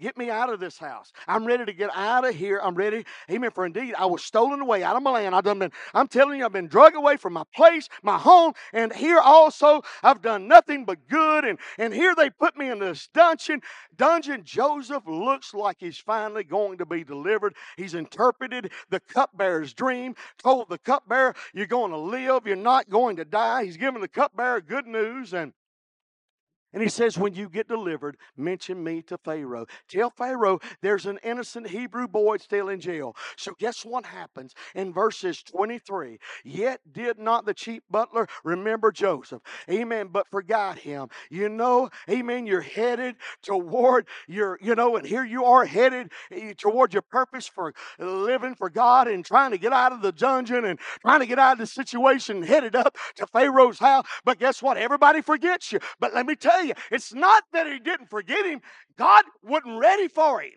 Get 0.00 0.16
me 0.16 0.30
out 0.30 0.50
of 0.50 0.60
this 0.60 0.78
house. 0.78 1.12
I'm 1.28 1.44
ready 1.44 1.66
to 1.66 1.72
get 1.72 1.90
out 1.94 2.26
of 2.26 2.34
here. 2.34 2.58
I'm 2.62 2.74
ready. 2.74 3.04
Amen. 3.30 3.50
For 3.50 3.66
indeed, 3.66 3.94
I 3.98 4.06
was 4.06 4.24
stolen 4.24 4.60
away 4.60 4.82
out 4.82 4.96
of 4.96 5.02
my 5.02 5.10
land. 5.10 5.34
I've 5.34 5.44
done 5.44 5.58
been, 5.58 5.72
I'm 5.92 6.08
telling 6.08 6.38
you, 6.38 6.46
I've 6.46 6.52
been 6.52 6.68
drug 6.68 6.94
away 6.94 7.18
from 7.18 7.34
my 7.34 7.42
place, 7.54 7.88
my 8.02 8.16
home, 8.16 8.54
and 8.72 8.92
here 8.92 9.18
also 9.18 9.82
I've 10.02 10.22
done 10.22 10.48
nothing 10.48 10.86
but 10.86 11.06
good. 11.08 11.44
And, 11.44 11.58
and 11.78 11.92
here 11.92 12.14
they 12.14 12.30
put 12.30 12.56
me 12.56 12.70
in 12.70 12.78
this 12.78 13.08
dungeon. 13.12 13.60
Dungeon. 13.96 14.42
Joseph 14.44 15.02
looks 15.06 15.52
like 15.52 15.76
he's 15.80 15.98
finally 15.98 16.44
going 16.44 16.78
to 16.78 16.86
be 16.86 17.04
delivered. 17.04 17.54
He's 17.76 17.94
interpreted 17.94 18.72
the 18.88 19.00
cupbearer's 19.00 19.74
dream, 19.74 20.14
told 20.38 20.70
the 20.70 20.78
cupbearer, 20.78 21.34
You're 21.52 21.66
going 21.66 21.90
to 21.90 21.98
live, 21.98 22.46
you're 22.46 22.56
not 22.56 22.88
going 22.88 23.16
to 23.16 23.24
die. 23.24 23.64
He's 23.64 23.76
given 23.76 24.00
the 24.00 24.08
cupbearer 24.08 24.62
good 24.62 24.86
news. 24.86 25.34
And 25.34 25.52
and 26.72 26.82
he 26.82 26.88
says, 26.88 27.18
When 27.18 27.34
you 27.34 27.48
get 27.48 27.68
delivered, 27.68 28.16
mention 28.36 28.82
me 28.82 29.02
to 29.02 29.18
Pharaoh. 29.18 29.66
Tell 29.88 30.10
Pharaoh 30.10 30.60
there's 30.82 31.06
an 31.06 31.18
innocent 31.22 31.68
Hebrew 31.68 32.06
boy 32.06 32.36
still 32.36 32.68
in 32.68 32.80
jail. 32.80 33.16
So, 33.36 33.52
guess 33.58 33.84
what 33.84 34.06
happens 34.06 34.54
in 34.74 34.92
verses 34.92 35.42
23? 35.42 36.18
Yet 36.44 36.80
did 36.92 37.18
not 37.18 37.44
the 37.44 37.54
chief 37.54 37.82
butler 37.90 38.28
remember 38.44 38.92
Joseph. 38.92 39.42
Amen. 39.68 40.08
But 40.12 40.28
forgot 40.30 40.78
him. 40.78 41.08
You 41.30 41.48
know, 41.48 41.90
amen. 42.08 42.46
You're 42.46 42.60
headed 42.60 43.16
toward 43.42 44.06
your, 44.28 44.58
you 44.62 44.74
know, 44.74 44.96
and 44.96 45.06
here 45.06 45.24
you 45.24 45.44
are 45.44 45.64
headed 45.64 46.12
eh, 46.30 46.52
toward 46.56 46.92
your 46.92 47.02
purpose 47.02 47.46
for 47.46 47.74
living 47.98 48.54
for 48.54 48.70
God 48.70 49.08
and 49.08 49.24
trying 49.24 49.50
to 49.50 49.58
get 49.58 49.72
out 49.72 49.92
of 49.92 50.02
the 50.02 50.12
dungeon 50.12 50.64
and 50.64 50.78
trying 51.00 51.20
to 51.20 51.26
get 51.26 51.38
out 51.38 51.54
of 51.54 51.58
the 51.58 51.66
situation, 51.66 52.42
headed 52.42 52.76
up 52.76 52.96
to 53.16 53.26
Pharaoh's 53.26 53.78
house. 53.78 54.06
But 54.24 54.38
guess 54.38 54.62
what? 54.62 54.76
Everybody 54.76 55.20
forgets 55.20 55.72
you. 55.72 55.80
But 55.98 56.14
let 56.14 56.26
me 56.26 56.36
tell 56.36 56.59
tell 56.59 56.59
you, 56.64 56.74
it's 56.90 57.14
not 57.14 57.44
that 57.52 57.66
he 57.66 57.78
didn't 57.78 58.10
forget 58.10 58.46
him, 58.46 58.60
God 58.96 59.24
wasn't 59.42 59.78
ready 59.80 60.08
for 60.08 60.40
him. 60.40 60.52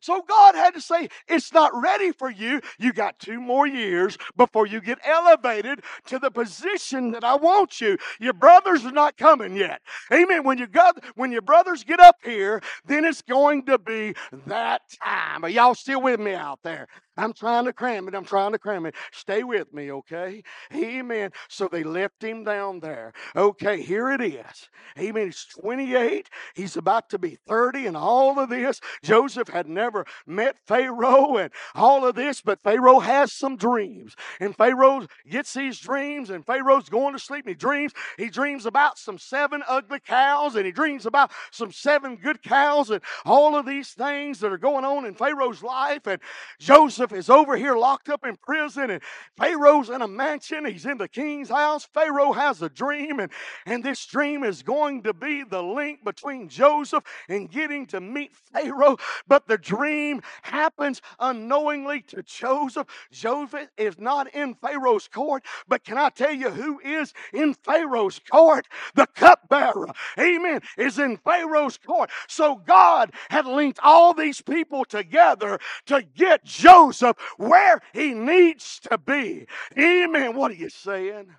So 0.00 0.22
God 0.28 0.54
had 0.54 0.74
to 0.74 0.80
say, 0.80 1.08
It's 1.28 1.52
not 1.52 1.72
ready 1.74 2.12
for 2.12 2.30
you. 2.30 2.60
You 2.78 2.92
got 2.92 3.18
two 3.18 3.40
more 3.40 3.66
years 3.66 4.18
before 4.36 4.66
you 4.66 4.80
get 4.80 4.98
elevated 5.04 5.80
to 6.06 6.18
the 6.18 6.30
position 6.30 7.12
that 7.12 7.24
I 7.24 7.36
want 7.36 7.80
you. 7.80 7.98
Your 8.20 8.32
brothers 8.32 8.84
are 8.84 8.92
not 8.92 9.16
coming 9.16 9.56
yet. 9.56 9.80
Amen. 10.12 10.44
When 10.44 10.58
you 10.58 10.66
got 10.66 11.02
when 11.16 11.32
your 11.32 11.42
brothers 11.42 11.84
get 11.84 12.00
up 12.00 12.16
here, 12.24 12.62
then 12.86 13.04
it's 13.04 13.22
going 13.22 13.66
to 13.66 13.78
be 13.78 14.14
that 14.46 14.82
time. 15.02 15.44
Are 15.44 15.48
y'all 15.48 15.74
still 15.74 16.02
with 16.02 16.20
me 16.20 16.34
out 16.34 16.60
there? 16.62 16.88
I'm 17.16 17.32
trying 17.32 17.66
to 17.66 17.72
cram 17.72 18.08
it. 18.08 18.14
I'm 18.14 18.24
trying 18.24 18.52
to 18.52 18.58
cram 18.58 18.86
it. 18.86 18.94
Stay 19.12 19.42
with 19.42 19.72
me, 19.72 19.92
okay? 19.92 20.42
Amen. 20.74 21.30
So 21.48 21.68
they 21.68 21.82
left 21.82 22.22
him 22.22 22.44
down 22.44 22.80
there. 22.80 23.12
Okay, 23.36 23.82
here 23.82 24.10
it 24.10 24.22
is. 24.22 24.70
Amen. 24.98 25.26
He's 25.26 25.44
28. 25.60 26.30
He's 26.54 26.76
about 26.76 27.10
to 27.10 27.18
be 27.18 27.38
30, 27.46 27.86
and 27.86 27.96
all 27.96 28.38
of 28.38 28.48
this. 28.48 28.80
Joseph 29.02 29.48
had 29.48 29.68
never 29.68 30.06
met 30.26 30.56
Pharaoh 30.66 31.36
and 31.36 31.52
all 31.74 32.06
of 32.06 32.14
this, 32.14 32.40
but 32.40 32.62
Pharaoh 32.62 33.00
has 33.00 33.32
some 33.32 33.56
dreams. 33.56 34.16
And 34.40 34.56
Pharaoh 34.56 35.06
gets 35.28 35.52
these 35.52 35.78
dreams, 35.78 36.30
and 36.30 36.46
Pharaoh's 36.46 36.88
going 36.88 37.12
to 37.12 37.18
sleep. 37.18 37.44
and 37.46 37.54
he 37.54 37.58
dreams. 37.58 37.92
He 38.16 38.28
dreams 38.28 38.64
about 38.64 38.98
some 38.98 39.18
seven 39.18 39.62
ugly 39.68 40.00
cows, 40.00 40.56
and 40.56 40.64
he 40.64 40.72
dreams 40.72 41.04
about 41.04 41.30
some 41.50 41.72
seven 41.72 42.16
good 42.16 42.42
cows, 42.42 42.90
and 42.90 43.02
all 43.24 43.54
of 43.54 43.66
these 43.66 43.90
things 43.90 44.40
that 44.40 44.52
are 44.52 44.58
going 44.58 44.84
on 44.84 45.04
in 45.04 45.14
Pharaoh's 45.14 45.62
life. 45.62 46.06
And 46.06 46.20
Joseph 46.58 47.01
Joseph 47.02 47.18
is 47.18 47.30
over 47.30 47.56
here 47.56 47.74
locked 47.74 48.08
up 48.08 48.24
in 48.24 48.36
prison, 48.36 48.90
and 48.90 49.02
Pharaoh's 49.36 49.90
in 49.90 50.02
a 50.02 50.08
mansion. 50.08 50.64
He's 50.64 50.86
in 50.86 50.98
the 50.98 51.08
king's 51.08 51.48
house. 51.48 51.88
Pharaoh 51.92 52.32
has 52.32 52.62
a 52.62 52.68
dream, 52.68 53.18
and, 53.18 53.32
and 53.66 53.82
this 53.82 54.06
dream 54.06 54.44
is 54.44 54.62
going 54.62 55.02
to 55.02 55.12
be 55.12 55.42
the 55.42 55.62
link 55.62 56.04
between 56.04 56.48
Joseph 56.48 57.02
and 57.28 57.50
getting 57.50 57.86
to 57.86 58.00
meet 58.00 58.36
Pharaoh. 58.52 58.98
But 59.26 59.48
the 59.48 59.58
dream 59.58 60.22
happens 60.42 61.02
unknowingly 61.18 62.02
to 62.02 62.22
Joseph. 62.22 62.86
Joseph 63.10 63.68
is 63.76 63.98
not 63.98 64.32
in 64.32 64.54
Pharaoh's 64.54 65.08
court, 65.08 65.44
but 65.66 65.82
can 65.82 65.98
I 65.98 66.10
tell 66.10 66.32
you 66.32 66.50
who 66.50 66.78
is 66.84 67.12
in 67.32 67.54
Pharaoh's 67.54 68.20
court? 68.30 68.68
The 68.94 69.08
cupbearer, 69.16 69.88
amen, 70.16 70.60
is 70.78 71.00
in 71.00 71.16
Pharaoh's 71.16 71.78
court. 71.78 72.10
So 72.28 72.62
God 72.64 73.10
had 73.28 73.46
linked 73.46 73.80
all 73.82 74.14
these 74.14 74.40
people 74.40 74.84
together 74.84 75.58
to 75.86 76.02
get 76.02 76.44
Joseph 76.44 76.91
Joseph 76.92 77.16
where 77.38 77.80
he 77.92 78.14
needs 78.14 78.80
to 78.90 78.98
be. 78.98 79.46
Amen. 79.78 80.36
What 80.36 80.50
are 80.50 80.54
you 80.54 80.68
saying? 80.68 81.34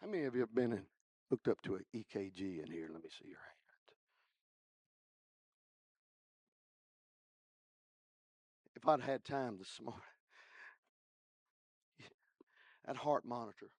How 0.00 0.12
many 0.12 0.24
of 0.24 0.34
you 0.34 0.42
have 0.42 0.54
been 0.54 0.72
in, 0.72 0.82
hooked 1.30 1.48
up 1.48 1.60
to 1.62 1.74
an 1.74 1.84
EKG 1.92 2.64
in 2.64 2.70
here? 2.70 2.88
Let 2.92 3.02
me 3.02 3.10
see 3.10 3.28
your 3.28 3.38
hand. 3.38 3.56
If 8.76 8.86
I'd 8.86 9.00
had 9.00 9.24
time 9.24 9.58
this 9.58 9.80
morning, 9.82 10.00
that 12.86 12.96
heart 12.96 13.24
monitor. 13.24 13.70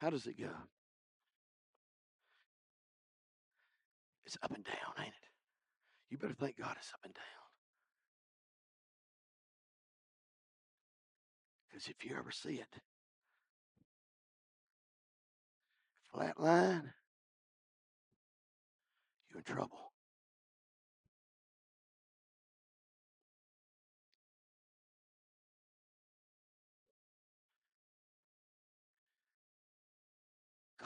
How 0.00 0.10
does 0.10 0.26
it 0.26 0.38
go? 0.38 0.50
It's 4.26 4.36
up 4.42 4.54
and 4.54 4.64
down, 4.64 4.94
ain't 4.98 5.08
it? 5.08 5.28
You 6.10 6.18
better 6.18 6.34
thank 6.34 6.58
God 6.58 6.76
it's 6.78 6.92
up 6.92 7.00
and 7.04 7.14
down. 7.14 7.24
Because 11.68 11.88
if 11.88 12.04
you 12.04 12.16
ever 12.16 12.30
see 12.30 12.54
it, 12.54 12.80
flat 16.12 16.38
line, 16.38 16.92
you're 19.30 19.38
in 19.38 19.44
trouble. 19.44 19.87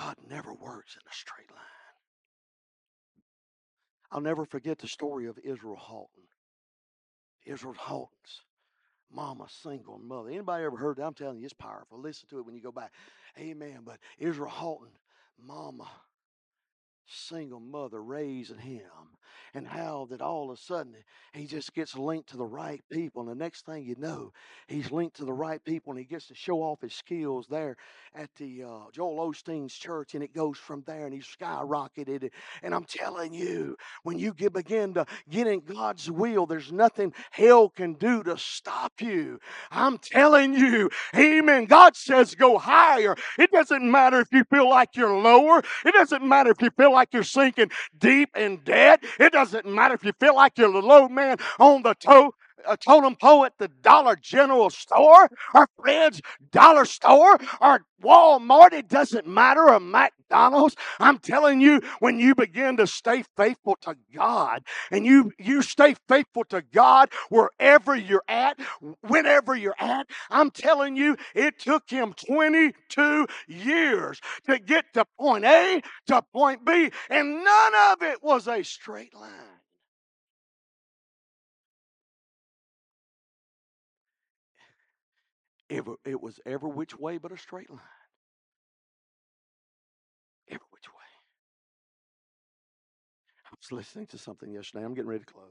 God 0.02 0.16
never 0.28 0.52
works 0.52 0.96
in 0.96 1.08
a 1.08 1.14
straight 1.14 1.50
line. 1.50 1.60
I'll 4.10 4.20
never 4.20 4.44
forget 4.44 4.78
the 4.78 4.88
story 4.88 5.26
of 5.26 5.38
Israel 5.44 5.76
Houghton. 5.76 6.24
Israel 7.46 7.74
Houghton's 7.74 8.42
mama, 9.12 9.46
single 9.48 9.98
mother. 9.98 10.30
Anybody 10.30 10.64
ever 10.64 10.76
heard 10.76 10.96
that? 10.96 11.04
I'm 11.04 11.14
telling 11.14 11.38
you, 11.38 11.44
it's 11.44 11.52
powerful. 11.52 12.00
Listen 12.00 12.28
to 12.30 12.38
it 12.38 12.46
when 12.46 12.54
you 12.54 12.62
go 12.62 12.72
back. 12.72 12.92
Amen. 13.38 13.80
But 13.84 13.98
Israel 14.18 14.50
Houghton, 14.50 14.92
mama, 15.38 15.88
single 17.06 17.60
mother 17.60 18.02
raising 18.02 18.58
him 18.58 18.82
and 19.54 19.66
how 19.66 20.06
that 20.10 20.20
all 20.20 20.50
of 20.50 20.58
a 20.58 20.60
sudden 20.60 20.94
he 21.32 21.46
just 21.46 21.74
gets 21.74 21.96
linked 21.96 22.28
to 22.30 22.36
the 22.36 22.44
right 22.44 22.82
people 22.90 23.22
and 23.22 23.30
the 23.30 23.34
next 23.34 23.66
thing 23.66 23.84
you 23.84 23.96
know 23.98 24.32
he's 24.66 24.90
linked 24.90 25.16
to 25.16 25.24
the 25.24 25.32
right 25.32 25.64
people 25.64 25.92
and 25.92 25.98
he 25.98 26.04
gets 26.04 26.28
to 26.28 26.34
show 26.34 26.62
off 26.62 26.80
his 26.80 26.94
skills 26.94 27.46
there 27.48 27.76
at 28.14 28.30
the 28.36 28.62
uh, 28.62 28.90
joel 28.92 29.30
osteen's 29.30 29.74
church 29.74 30.14
and 30.14 30.22
it 30.22 30.34
goes 30.34 30.58
from 30.58 30.82
there 30.86 31.06
and 31.06 31.14
he's 31.14 31.26
skyrocketed 31.26 32.30
and 32.62 32.74
i'm 32.74 32.84
telling 32.84 33.32
you 33.32 33.76
when 34.02 34.18
you 34.18 34.32
get, 34.32 34.52
begin 34.52 34.94
to 34.94 35.06
get 35.30 35.46
in 35.46 35.60
god's 35.60 36.10
will 36.10 36.46
there's 36.46 36.72
nothing 36.72 37.12
hell 37.30 37.68
can 37.68 37.94
do 37.94 38.22
to 38.22 38.36
stop 38.36 38.92
you. 39.00 39.38
I'm 39.70 39.98
telling 39.98 40.54
you 40.54 40.90
amen 41.16 41.66
god 41.66 41.96
says 41.96 42.34
go 42.34 42.58
higher. 42.58 43.16
It 43.38 43.50
doesn't 43.50 43.88
matter 43.90 44.20
if 44.20 44.28
you 44.32 44.44
feel 44.44 44.68
like 44.68 44.96
you're 44.96 45.16
lower. 45.16 45.62
It 45.84 45.92
doesn't 45.92 46.26
matter 46.26 46.50
if 46.50 46.60
you 46.60 46.70
feel 46.70 46.92
like 46.92 47.08
you're 47.12 47.22
sinking 47.22 47.70
deep 47.98 48.36
in 48.36 48.58
debt 48.58 49.02
it 49.22 49.32
doesn't 49.32 49.66
matter 49.66 49.94
if 49.94 50.04
you 50.04 50.12
feel 50.20 50.36
like 50.36 50.58
you're 50.58 50.72
the 50.72 50.80
low 50.82 51.08
man 51.08 51.38
on 51.60 51.82
the 51.82 51.94
toe 51.94 52.34
a 52.66 52.76
totem 52.76 53.16
pole 53.16 53.44
at 53.44 53.58
the 53.58 53.68
Dollar 53.68 54.16
General 54.16 54.70
store 54.70 55.28
or 55.54 55.68
Fred's 55.80 56.20
Dollar 56.50 56.84
Store 56.84 57.38
or 57.60 57.80
Walmart. 58.02 58.72
It 58.72 58.88
doesn't 58.88 59.26
matter, 59.26 59.68
or 59.68 59.80
McDonald's. 59.80 60.76
I'm 60.98 61.18
telling 61.18 61.60
you, 61.60 61.80
when 62.00 62.18
you 62.18 62.34
begin 62.34 62.76
to 62.78 62.86
stay 62.86 63.24
faithful 63.36 63.76
to 63.82 63.96
God 64.14 64.64
and 64.90 65.06
you, 65.06 65.32
you 65.38 65.62
stay 65.62 65.94
faithful 66.08 66.44
to 66.46 66.62
God 66.72 67.10
wherever 67.28 67.94
you're 67.94 68.24
at, 68.28 68.58
whenever 69.02 69.54
you're 69.56 69.76
at, 69.78 70.06
I'm 70.30 70.50
telling 70.50 70.96
you, 70.96 71.16
it 71.34 71.58
took 71.58 71.88
him 71.88 72.14
22 72.14 73.26
years 73.48 74.20
to 74.46 74.58
get 74.58 74.86
to 74.94 75.06
point 75.18 75.44
A 75.44 75.82
to 76.06 76.22
point 76.32 76.64
B, 76.64 76.90
and 77.10 77.44
none 77.44 77.72
of 77.92 78.02
it 78.02 78.22
was 78.22 78.48
a 78.48 78.62
straight 78.62 79.14
line. 79.14 79.61
It, 85.72 85.84
it 86.04 86.20
was 86.20 86.38
every 86.44 86.68
which 86.68 86.98
way 86.98 87.16
but 87.16 87.32
a 87.32 87.38
straight 87.38 87.70
line. 87.70 87.80
Every 90.48 90.66
which 90.70 90.86
way. 90.90 91.00
I 93.46 93.54
was 93.58 93.72
listening 93.72 94.06
to 94.08 94.18
something 94.18 94.52
yesterday. 94.52 94.84
I'm 94.84 94.92
getting 94.92 95.08
ready 95.08 95.24
to 95.24 95.32
close. 95.32 95.46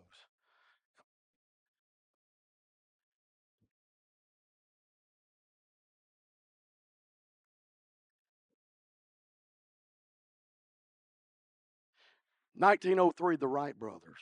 Nineteen 12.56 13.00
oh 13.00 13.12
three, 13.18 13.38
the 13.38 13.48
Wright 13.48 13.78
brothers 13.80 14.22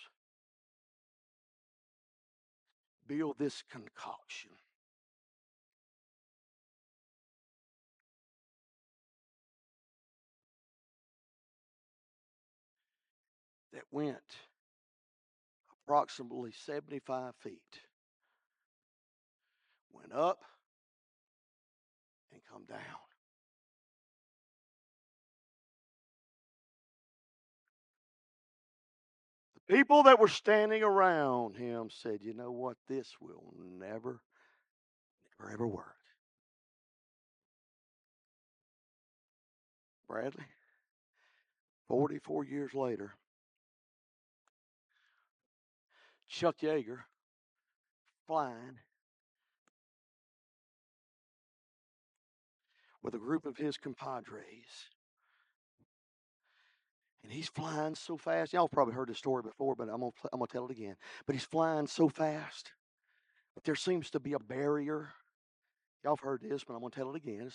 build 3.06 3.38
this 3.38 3.64
concoction. 3.70 4.52
Went 13.92 14.18
approximately 15.90 16.52
75 16.66 17.34
feet, 17.42 17.60
went 19.92 20.14
up 20.14 20.44
and 22.32 22.42
come 22.52 22.64
down. 22.66 22.80
The 29.68 29.76
people 29.76 30.04
that 30.04 30.20
were 30.20 30.28
standing 30.28 30.84
around 30.84 31.58
him 31.58 31.90
said, 31.90 32.20
You 32.22 32.34
know 32.34 32.52
what? 32.52 32.78
This 32.88 33.16
will 33.20 33.54
never, 33.80 34.22
never, 35.40 35.54
ever 35.54 35.68
work. 35.68 35.96
Bradley, 40.08 40.46
44 41.88 42.44
years 42.46 42.74
later, 42.74 43.14
Chuck 46.30 46.60
Yeager 46.62 47.00
flying 48.28 48.78
with 53.02 53.16
a 53.16 53.18
group 53.18 53.46
of 53.46 53.58
his 53.58 53.78
compadres. 53.78 54.46
And 57.24 57.32
he's 57.32 57.50
flying 57.50 57.96
so 57.96 58.16
fast. 58.16 58.54
Y'all 58.54 58.70
probably 58.70 58.94
heard 58.94 59.10
this 59.10 59.18
story 59.18 59.44
before, 59.44 59.76
but 59.76 59.90
I'm 59.90 60.00
gonna 60.00 60.12
I'm 60.32 60.40
gonna 60.40 60.48
tell 60.48 60.66
it 60.66 60.72
again. 60.72 60.96
But 61.26 61.36
he's 61.36 61.44
flying 61.44 61.88
so 61.88 62.08
fast, 62.08 62.72
but 63.56 63.64
there 63.66 63.76
seems 63.76 64.10
to 64.12 64.20
be 64.20 64.34
a 64.34 64.40
barrier. 64.40 65.10
Y'all 66.04 66.16
have 66.16 66.24
heard 66.24 66.42
this, 66.42 66.64
but 66.64 66.76
I'm 66.76 66.80
gonna 66.80 66.92
tell 66.92 67.10
it 67.14 67.18
again. 67.18 67.52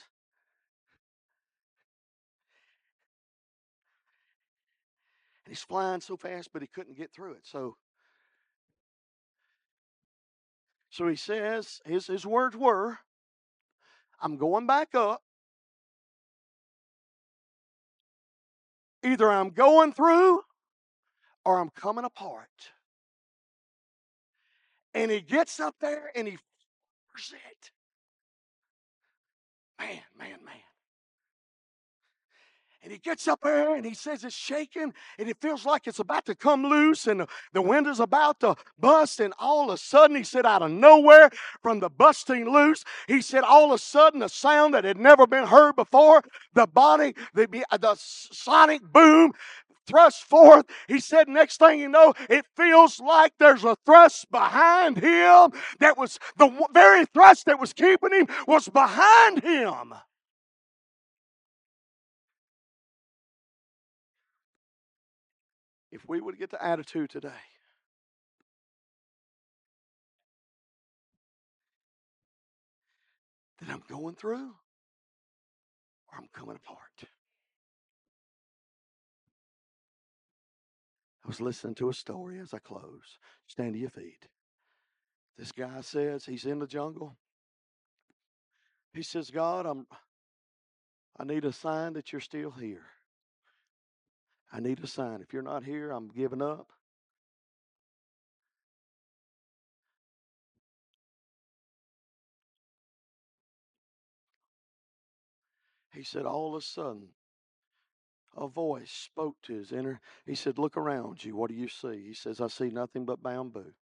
and 5.44 5.52
he's 5.52 5.62
flying 5.62 6.00
so 6.00 6.16
fast, 6.16 6.50
but 6.52 6.62
he 6.62 6.68
couldn't 6.68 6.96
get 6.96 7.12
through 7.12 7.32
it. 7.32 7.42
So 7.44 7.76
So 10.94 11.08
he 11.08 11.16
says, 11.16 11.80
his, 11.84 12.06
his 12.06 12.24
words 12.24 12.56
were, 12.56 12.96
I'm 14.20 14.36
going 14.36 14.68
back 14.68 14.94
up. 14.94 15.22
Either 19.02 19.28
I'm 19.28 19.50
going 19.50 19.92
through 19.92 20.42
or 21.44 21.58
I'm 21.58 21.70
coming 21.70 22.04
apart. 22.04 22.70
And 24.94 25.10
he 25.10 25.20
gets 25.20 25.58
up 25.58 25.74
there 25.80 26.12
and 26.14 26.28
he 26.28 26.38
it. 27.32 27.70
Man, 29.80 29.98
man, 30.16 30.44
man. 30.44 30.63
And 32.84 32.92
he 32.92 32.98
gets 32.98 33.26
up 33.26 33.40
there 33.42 33.74
and 33.74 33.86
he 33.86 33.94
says 33.94 34.24
it's 34.24 34.36
shaking 34.36 34.92
and 35.18 35.28
it 35.28 35.38
feels 35.40 35.64
like 35.64 35.86
it's 35.86 36.00
about 36.00 36.26
to 36.26 36.34
come 36.34 36.64
loose 36.64 37.06
and 37.06 37.26
the, 37.54 37.62
wind 37.62 37.86
is 37.86 37.98
about 37.98 38.40
to 38.40 38.56
bust. 38.78 39.20
And 39.20 39.32
all 39.38 39.70
of 39.70 39.74
a 39.74 39.78
sudden, 39.78 40.16
he 40.16 40.22
said, 40.22 40.44
out 40.44 40.60
of 40.60 40.70
nowhere 40.70 41.30
from 41.62 41.80
the 41.80 41.88
busting 41.88 42.46
loose, 42.52 42.84
he 43.08 43.22
said, 43.22 43.42
all 43.42 43.64
of 43.64 43.70
a 43.72 43.78
sudden, 43.78 44.22
a 44.22 44.28
sound 44.28 44.74
that 44.74 44.84
had 44.84 44.98
never 44.98 45.26
been 45.26 45.46
heard 45.46 45.76
before, 45.76 46.22
the 46.52 46.66
body, 46.66 47.14
the, 47.32 47.64
uh, 47.70 47.78
the 47.78 47.94
sonic 47.98 48.82
boom 48.82 49.32
thrust 49.86 50.24
forth. 50.24 50.66
He 50.86 51.00
said, 51.00 51.26
next 51.26 51.58
thing 51.58 51.80
you 51.80 51.88
know, 51.88 52.12
it 52.28 52.44
feels 52.54 53.00
like 53.00 53.32
there's 53.38 53.64
a 53.64 53.76
thrust 53.86 54.30
behind 54.30 54.98
him 54.98 55.52
that 55.80 55.96
was 55.96 56.18
the 56.36 56.50
very 56.74 57.06
thrust 57.06 57.46
that 57.46 57.58
was 57.58 57.72
keeping 57.72 58.12
him 58.12 58.28
was 58.46 58.68
behind 58.68 59.42
him. 59.42 59.94
If 66.04 66.10
we 66.10 66.20
would 66.20 66.38
get 66.38 66.50
the 66.50 66.62
attitude 66.62 67.08
today 67.08 67.30
that 73.60 73.72
I'm 73.72 73.82
going 73.88 74.14
through 74.14 74.50
or 76.12 76.18
I'm 76.18 76.28
coming 76.34 76.56
apart. 76.56 77.08
I 81.24 81.28
was 81.28 81.40
listening 81.40 81.74
to 81.76 81.88
a 81.88 81.94
story 81.94 82.38
as 82.38 82.52
I 82.52 82.58
close. 82.58 83.18
Stand 83.46 83.72
to 83.72 83.78
your 83.78 83.88
feet. 83.88 84.28
This 85.38 85.52
guy 85.52 85.80
says 85.80 86.26
he's 86.26 86.44
in 86.44 86.58
the 86.58 86.66
jungle. 86.66 87.16
He 88.92 89.02
says, 89.02 89.30
God, 89.30 89.64
I'm 89.64 89.86
I 91.18 91.24
need 91.24 91.44
a 91.46 91.52
sign 91.52 91.94
that 91.94 92.12
you're 92.12 92.20
still 92.20 92.50
here. 92.50 92.84
I 94.54 94.60
need 94.60 94.78
a 94.84 94.86
sign. 94.86 95.20
If 95.20 95.32
you're 95.32 95.42
not 95.42 95.64
here, 95.64 95.90
I'm 95.90 96.06
giving 96.06 96.40
up. 96.40 96.70
He 105.92 106.04
said, 106.04 106.24
all 106.24 106.54
of 106.54 106.62
a 106.62 106.64
sudden, 106.64 107.08
a 108.36 108.46
voice 108.46 108.92
spoke 108.92 109.36
to 109.42 109.54
his 109.54 109.72
inner. 109.72 110.00
He 110.24 110.36
said, 110.36 110.58
Look 110.58 110.76
around 110.76 111.24
you. 111.24 111.34
What 111.34 111.50
do 111.50 111.56
you 111.56 111.68
see? 111.68 112.04
He 112.06 112.14
says, 112.14 112.40
I 112.40 112.46
see 112.46 112.68
nothing 112.68 113.04
but 113.04 113.22
bamboo. 113.22 113.72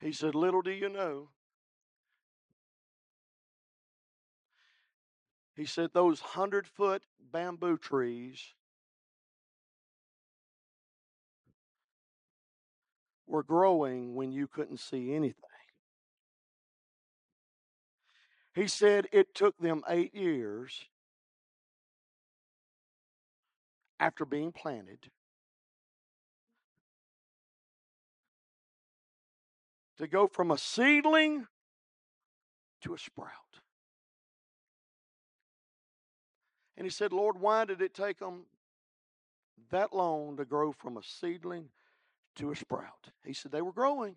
He 0.00 0.12
said, 0.12 0.34
Little 0.34 0.62
do 0.62 0.70
you 0.70 0.88
know, 0.88 1.28
He 5.54 5.66
said 5.66 5.90
those 5.92 6.20
hundred 6.20 6.66
foot 6.66 7.02
bamboo 7.20 7.76
trees 7.76 8.54
were 13.26 13.42
growing 13.42 14.14
when 14.14 14.32
you 14.32 14.46
couldn't 14.46 14.80
see 14.80 15.14
anything. 15.14 15.36
He 18.54 18.66
said 18.66 19.08
it 19.12 19.34
took 19.34 19.56
them 19.58 19.82
eight 19.88 20.14
years 20.14 20.84
after 23.98 24.24
being 24.24 24.52
planted 24.52 25.10
to 29.98 30.06
go 30.06 30.26
from 30.26 30.50
a 30.50 30.58
seedling 30.58 31.46
to 32.82 32.94
a 32.94 32.98
sprout. 32.98 33.41
And 36.82 36.90
he 36.90 36.92
said, 36.92 37.12
Lord, 37.12 37.40
why 37.40 37.64
did 37.64 37.80
it 37.80 37.94
take 37.94 38.18
them 38.18 38.42
that 39.70 39.94
long 39.94 40.36
to 40.36 40.44
grow 40.44 40.72
from 40.72 40.96
a 40.96 41.00
seedling 41.04 41.68
to 42.34 42.50
a 42.50 42.56
sprout? 42.56 43.12
He 43.24 43.34
said, 43.34 43.52
They 43.52 43.62
were 43.62 43.70
growing. 43.70 44.16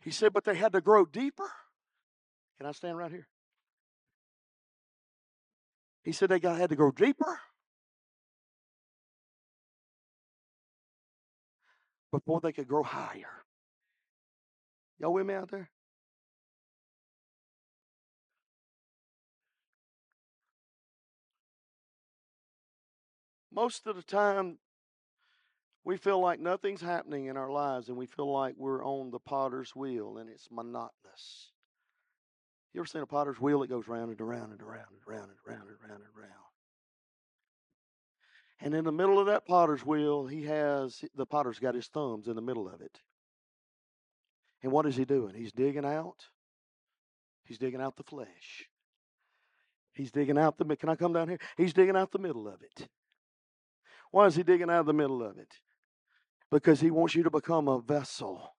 He 0.00 0.12
said, 0.12 0.32
But 0.32 0.44
they 0.44 0.54
had 0.54 0.74
to 0.74 0.80
grow 0.80 1.04
deeper. 1.04 1.50
Can 2.56 2.68
I 2.68 2.70
stand 2.70 2.98
right 2.98 3.10
here? 3.10 3.26
He 6.04 6.12
said, 6.12 6.28
They 6.28 6.38
got, 6.38 6.56
had 6.56 6.70
to 6.70 6.76
grow 6.76 6.92
deeper. 6.92 7.40
Before 12.12 12.40
they 12.40 12.52
could 12.52 12.68
grow 12.68 12.84
higher. 12.84 13.42
Y'all 15.00 15.12
with 15.12 15.26
me 15.26 15.34
out 15.34 15.50
there? 15.50 15.68
Most 23.58 23.88
of 23.88 23.96
the 23.96 24.02
time, 24.02 24.56
we 25.84 25.96
feel 25.96 26.20
like 26.20 26.38
nothing's 26.38 26.80
happening 26.80 27.26
in 27.26 27.36
our 27.36 27.50
lives 27.50 27.88
and 27.88 27.96
we 27.96 28.06
feel 28.06 28.32
like 28.32 28.54
we're 28.56 28.84
on 28.84 29.10
the 29.10 29.18
potter's 29.18 29.74
wheel 29.74 30.18
and 30.18 30.30
it's 30.30 30.46
monotonous. 30.48 31.50
You 32.72 32.80
ever 32.80 32.86
seen 32.86 33.02
a 33.02 33.06
potter's 33.06 33.40
wheel 33.40 33.58
that 33.58 33.68
goes 33.68 33.88
round 33.88 34.12
and 34.12 34.20
around 34.20 34.52
and 34.52 34.62
around 34.62 34.86
and 34.92 35.00
around 35.04 35.30
and 35.30 35.38
around 35.44 35.62
and 35.62 35.76
around 35.90 36.02
and 36.02 36.16
around? 36.16 36.48
And 38.60 38.74
in 38.74 38.84
the 38.84 38.92
middle 38.92 39.18
of 39.18 39.26
that 39.26 39.44
potter's 39.44 39.84
wheel, 39.84 40.28
he 40.28 40.44
has 40.44 41.04
the 41.16 41.26
potter's 41.26 41.58
got 41.58 41.74
his 41.74 41.88
thumbs 41.88 42.28
in 42.28 42.36
the 42.36 42.40
middle 42.40 42.68
of 42.68 42.80
it. 42.80 43.00
And 44.62 44.70
what 44.70 44.86
is 44.86 44.94
he 44.94 45.04
doing? 45.04 45.34
He's 45.34 45.50
digging 45.50 45.84
out. 45.84 46.26
He's 47.42 47.58
digging 47.58 47.80
out 47.80 47.96
the 47.96 48.04
flesh. 48.04 48.68
He's 49.94 50.12
digging 50.12 50.38
out 50.38 50.58
the. 50.58 50.64
Middle. 50.64 50.76
Can 50.76 50.90
I 50.90 50.94
come 50.94 51.12
down 51.12 51.28
here? 51.28 51.40
He's 51.56 51.72
digging 51.72 51.96
out 51.96 52.12
the 52.12 52.20
middle 52.20 52.46
of 52.46 52.62
it. 52.62 52.88
Why 54.10 54.26
is 54.26 54.36
he 54.36 54.42
digging 54.42 54.70
out 54.70 54.80
of 54.80 54.86
the 54.86 54.92
middle 54.92 55.22
of 55.22 55.38
it? 55.38 55.54
Because 56.50 56.80
he 56.80 56.90
wants 56.90 57.14
you 57.14 57.22
to 57.24 57.30
become 57.30 57.68
a 57.68 57.80
vessel. 57.80 58.54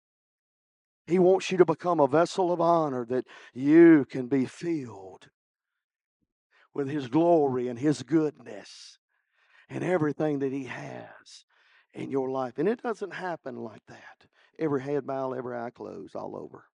He 1.08 1.18
wants 1.18 1.52
you 1.52 1.58
to 1.58 1.66
become 1.66 2.00
a 2.00 2.08
vessel 2.08 2.52
of 2.52 2.62
honor 2.62 3.06
that 3.10 3.26
you 3.54 4.06
can 4.06 4.28
be 4.28 4.46
filled 4.46 5.30
with 6.74 6.88
his 6.88 7.08
glory 7.08 7.68
and 7.68 7.80
his 7.80 8.04
goodness 8.04 9.00
and 9.70 9.84
everything 9.84 10.40
that 10.40 10.52
he 10.52 10.66
has 10.66 11.46
in 11.94 12.12
your 12.12 12.30
life. 12.30 12.54
And 12.58 12.70
it 12.70 12.82
doesn't 12.84 13.14
happen 13.14 13.58
like 13.58 13.86
that. 13.88 14.28
Every 14.60 14.82
head 14.82 15.08
bow, 15.08 15.34
every 15.34 15.58
eye 15.58 15.72
closed, 15.72 16.16
all 16.16 16.36
over. 16.36 16.69